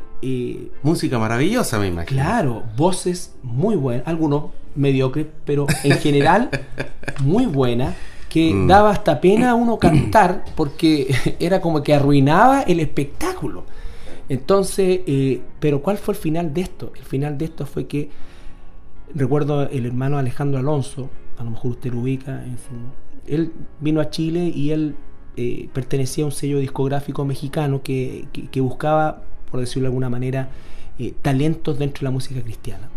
música 0.83 1.17
maravillosa, 1.17 1.79
me 1.79 1.87
imagino. 1.87 2.21
Claro, 2.21 2.63
voces 2.75 3.33
muy 3.41 3.75
buenas, 3.75 4.07
algunos 4.07 4.51
mediocres, 4.75 5.25
pero 5.43 5.65
en 5.83 5.97
general 5.97 6.51
muy 7.23 7.47
buenas 7.47 7.95
que 8.29 8.53
mm. 8.53 8.67
daba 8.67 8.91
hasta 8.91 9.19
pena 9.21 9.51
a 9.51 9.55
uno 9.55 9.79
cantar 9.79 10.45
porque 10.55 11.15
era 11.39 11.61
como 11.61 11.81
que 11.81 11.95
arruinaba 11.95 12.61
el 12.61 12.79
espectáculo. 12.79 13.63
Entonces, 14.29 15.01
eh, 15.07 15.41
pero 15.59 15.81
¿cuál 15.81 15.97
fue 15.97 16.13
el 16.13 16.19
final 16.19 16.53
de 16.53 16.61
esto? 16.61 16.91
El 16.95 17.03
final 17.03 17.37
de 17.37 17.45
esto 17.45 17.65
fue 17.65 17.87
que, 17.87 18.09
recuerdo 19.13 19.69
el 19.69 19.85
hermano 19.85 20.17
Alejandro 20.17 20.59
Alonso, 20.59 21.09
a 21.37 21.43
lo 21.43 21.51
mejor 21.51 21.71
usted 21.71 21.93
lo 21.93 22.01
ubica, 22.01 22.43
en 22.43 22.57
él 23.25 23.51
vino 23.79 24.01
a 24.01 24.09
Chile 24.09 24.51
y 24.53 24.71
él 24.71 24.95
eh, 25.35 25.69
pertenecía 25.73 26.23
a 26.23 26.27
un 26.27 26.31
sello 26.31 26.59
discográfico 26.59 27.25
mexicano 27.25 27.81
que, 27.83 28.27
buscaba, 28.55 29.21
por 29.49 29.59
decirlo 29.59 29.83
de 29.83 29.87
alguna 29.87 30.09
manera, 30.09 30.49
eh, 30.97 31.13
talentos 31.21 31.77
dentro 31.77 32.01
de 32.01 32.05
la 32.05 32.11
música 32.11 32.41
cristiana. 32.41 32.89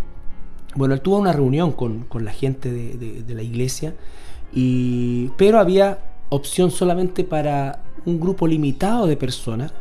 Bueno, 0.75 0.95
él 0.95 1.01
tuvo 1.01 1.19
una 1.19 1.33
reunión 1.33 1.73
con, 1.73 2.07
la 2.21 2.33
gente 2.33 2.73
de, 2.73 3.23
de, 3.23 3.35
la 3.35 3.43
iglesia, 3.43 3.95
y, 4.53 5.29
pero 5.37 5.59
había 5.59 5.99
opción 6.29 6.71
solamente 6.71 7.25
para 7.25 7.83
un 8.07 8.21
grupo 8.21 8.47
limitado 8.47 9.07
de 9.07 9.17
personas 9.17 9.73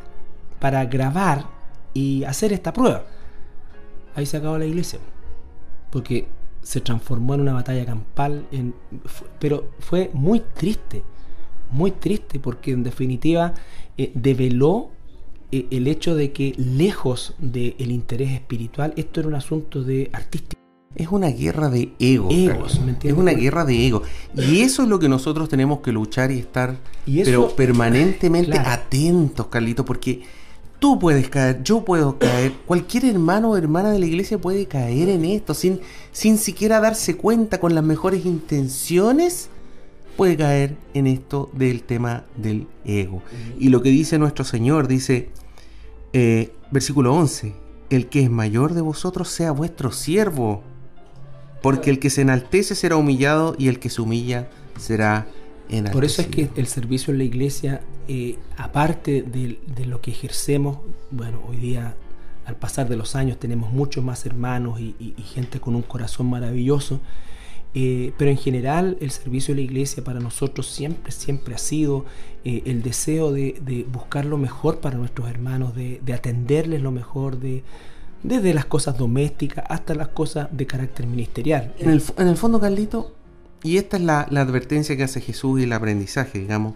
para 0.59 0.85
grabar 0.85 1.45
y 1.93 2.23
hacer 2.23 2.53
esta 2.53 2.73
prueba. 2.73 3.05
Ahí 4.15 4.25
se 4.25 4.37
acabó 4.37 4.57
la 4.57 4.65
iglesia. 4.65 4.99
Porque 5.91 6.27
se 6.61 6.81
transformó 6.81 7.35
en 7.35 7.41
una 7.41 7.53
batalla 7.53 7.85
campal. 7.85 8.45
En, 8.51 8.73
pero 9.39 9.71
fue 9.79 10.11
muy 10.13 10.41
triste. 10.41 11.03
Muy 11.71 11.91
triste 11.91 12.39
porque 12.39 12.71
en 12.71 12.83
definitiva 12.83 13.53
eh, 13.97 14.11
develó 14.15 14.89
eh, 15.51 15.67
el 15.71 15.87
hecho 15.87 16.15
de 16.15 16.31
que 16.31 16.53
lejos 16.57 17.35
del 17.37 17.91
interés 17.91 18.31
espiritual, 18.31 18.93
esto 18.97 19.19
era 19.19 19.29
un 19.29 19.35
asunto 19.35 19.83
de 19.83 20.09
artístico. 20.13 20.59
Es 20.95 21.09
una 21.09 21.27
guerra 21.27 21.69
de 21.69 21.93
egos. 21.99 22.33
es 23.03 23.13
una 23.13 23.31
guerra 23.31 23.63
de 23.63 23.87
ego. 23.87 24.01
Y 24.35 24.61
eso 24.61 24.83
es 24.83 24.89
lo 24.89 24.97
que 24.97 25.07
nosotros 25.07 25.47
tenemos 25.47 25.81
que 25.81 25.91
luchar 25.91 26.31
y 26.31 26.39
estar 26.39 26.77
pero 27.05 27.49
permanentemente 27.55 28.57
atentos, 28.57 29.47
Carlito, 29.47 29.85
porque 29.85 30.23
Tú 30.79 30.97
puedes 30.97 31.29
caer, 31.29 31.61
yo 31.61 31.83
puedo 31.83 32.17
caer, 32.17 32.53
cualquier 32.65 33.03
hermano 33.05 33.51
o 33.51 33.57
hermana 33.57 33.91
de 33.91 33.99
la 33.99 34.05
iglesia 34.05 34.37
puede 34.37 34.65
caer 34.65 35.09
en 35.09 35.25
esto 35.25 35.53
sin, 35.53 35.81
sin 36.13 36.37
siquiera 36.37 36.79
darse 36.79 37.17
cuenta 37.17 37.59
con 37.59 37.75
las 37.75 37.83
mejores 37.83 38.25
intenciones, 38.25 39.49
puede 40.15 40.37
caer 40.37 40.77
en 40.93 41.07
esto 41.07 41.49
del 41.51 41.83
tema 41.83 42.23
del 42.37 42.67
ego. 42.85 43.21
Y 43.59 43.69
lo 43.69 43.81
que 43.81 43.89
dice 43.89 44.17
nuestro 44.17 44.45
Señor, 44.45 44.87
dice, 44.87 45.29
eh, 46.13 46.53
versículo 46.71 47.13
11, 47.13 47.53
el 47.89 48.07
que 48.07 48.23
es 48.23 48.29
mayor 48.29 48.73
de 48.73 48.81
vosotros 48.81 49.27
sea 49.27 49.51
vuestro 49.51 49.91
siervo, 49.91 50.63
porque 51.61 51.89
el 51.89 51.99
que 51.99 52.09
se 52.09 52.21
enaltece 52.21 52.73
será 52.73 52.95
humillado 52.95 53.53
y 53.57 53.67
el 53.67 53.79
que 53.79 53.89
se 53.89 54.01
humilla 54.01 54.49
será. 54.77 55.27
Por 55.91 56.03
eso 56.03 56.21
es 56.21 56.27
que 56.27 56.49
el 56.55 56.67
servicio 56.67 57.11
en 57.11 57.19
la 57.19 57.23
iglesia 57.23 57.81
eh, 58.07 58.39
aparte 58.57 59.21
de, 59.21 59.85
lo 59.85 60.01
que 60.01 60.09
ejercemos, 60.09 60.79
bueno, 61.11 61.41
hoy 61.47 61.57
día 61.57 61.95
al 62.45 62.55
pasar 62.55 62.89
de 62.89 62.97
los 62.97 63.15
años 63.15 63.37
tenemos 63.37 63.71
muchos 63.71 64.03
más 64.03 64.25
hermanos 64.25 64.79
y, 64.79 65.13
gente 65.35 65.59
con 65.59 65.75
un 65.75 65.83
corazón 65.83 66.27
maravilloso, 66.27 66.99
eh, 67.75 68.13
pero 68.17 68.31
en 68.31 68.37
general 68.37 68.97
el 68.99 69.11
servicio 69.11 69.53
de 69.53 69.61
la 69.61 69.65
iglesia 69.65 70.03
para 70.03 70.19
nosotros 70.19 70.65
siempre, 70.65 71.11
siempre 71.11 71.53
ha 71.53 71.59
sido 71.59 72.05
eh, 72.43 72.63
el 72.65 72.81
deseo 72.81 73.31
de, 73.31 73.85
buscar 73.91 74.25
lo 74.25 74.39
mejor 74.39 74.79
para 74.79 74.97
nuestros 74.97 75.29
hermanos, 75.29 75.75
de, 75.75 76.01
atenderles 76.11 76.81
lo 76.81 76.89
mejor, 76.89 77.39
de, 77.39 77.61
desde 78.23 78.55
las 78.55 78.65
cosas 78.65 78.97
domésticas 78.97 79.65
hasta 79.69 79.93
las 79.93 80.07
cosas 80.07 80.47
de 80.51 80.65
carácter 80.65 81.05
ministerial. 81.05 81.75
En 81.77 81.91
el, 81.91 82.01
en 82.17 82.27
el 82.27 82.37
fondo, 82.37 82.59
Carlito, 82.59 83.18
y 83.63 83.77
esta 83.77 83.97
es 83.97 84.03
la, 84.03 84.27
la 84.29 84.41
advertencia 84.41 84.95
que 84.95 85.03
hace 85.03 85.21
Jesús 85.21 85.59
y 85.59 85.63
el 85.63 85.73
aprendizaje, 85.73 86.39
digamos, 86.39 86.73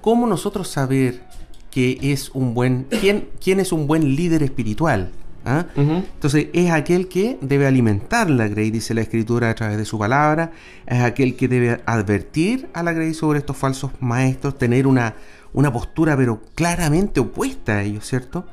¿cómo 0.00 0.26
nosotros 0.26 0.68
saber 0.68 1.22
que 1.70 1.98
es 2.00 2.30
un 2.30 2.54
buen, 2.54 2.86
quién, 3.00 3.28
quién 3.42 3.60
es 3.60 3.72
un 3.72 3.86
buen 3.86 4.14
líder 4.14 4.42
espiritual? 4.42 5.10
¿Ah? 5.44 5.66
Entonces 5.74 6.46
es 6.52 6.70
aquel 6.70 7.08
que 7.08 7.36
debe 7.40 7.66
alimentar 7.66 8.30
la 8.30 8.46
Grey, 8.46 8.70
dice 8.70 8.94
la 8.94 9.00
escritura 9.00 9.50
a 9.50 9.54
través 9.54 9.76
de 9.76 9.84
su 9.84 9.98
palabra, 9.98 10.52
es 10.86 11.02
aquel 11.02 11.34
que 11.34 11.48
debe 11.48 11.80
advertir 11.84 12.68
a 12.74 12.84
la 12.84 12.92
Grey 12.92 13.12
sobre 13.12 13.40
estos 13.40 13.56
falsos 13.56 13.90
maestros, 13.98 14.56
tener 14.56 14.86
una, 14.86 15.16
una 15.52 15.72
postura 15.72 16.16
pero 16.16 16.42
claramente 16.54 17.18
opuesta 17.18 17.78
a 17.78 17.82
ellos, 17.82 18.06
¿cierto? 18.06 18.46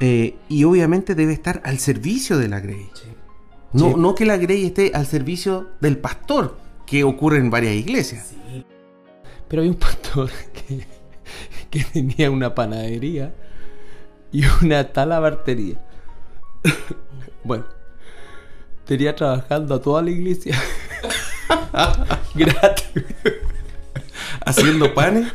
Eh, 0.00 0.36
y 0.48 0.64
obviamente 0.64 1.14
debe 1.14 1.34
estar 1.34 1.60
al 1.62 1.78
servicio 1.78 2.38
de 2.38 2.48
la 2.48 2.60
Grey. 2.60 2.88
No, 3.74 3.98
no 3.98 4.14
que 4.14 4.24
la 4.24 4.38
Grey 4.38 4.64
esté 4.64 4.92
al 4.94 5.06
servicio 5.06 5.68
del 5.82 5.98
pastor, 5.98 6.56
que 6.90 7.04
ocurre 7.04 7.38
en 7.38 7.50
varias 7.50 7.74
iglesias. 7.74 8.32
Pero 9.46 9.62
hay 9.62 9.68
un 9.68 9.76
pastor 9.76 10.28
que, 10.52 10.84
que 11.70 11.84
tenía 11.84 12.30
una 12.30 12.52
panadería 12.54 13.32
y 14.32 14.42
una 14.62 14.92
talabartería. 14.92 15.76
bueno, 17.44 17.64
tenía 18.84 19.14
trabajando 19.14 19.76
a 19.76 19.80
toda 19.80 20.02
la 20.02 20.10
iglesia 20.10 20.60
gratis. 22.34 23.04
Haciendo 24.44 24.94
panes. 24.94 25.32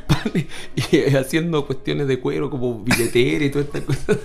y 0.75 1.15
haciendo 1.15 1.65
cuestiones 1.65 2.07
de 2.07 2.19
cuero 2.19 2.49
como 2.49 2.83
billetera 2.83 3.45
y 3.45 3.49
todas 3.49 3.67
estas 3.67 3.81
cosas. 3.83 4.17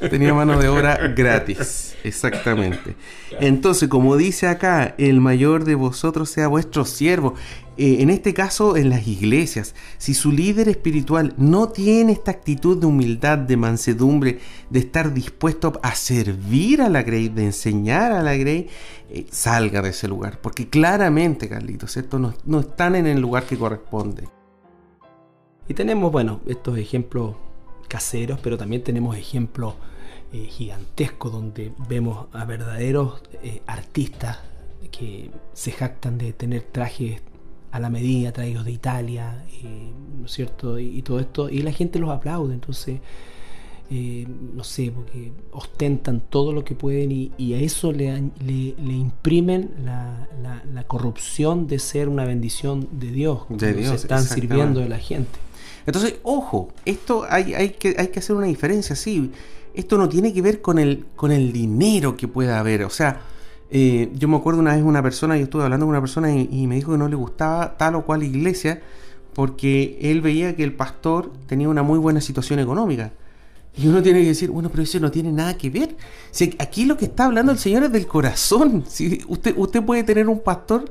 Tenía 0.10 0.34
mano 0.34 0.58
de 0.58 0.68
obra 0.68 0.96
gratis, 1.16 1.94
exactamente. 2.04 2.94
Entonces, 3.40 3.88
como 3.88 4.16
dice 4.16 4.46
acá, 4.46 4.94
el 4.98 5.20
mayor 5.20 5.64
de 5.64 5.74
vosotros 5.74 6.30
sea 6.30 6.48
vuestro 6.48 6.84
siervo. 6.84 7.34
Eh, 7.82 8.00
en 8.00 8.10
este 8.10 8.32
caso, 8.32 8.76
en 8.76 8.90
las 8.90 9.08
iglesias, 9.08 9.74
si 9.98 10.14
su 10.14 10.30
líder 10.30 10.68
espiritual 10.68 11.34
no 11.36 11.70
tiene 11.70 12.12
esta 12.12 12.30
actitud 12.30 12.78
de 12.78 12.86
humildad, 12.86 13.38
de 13.38 13.56
mansedumbre, 13.56 14.38
de 14.70 14.78
estar 14.78 15.12
dispuesto 15.12 15.80
a 15.82 15.96
servir 15.96 16.80
a 16.80 16.88
la 16.88 17.02
Grey, 17.02 17.28
de 17.28 17.46
enseñar 17.46 18.12
a 18.12 18.22
la 18.22 18.36
Grey, 18.36 18.68
eh, 19.10 19.26
salga 19.32 19.82
de 19.82 19.88
ese 19.88 20.06
lugar. 20.06 20.40
Porque 20.40 20.68
claramente, 20.68 21.48
Carlitos, 21.48 21.96
estos 21.96 22.20
no, 22.20 22.32
no 22.44 22.60
están 22.60 22.94
en 22.94 23.08
el 23.08 23.20
lugar 23.20 23.46
que 23.46 23.58
corresponde. 23.58 24.28
Y 25.66 25.74
tenemos, 25.74 26.12
bueno, 26.12 26.40
estos 26.46 26.78
ejemplos 26.78 27.34
caseros, 27.88 28.38
pero 28.40 28.56
también 28.56 28.84
tenemos 28.84 29.16
ejemplos 29.16 29.74
eh, 30.32 30.44
gigantescos 30.44 31.32
donde 31.32 31.72
vemos 31.88 32.28
a 32.32 32.44
verdaderos 32.44 33.24
artistas 33.66 34.38
que 34.92 35.32
se 35.52 35.72
jactan 35.72 36.16
de 36.16 36.32
tener 36.32 36.62
trajes 36.62 37.22
a 37.72 37.80
la 37.80 37.90
medida 37.90 38.32
traídos 38.32 38.64
de 38.64 38.70
Italia, 38.70 39.44
eh, 39.62 39.90
¿no 40.20 40.26
es 40.26 40.32
cierto? 40.32 40.78
Y, 40.78 41.02
todo 41.02 41.18
esto, 41.18 41.48
y 41.48 41.62
la 41.62 41.72
gente 41.72 41.98
los 41.98 42.10
aplaude, 42.10 42.54
entonces, 42.54 43.00
no 43.90 44.64
sé, 44.64 44.90
porque 44.90 45.32
ostentan 45.50 46.22
todo 46.30 46.54
lo 46.54 46.64
que 46.64 46.74
pueden 46.74 47.10
y, 47.10 47.52
a 47.52 47.58
eso 47.58 47.92
le, 47.92 48.30
le, 48.40 48.92
imprimen 48.92 49.70
la, 49.84 50.28
la, 50.72 50.84
corrupción 50.84 51.66
de 51.66 51.78
ser 51.78 52.08
una 52.08 52.24
bendición 52.24 52.88
de 52.92 53.10
Dios, 53.10 53.40
de 53.50 53.74
Dios, 53.74 53.88
se 53.88 53.96
están 53.96 54.24
sirviendo 54.24 54.80
de 54.80 54.88
la 54.88 54.98
gente. 54.98 55.38
Entonces, 55.84 56.16
ojo, 56.22 56.68
esto 56.86 57.26
hay, 57.28 57.54
hay, 57.54 57.70
que, 57.70 57.96
hay 57.98 58.08
que 58.08 58.20
hacer 58.20 58.36
una 58.36 58.46
diferencia, 58.46 58.96
sí 58.96 59.30
esto 59.74 59.96
no 59.98 60.08
tiene 60.08 60.32
que 60.32 60.42
ver 60.42 60.60
con 60.60 60.78
el, 60.78 61.06
con 61.16 61.32
el 61.32 61.52
dinero 61.52 62.16
que 62.16 62.28
pueda 62.28 62.58
haber. 62.58 62.84
O 62.84 62.90
sea, 62.90 63.20
eh, 63.74 64.10
yo 64.14 64.28
me 64.28 64.36
acuerdo 64.36 64.60
una 64.60 64.74
vez 64.74 64.82
una 64.82 65.02
persona, 65.02 65.34
yo 65.38 65.44
estuve 65.44 65.64
hablando 65.64 65.86
con 65.86 65.90
una 65.92 66.00
persona 66.00 66.30
y, 66.30 66.66
me 66.66 66.74
dijo 66.74 66.92
que 66.92 66.98
no 66.98 67.08
le 67.08 67.16
gustaba 67.16 67.78
tal 67.78 67.94
o 67.94 68.04
cual 68.04 68.22
iglesia 68.22 68.82
porque 69.32 69.98
él 70.02 70.20
veía 70.20 70.54
que 70.54 70.62
el 70.62 70.74
pastor 70.74 71.32
tenía 71.46 71.70
una 71.70 71.82
muy 71.82 71.98
buena 71.98 72.20
situación 72.20 72.58
económica. 72.58 73.12
Y 73.74 73.88
uno 73.88 74.02
tiene 74.02 74.20
que 74.20 74.28
decir, 74.28 74.50
bueno, 74.50 74.68
pero 74.68 74.82
eso 74.82 75.00
no 75.00 75.10
tiene 75.10 75.32
nada 75.32 75.56
que 75.56 75.70
ver. 75.70 75.96
Si 76.30 76.54
aquí 76.58 76.84
lo 76.84 76.98
que 76.98 77.06
está 77.06 77.24
hablando 77.24 77.50
el 77.50 77.58
Señor 77.58 77.84
es 77.84 77.92
del 77.92 78.06
corazón. 78.06 78.84
Si 78.88 79.24
usted, 79.26 79.54
usted 79.56 79.82
puede 79.82 80.04
tener 80.04 80.28
un 80.28 80.40
pastor 80.40 80.84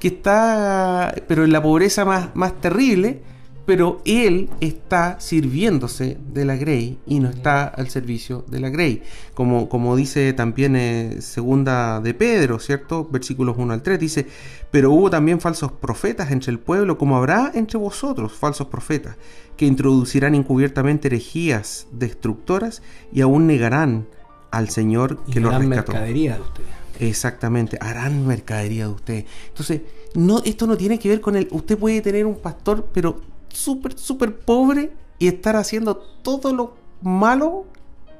que 0.00 0.08
está, 0.08 1.14
pero 1.28 1.44
en 1.44 1.52
la 1.52 1.62
pobreza 1.62 2.04
más, 2.04 2.34
más 2.34 2.60
terrible, 2.60 3.22
pero 3.66 4.02
él 4.04 4.50
está 4.60 5.18
sirviéndose 5.20 6.18
de 6.32 6.44
la 6.44 6.56
Grey 6.56 6.98
y 7.06 7.20
no 7.20 7.30
está 7.30 7.64
al 7.64 7.88
servicio 7.88 8.44
de 8.48 8.60
la 8.60 8.68
Grey. 8.68 9.02
Como, 9.34 9.68
como 9.68 9.96
dice 9.96 10.32
también 10.32 10.76
eh, 10.76 11.16
segunda 11.20 12.00
de 12.00 12.14
Pedro, 12.14 12.58
¿cierto? 12.58 13.08
Versículos 13.10 13.56
1 13.58 13.72
al 13.72 13.82
3 13.82 13.98
dice, 13.98 14.26
pero 14.70 14.92
hubo 14.92 15.08
también 15.08 15.40
falsos 15.40 15.72
profetas 15.72 16.30
entre 16.30 16.50
el 16.50 16.58
pueblo, 16.58 16.98
como 16.98 17.16
habrá 17.16 17.52
entre 17.54 17.78
vosotros 17.78 18.32
falsos 18.32 18.66
profetas, 18.66 19.16
que 19.56 19.66
introducirán 19.66 20.34
encubiertamente 20.34 21.08
herejías 21.08 21.86
destructoras 21.92 22.82
y 23.12 23.22
aún 23.22 23.46
negarán 23.46 24.06
al 24.50 24.68
Señor 24.68 25.24
que 25.24 25.40
los 25.40 25.54
rescató. 25.54 25.92
mercadería 25.92 26.34
de 26.34 26.42
ustedes. 26.42 26.68
Exactamente, 27.00 27.76
harán 27.80 28.26
mercadería 28.26 28.86
de 28.86 28.92
usted. 28.92 29.24
Entonces, 29.48 29.80
no, 30.14 30.40
esto 30.44 30.66
no 30.66 30.76
tiene 30.76 30.98
que 30.98 31.08
ver 31.08 31.20
con 31.20 31.34
el. 31.34 31.48
Usted 31.50 31.76
puede 31.76 32.00
tener 32.00 32.24
un 32.24 32.36
pastor, 32.36 32.88
pero 32.92 33.20
súper, 33.54 33.98
súper 33.98 34.36
pobre 34.36 34.92
y 35.18 35.28
estar 35.28 35.56
haciendo 35.56 35.96
todo 35.96 36.52
lo 36.52 36.76
malo 37.02 37.66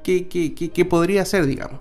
que, 0.03 0.27
que, 0.27 0.85
podría 0.85 1.23
hacer, 1.23 1.45
digamos. 1.45 1.79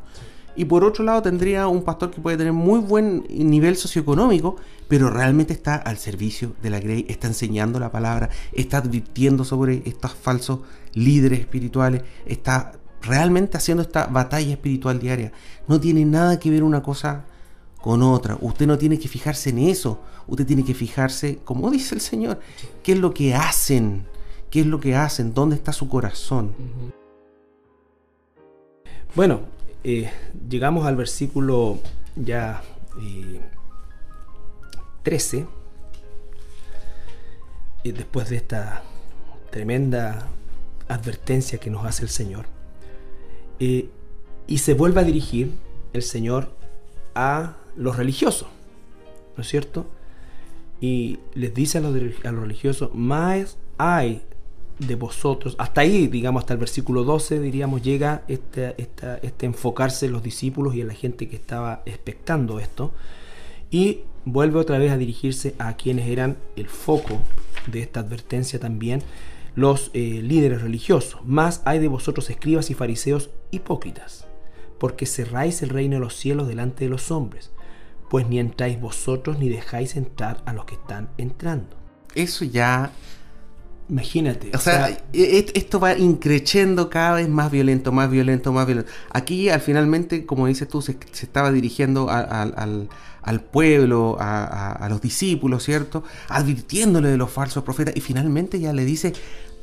Y 0.57 0.64
por 0.66 0.84
otro 0.84 1.05
lado 1.05 1.20
tendría 1.22 1.66
un 1.66 1.82
pastor 1.82 2.11
que 2.11 2.20
puede 2.20 2.36
tener 2.36 2.52
muy 2.52 2.80
buen 2.80 3.24
nivel 3.28 3.76
socioeconómico, 3.76 4.57
pero 4.88 5.11
realmente 5.11 5.52
está 5.52 5.74
al 5.74 5.98
servicio 5.98 6.55
de 6.62 6.70
la 6.70 6.80
Grey, 6.80 7.05
está 7.09 7.26
enseñando 7.26 7.78
la 7.80 7.90
palabra, 7.90 8.30
está 8.52 8.78
advirtiendo 8.78 9.44
sobre 9.44 9.82
estos 9.84 10.14
falsos 10.14 10.61
líderes 10.94 11.40
espirituales, 11.40 12.02
está 12.24 12.72
realmente 13.02 13.57
haciendo 13.57 13.82
esta 13.82 14.07
batalla 14.07 14.52
espiritual 14.52 15.00
diaria. 15.00 15.32
No 15.68 15.80
tiene 15.80 16.05
nada 16.05 16.38
que 16.38 16.50
ver 16.50 16.62
una 16.62 16.82
cosa 16.82 17.24
con 17.85 18.03
otra. 18.03 18.39
Usted 18.41 18.66
no 18.66 18.78
tiene 18.78 18.99
que 18.99 19.09
fijarse 19.09 19.51
en 19.51 19.59
eso. 19.59 20.01
Usted 20.26 20.47
tiene 20.47 20.64
que 20.64 20.72
fijarse, 20.72 21.41
como 21.45 21.70
dice 21.70 21.95
el 21.95 22.01
Señor, 22.01 22.41
qué 22.82 22.93
es 22.93 22.99
lo 22.99 23.12
que 23.12 23.35
hacen, 23.35 24.07
qué 24.49 24.61
es 24.61 24.66
lo 24.66 24.80
que 24.80 24.97
hacen, 24.97 25.35
dónde 25.35 25.57
está 25.57 25.70
su 25.70 25.87
corazón. 25.87 26.55
Bueno, 29.14 29.41
eh, 29.85 30.11
llegamos 30.49 30.87
al 30.87 30.97
versículo 30.97 31.78
ya 32.16 32.62
13. 35.03 35.41
Eh, 35.41 35.47
y 37.82 37.93
después 37.93 38.30
de 38.30 38.37
esta 38.37 38.82
tremenda 39.51 40.28
advertencia 40.89 41.59
que 41.59 41.68
nos 41.68 41.85
hace 41.85 42.03
el 42.03 42.09
Señor. 42.09 42.47
Eh, 43.59 43.91
y 44.47 44.57
se 44.57 44.72
vuelve 44.72 45.03
a 45.03 45.05
dirigir 45.05 45.53
el 45.93 46.03
Señor 46.03 46.49
a 47.14 47.57
los 47.77 47.97
religiosos, 47.97 48.49
¿no 49.37 49.43
es 49.43 49.49
cierto? 49.49 49.87
Y 50.81 51.18
les 51.35 51.55
dice 51.55 51.79
a 51.79 51.81
los, 51.81 51.95
religiosos, 51.95 52.95
más 52.95 53.57
hay 53.79 54.22
de 54.79 54.97
vosotros, 54.97 55.55
hasta 55.59 55.83
ahí, 55.83 56.09
digamos, 56.09 56.43
hasta 56.43 56.55
el 56.55 56.61
versículo 56.61 57.05
12, 57.05 57.41
diríamos, 57.41 57.83
llega 57.83 58.22
este, 58.29 58.75
enfocarse 59.41 60.07
en 60.07 60.12
los 60.12 60.22
discípulos 60.22 60.75
y 60.75 60.81
en 60.81 60.89
la 60.89 60.95
gente 60.95 61.29
que 61.29 61.37
estaba 61.37 61.83
expectando 61.87 62.59
esto, 62.59 62.93
y 63.70 64.01
vuelve 64.25 64.59
otra 64.59 64.79
vez 64.79 64.93
a 64.93 64.99
dirigirse 64.99 65.55
a 65.59 65.77
quienes 65.77 66.09
eran 66.09 66.37
el 66.57 66.68
foco 66.68 67.18
de 67.66 67.81
esta 67.81 68.01
advertencia 68.01 68.59
también, 68.59 69.03
los 69.57 69.91
eh, 69.95 70.20
líderes 70.22 70.62
religiosos. 70.62 71.25
Más 71.25 71.62
hay 71.64 71.79
de 71.79 71.89
vosotros 71.89 72.29
escribas 72.29 72.70
y 72.70 72.75
fariseos 72.75 73.31
hipócritas, 73.53 74.27
porque 74.79 75.07
cerráis 75.07 75.62
el 75.62 75.68
reino 75.68 75.95
de 75.95 76.01
los 76.01 76.16
cielos 76.16 76.49
delante 76.49 76.85
de 76.85 76.91
los 76.91 77.12
hombres 77.12 77.53
pues 78.14 78.28
ni 78.28 78.38
entráis 78.38 78.80
vosotros 78.80 79.40
ni 79.40 79.48
dejáis 79.48 79.96
entrar 79.96 80.40
a 80.46 80.52
los 80.52 80.66
que 80.66 80.76
están 80.76 81.08
entrando. 81.18 81.76
Eso 82.14 82.44
ya... 82.44 82.92
Imagínate. 83.88 84.52
O, 84.54 84.58
sea, 84.60 84.88
e, 84.88 84.98
e, 85.12 85.46
esto 85.54 85.80
va 85.80 85.98
increciendo 85.98 86.88
cada 86.88 87.16
vez 87.16 87.28
más 87.28 87.50
violento, 87.50 87.90
más 87.90 88.08
violento, 88.08 88.52
más 88.52 88.66
violento. 88.66 88.88
Aquí, 89.10 89.48
al 89.48 89.60
finalmente, 89.60 90.26
como 90.26 90.46
dices 90.46 90.68
tú, 90.68 90.80
se, 90.80 90.96
estaba 91.22 91.50
dirigiendo 91.50 92.08
al, 92.08 93.40
pueblo, 93.50 94.16
a, 94.20 94.86
los 94.88 95.00
discípulos, 95.00 95.64
¿cierto? 95.64 96.04
Advirtiéndole 96.28 97.08
de 97.08 97.16
los 97.16 97.32
falsos 97.32 97.64
profetas. 97.64 97.96
Y 97.96 98.00
finalmente 98.00 98.60
ya 98.60 98.72
le 98.72 98.84
dice, 98.84 99.12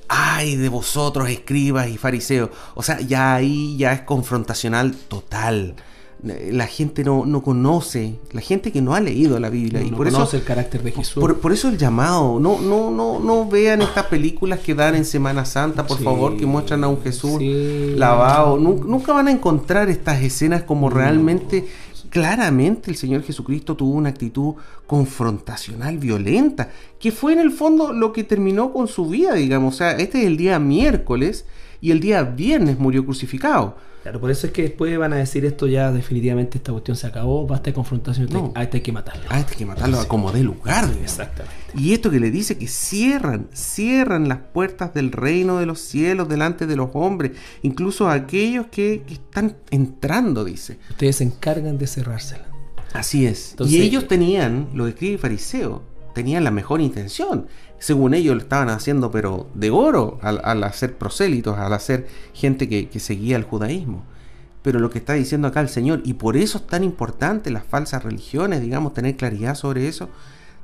ay 0.09 0.57
de 0.57 0.67
vosotros, 0.67 1.29
escribas 1.29 1.87
y 1.87 1.97
fariseos. 1.97 2.49
O 2.75 2.83
sea, 2.83 2.99
ya 2.99 3.33
ahí 3.33 3.77
ya 3.77 3.93
es 3.93 4.01
confrontacional 4.01 4.93
total 5.07 5.77
la 6.23 6.67
gente 6.67 7.03
no, 7.03 7.25
no, 7.25 7.41
conoce, 7.41 8.15
la 8.31 8.41
gente 8.41 8.71
que 8.71 8.81
no 8.81 8.93
ha 8.93 8.99
leído 8.99 9.39
la 9.39 9.49
Biblia. 9.49 9.81
y 9.81 9.89
por 9.89 10.11
conoce 10.11 10.37
el 10.37 10.43
carácter 10.43 10.83
de 10.83 10.91
Jesús. 10.91 11.23
Por, 11.41 11.51
eso 11.51 11.67
el 11.67 11.79
llamado, 11.79 12.39
no, 12.39 12.59
no, 12.59 12.91
no, 12.91 13.19
no 13.19 13.47
vean 13.47 13.81
estas 13.81 14.05
películas 14.05 14.59
que 14.59 14.75
dan 14.75 14.95
en 14.95 15.05
Semana 15.05 15.45
Santa, 15.45 15.87
por 15.87 15.97
favor, 15.97 16.37
que 16.37 16.45
muestran 16.45 16.83
a 16.83 16.89
un 16.89 17.01
Jesús 17.01 17.41
lavado. 17.41 18.57
Nunca, 18.57 19.13
van 19.13 19.29
a 19.29 19.31
encontrar 19.31 19.89
estas 19.89 20.21
escenas 20.21 20.61
como 20.61 20.91
realmente, 20.91 21.65
claramente 22.11 22.91
el 22.91 22.97
Señor 22.97 23.23
Jesucristo 23.23 23.75
tuvo 23.75 23.95
una 23.95 24.09
actitud 24.09 24.53
confrontacional, 24.85 25.97
violenta, 25.97 26.69
que 26.99 27.11
fue 27.11 27.33
en 27.33 27.39
el 27.39 27.51
fondo 27.51 27.93
lo 27.93 28.13
que 28.13 28.23
terminó 28.23 28.71
con 28.71 28.87
su 28.87 29.07
vida, 29.07 29.33
digamos. 29.33 29.73
O 29.73 29.77
sea, 29.79 29.93
este 29.93 30.19
es 30.19 30.27
el 30.27 30.37
día 30.37 30.59
miércoles 30.59 31.45
y 31.81 31.91
el 31.91 31.99
día 31.99 32.23
viernes 32.23 32.77
murió 32.79 33.03
crucificado. 33.03 33.75
Claro, 34.03 34.19
por 34.19 34.31
eso 34.31 34.47
es 34.47 34.53
que 34.53 34.63
después 34.63 34.97
van 34.97 35.13
a 35.13 35.17
decir 35.17 35.45
esto 35.45 35.67
ya 35.67 35.91
definitivamente 35.91 36.57
esta 36.57 36.71
cuestión 36.71 36.97
se 36.97 37.05
acabó, 37.05 37.45
basta 37.45 37.65
de 37.69 37.73
confrontación, 37.75 38.27
No. 38.31 38.51
a 38.55 38.63
este 38.63 38.77
hay 38.77 38.81
que 38.83 38.91
matarlo. 38.91 39.23
Hay 39.29 39.43
que 39.43 39.63
matarlo 39.63 39.99
a 39.99 40.07
como 40.07 40.31
dé 40.31 40.41
lugar. 40.43 40.85
digamos. 40.87 41.03
Exactamente. 41.03 41.53
Y 41.75 41.93
esto 41.93 42.09
que 42.09 42.19
le 42.19 42.31
dice 42.31 42.57
que 42.57 42.67
cierran, 42.67 43.47
cierran 43.53 44.27
las 44.27 44.39
puertas 44.39 44.93
del 44.95 45.11
reino 45.11 45.59
de 45.59 45.67
los 45.67 45.79
cielos 45.79 46.27
delante 46.29 46.65
de 46.65 46.75
los 46.75 46.89
hombres, 46.93 47.33
incluso 47.61 48.09
aquellos 48.09 48.65
que, 48.71 49.03
que 49.05 49.13
están 49.13 49.55
entrando, 49.69 50.43
dice. 50.45 50.79
Ustedes 50.89 51.17
se 51.17 51.23
encargan 51.25 51.77
de 51.77 51.85
cerrársela. 51.85 52.45
Así 52.93 53.27
es. 53.27 53.51
Entonces- 53.51 53.77
y 53.77 53.81
ellos 53.83 54.07
tenían, 54.07 54.69
los 54.73 54.89
escribas 54.89 55.15
y 55.15 55.21
fariseos, 55.21 55.81
tenían 56.15 56.43
la 56.43 56.51
mejor 56.51 56.81
intención. 56.81 57.45
Según 57.81 58.13
ellos 58.13 58.35
lo 58.35 58.41
estaban 58.43 58.69
haciendo, 58.69 59.09
pero 59.09 59.47
de 59.55 59.71
oro, 59.71 60.19
al, 60.21 60.39
al 60.43 60.63
hacer 60.63 60.95
prosélitos, 60.97 61.57
al 61.57 61.73
hacer 61.73 62.05
gente 62.31 62.69
que, 62.69 62.87
que 62.89 62.99
seguía 62.99 63.35
el 63.37 63.43
judaísmo. 63.43 64.03
Pero 64.61 64.79
lo 64.79 64.91
que 64.91 64.99
está 64.99 65.13
diciendo 65.13 65.47
acá 65.47 65.61
el 65.61 65.69
Señor, 65.69 66.01
y 66.05 66.13
por 66.13 66.37
eso 66.37 66.59
es 66.59 66.67
tan 66.67 66.83
importante 66.83 67.49
las 67.49 67.65
falsas 67.65 68.03
religiones, 68.03 68.61
digamos, 68.61 68.93
tener 68.93 69.17
claridad 69.17 69.55
sobre 69.55 69.87
eso, 69.87 70.09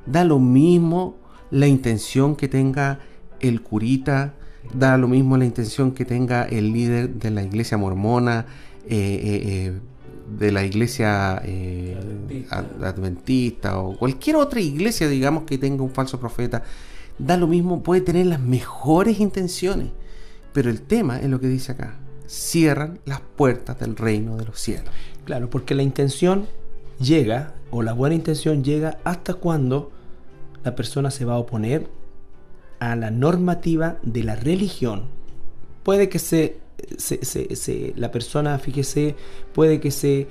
da 0.06 0.22
lo 0.22 0.38
mismo 0.38 1.16
la 1.50 1.66
intención 1.66 2.36
que 2.36 2.46
tenga 2.46 3.00
el 3.40 3.62
curita, 3.62 4.34
da 4.72 4.96
lo 4.96 5.08
mismo 5.08 5.36
la 5.36 5.44
intención 5.44 5.90
que 5.90 6.04
tenga 6.04 6.44
el 6.44 6.72
líder 6.72 7.14
de 7.14 7.30
la 7.32 7.42
iglesia 7.42 7.76
mormona, 7.78 8.46
eh, 8.86 9.20
eh, 9.24 9.42
eh, 9.44 9.72
de 10.38 10.52
la 10.52 10.62
iglesia 10.62 11.38
Adventista. 11.38 12.58
ad- 12.58 12.84
adventista 12.84 13.78
o 13.78 13.96
cualquier 13.96 14.36
otra 14.36 14.60
iglesia, 14.60 15.08
digamos, 15.08 15.42
que 15.44 15.58
tenga 15.58 15.82
un 15.82 15.90
falso 15.90 16.20
profeta, 16.20 16.62
da 17.18 17.36
lo 17.36 17.46
mismo, 17.46 17.82
puede 17.82 18.00
tener 18.00 18.26
las 18.26 18.40
mejores 18.40 19.20
intenciones. 19.20 19.88
Pero 20.52 20.70
el 20.70 20.82
tema 20.82 21.18
es 21.18 21.28
lo 21.28 21.40
que 21.40 21.48
dice 21.48 21.72
acá. 21.72 21.96
Cierran 22.26 23.00
las 23.04 23.20
puertas 23.20 23.78
del 23.78 23.96
reino 23.96 24.36
de 24.36 24.44
los 24.44 24.58
cielos. 24.60 24.88
Claro, 25.24 25.50
porque 25.50 25.74
la 25.74 25.82
intención 25.82 26.46
llega, 27.00 27.54
o 27.70 27.82
la 27.82 27.92
buena 27.92 28.14
intención 28.14 28.64
llega 28.64 28.98
hasta 29.04 29.34
cuando 29.34 29.90
la 30.64 30.74
persona 30.74 31.10
se 31.10 31.24
va 31.24 31.34
a 31.34 31.38
oponer 31.38 31.88
a 32.80 32.96
la 32.96 33.10
normativa 33.10 33.98
de 34.02 34.24
la 34.24 34.36
religión. 34.36 35.04
Puede 35.82 36.08
que 36.08 36.18
se, 36.18 36.58
la 37.96 38.10
persona, 38.10 38.58
fíjese, 38.58 39.16
puede 39.52 39.80
que 39.80 39.90
se, 39.90 40.28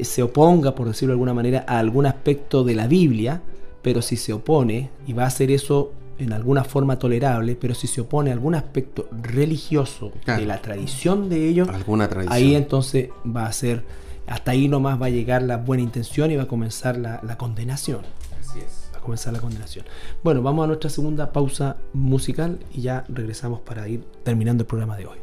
se 0.00 0.22
oponga, 0.22 0.74
por 0.74 0.88
decirlo 0.88 1.12
de 1.12 1.14
alguna 1.14 1.34
manera, 1.34 1.64
a 1.66 1.78
algún 1.78 2.06
aspecto 2.06 2.64
de 2.64 2.74
la 2.74 2.86
Biblia, 2.86 3.42
pero 3.82 4.02
si 4.02 4.16
se 4.16 4.32
opone, 4.32 4.90
y 5.06 5.12
va 5.12 5.24
a 5.24 5.28
hacer 5.28 5.50
eso 5.50 5.92
en 6.18 6.32
alguna 6.32 6.64
forma 6.64 6.98
tolerable, 6.98 7.56
pero 7.56 7.74
si 7.74 7.86
se 7.86 8.00
opone 8.00 8.30
a 8.30 8.32
algún 8.34 8.54
aspecto 8.54 9.08
religioso 9.22 10.12
Claro. 10.24 10.40
de 10.40 10.46
la 10.46 10.60
tradición 10.62 11.28
de 11.28 11.48
ellos, 11.48 11.68
Alguna 11.68 12.08
tradición. 12.08 12.32
Ahí 12.36 12.54
entonces 12.54 13.10
va 13.24 13.46
a 13.46 13.52
ser, 13.52 13.84
hasta 14.26 14.52
ahí 14.52 14.68
nomás 14.68 15.00
va 15.00 15.06
a 15.06 15.10
llegar 15.10 15.42
la 15.42 15.56
buena 15.58 15.82
intención 15.82 16.30
y 16.30 16.36
va 16.36 16.44
a 16.44 16.48
comenzar 16.48 16.96
la, 16.96 17.20
la 17.22 17.36
condenación. 17.36 18.00
Así 18.40 18.58
es. 18.60 18.90
Va 18.94 18.98
a 18.98 19.00
comenzar 19.02 19.32
la 19.32 19.40
condenación. 19.40 19.84
Bueno, 20.24 20.42
vamos 20.42 20.64
a 20.64 20.66
nuestra 20.68 20.90
segunda 20.90 21.32
pausa 21.32 21.76
musical 21.92 22.58
y 22.74 22.82
ya 22.82 23.04
regresamos 23.08 23.60
para 23.60 23.86
ir 23.88 24.04
terminando 24.24 24.62
el 24.62 24.66
programa 24.66 24.96
de 24.96 25.06
hoy. 25.06 25.18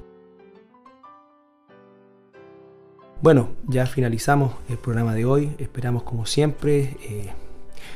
Bueno, 3.22 3.50
ya 3.68 3.86
finalizamos 3.86 4.54
el 4.68 4.78
programa 4.78 5.14
de 5.14 5.26
hoy. 5.26 5.56
Esperamos 5.58 6.04
como 6.04 6.26
siempre 6.26 6.98
eh, 7.04 7.32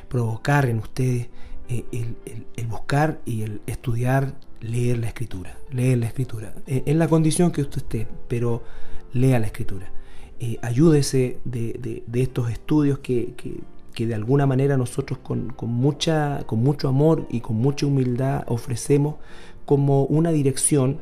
provocar 0.08 0.68
en 0.68 0.80
ustedes 0.80 1.28
eh, 1.70 1.86
el, 2.56 2.68
buscar 2.68 3.20
y 3.26 3.42
el 3.44 3.62
estudiar, 3.68 4.36
leer 4.62 4.98
la 5.00 5.08
escritura. 5.08 5.58
Leer 5.72 5.98
la 6.00 6.08
escritura. 6.08 6.54
Eh, 6.66 6.84
en 6.86 7.00
la 7.00 7.08
condición 7.08 7.52
que 7.52 7.62
usted 7.62 7.78
esté, 7.78 8.08
pero 8.28 8.64
lea 9.14 9.40
la 9.40 9.48
escritura. 9.48 9.92
Eh, 10.40 10.58
ayúdese 10.62 11.40
de, 11.46 11.74
de- 11.74 12.04
de 12.06 12.22
estos 12.22 12.50
estudios 12.52 13.00
que, 13.00 13.34
que- 13.36 13.62
que 13.94 14.06
de 14.06 14.14
alguna 14.14 14.46
manera 14.46 14.78
nosotros 14.78 15.18
con, 15.20 15.50
con 15.50 15.70
mucha, 15.70 16.44
con 16.46 16.60
mucho 16.60 16.88
amor 16.88 17.26
y 17.32 17.42
con 17.42 17.56
mucha 17.56 17.88
humildad 17.88 18.44
ofrecemos 18.48 19.16
como 19.66 20.04
una 20.06 20.32
dirección 20.32 21.02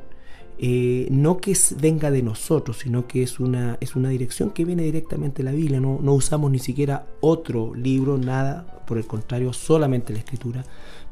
eh, 0.58 1.08
no 1.12 1.38
que 1.38 1.58
venga 1.80 2.12
de 2.12 2.24
nosotros, 2.24 2.78
sino 2.80 3.08
que 3.08 3.24
es 3.24 3.40
una, 3.40 3.78
es 3.82 3.96
una 3.96 4.10
dirección 4.10 4.52
que 4.52 4.66
viene 4.66 4.84
directamente 4.84 5.44
de 5.44 5.52
la 5.52 5.56
Biblia. 5.56 5.80
No, 5.80 5.98
usamos 6.14 6.52
ni 6.52 6.60
siquiera 6.60 7.08
otro 7.22 7.74
libro, 7.76 8.18
nada, 8.18 8.84
por 8.88 8.98
el 8.98 9.06
contrario, 9.06 9.54
solamente 9.54 10.14
la 10.14 10.20
escritura. 10.20 10.64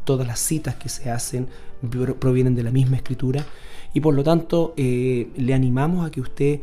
Todas 0.06 0.28
las 0.28 0.40
citas 0.40 0.76
que 0.76 0.90
se 0.90 1.10
hacen 1.10 1.48
pro- 1.90 2.16
provienen 2.20 2.56
de 2.56 2.64
la 2.64 2.72
misma 2.72 2.98
escritura 2.98 3.46
y 3.94 4.02
por 4.02 4.14
lo 4.14 4.24
tanto 4.24 4.74
eh, 4.76 5.30
le 5.38 5.54
animamos 5.54 6.06
a 6.06 6.12
que 6.12 6.20
usted 6.20 6.60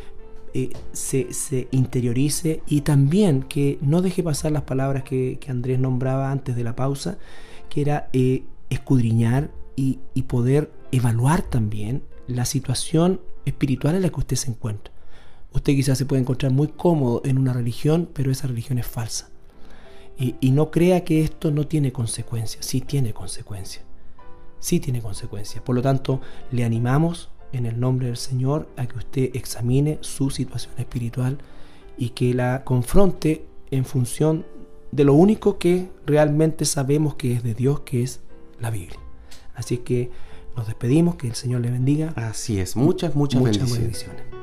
eh, 0.52 0.70
se, 0.92 1.32
se 1.32 1.68
interiorice 1.70 2.62
y 2.66 2.80
también 2.82 3.42
que 3.44 3.78
no 3.80 4.02
deje 4.02 4.22
pasar 4.22 4.52
las 4.52 4.62
palabras 4.62 5.04
que, 5.04 5.38
Andrés 5.48 5.78
nombraba 5.78 6.30
antes 6.30 6.54
de 6.56 6.64
la 6.64 6.76
pausa, 6.76 7.18
que 7.68 7.80
era 7.80 8.10
escudriñar 8.68 9.50
y, 9.76 10.00
y 10.12 10.22
poder 10.22 10.70
evaluar 10.92 11.42
también 11.42 12.02
la 12.26 12.44
situación 12.44 13.20
espiritual 13.44 13.94
en 13.94 14.02
la 14.02 14.10
que 14.10 14.20
usted 14.20 14.36
se 14.36 14.50
encuentra. 14.50 14.92
Usted 15.52 15.74
quizás 15.74 15.98
se 15.98 16.06
puede 16.06 16.22
encontrar 16.22 16.52
muy 16.52 16.68
cómodo 16.68 17.22
en 17.24 17.38
una 17.38 17.52
religión, 17.52 18.08
pero 18.12 18.30
esa 18.30 18.46
religión 18.46 18.78
es 18.78 18.86
falsa. 18.86 19.30
Y, 20.18 20.50
no 20.50 20.70
crea 20.70 21.02
que 21.02 21.22
esto 21.22 21.50
no 21.50 21.66
tiene 21.66 21.92
consecuencias. 21.92 22.66
Sí 22.66 22.82
tiene 22.82 23.14
consecuencias. 23.14 23.86
Sí 24.58 24.78
tiene 24.78 25.00
consecuencias. 25.00 25.64
Por 25.64 25.74
lo 25.74 25.80
tanto, 25.80 26.20
le 26.52 26.64
animamos 26.64 27.30
en 27.52 27.64
el 27.64 27.80
nombre 27.80 28.08
del 28.08 28.18
Señor 28.18 28.68
a 28.76 28.86
que 28.86 28.98
usted 28.98 29.30
examine 29.34 29.96
su 30.02 30.28
situación 30.28 30.74
espiritual 30.76 31.38
y 31.96 32.10
que 32.10 32.34
la 32.34 32.64
confronte 32.64 33.46
en 33.70 33.86
función 33.86 34.44
de 34.92 35.04
lo 35.04 35.14
único 35.14 35.58
que 35.58 35.88
realmente 36.04 36.66
sabemos 36.66 37.14
que 37.14 37.32
es 37.32 37.42
de 37.42 37.54
Dios, 37.54 37.80
que 37.80 38.02
es 38.02 38.20
la 38.60 38.68
Biblia. 38.68 39.00
Así 39.54 39.78
que 39.78 40.10
nos 40.56 40.66
despedimos, 40.66 41.16
que 41.16 41.26
el 41.28 41.34
Señor 41.34 41.60
le 41.60 41.70
bendiga. 41.70 42.12
Así 42.16 42.60
es. 42.60 42.76
Muchas, 42.76 43.14
muchas, 43.14 43.40
Muchas 43.40 43.58
bendiciones. 43.70 44.06
bendiciones. 44.10 44.39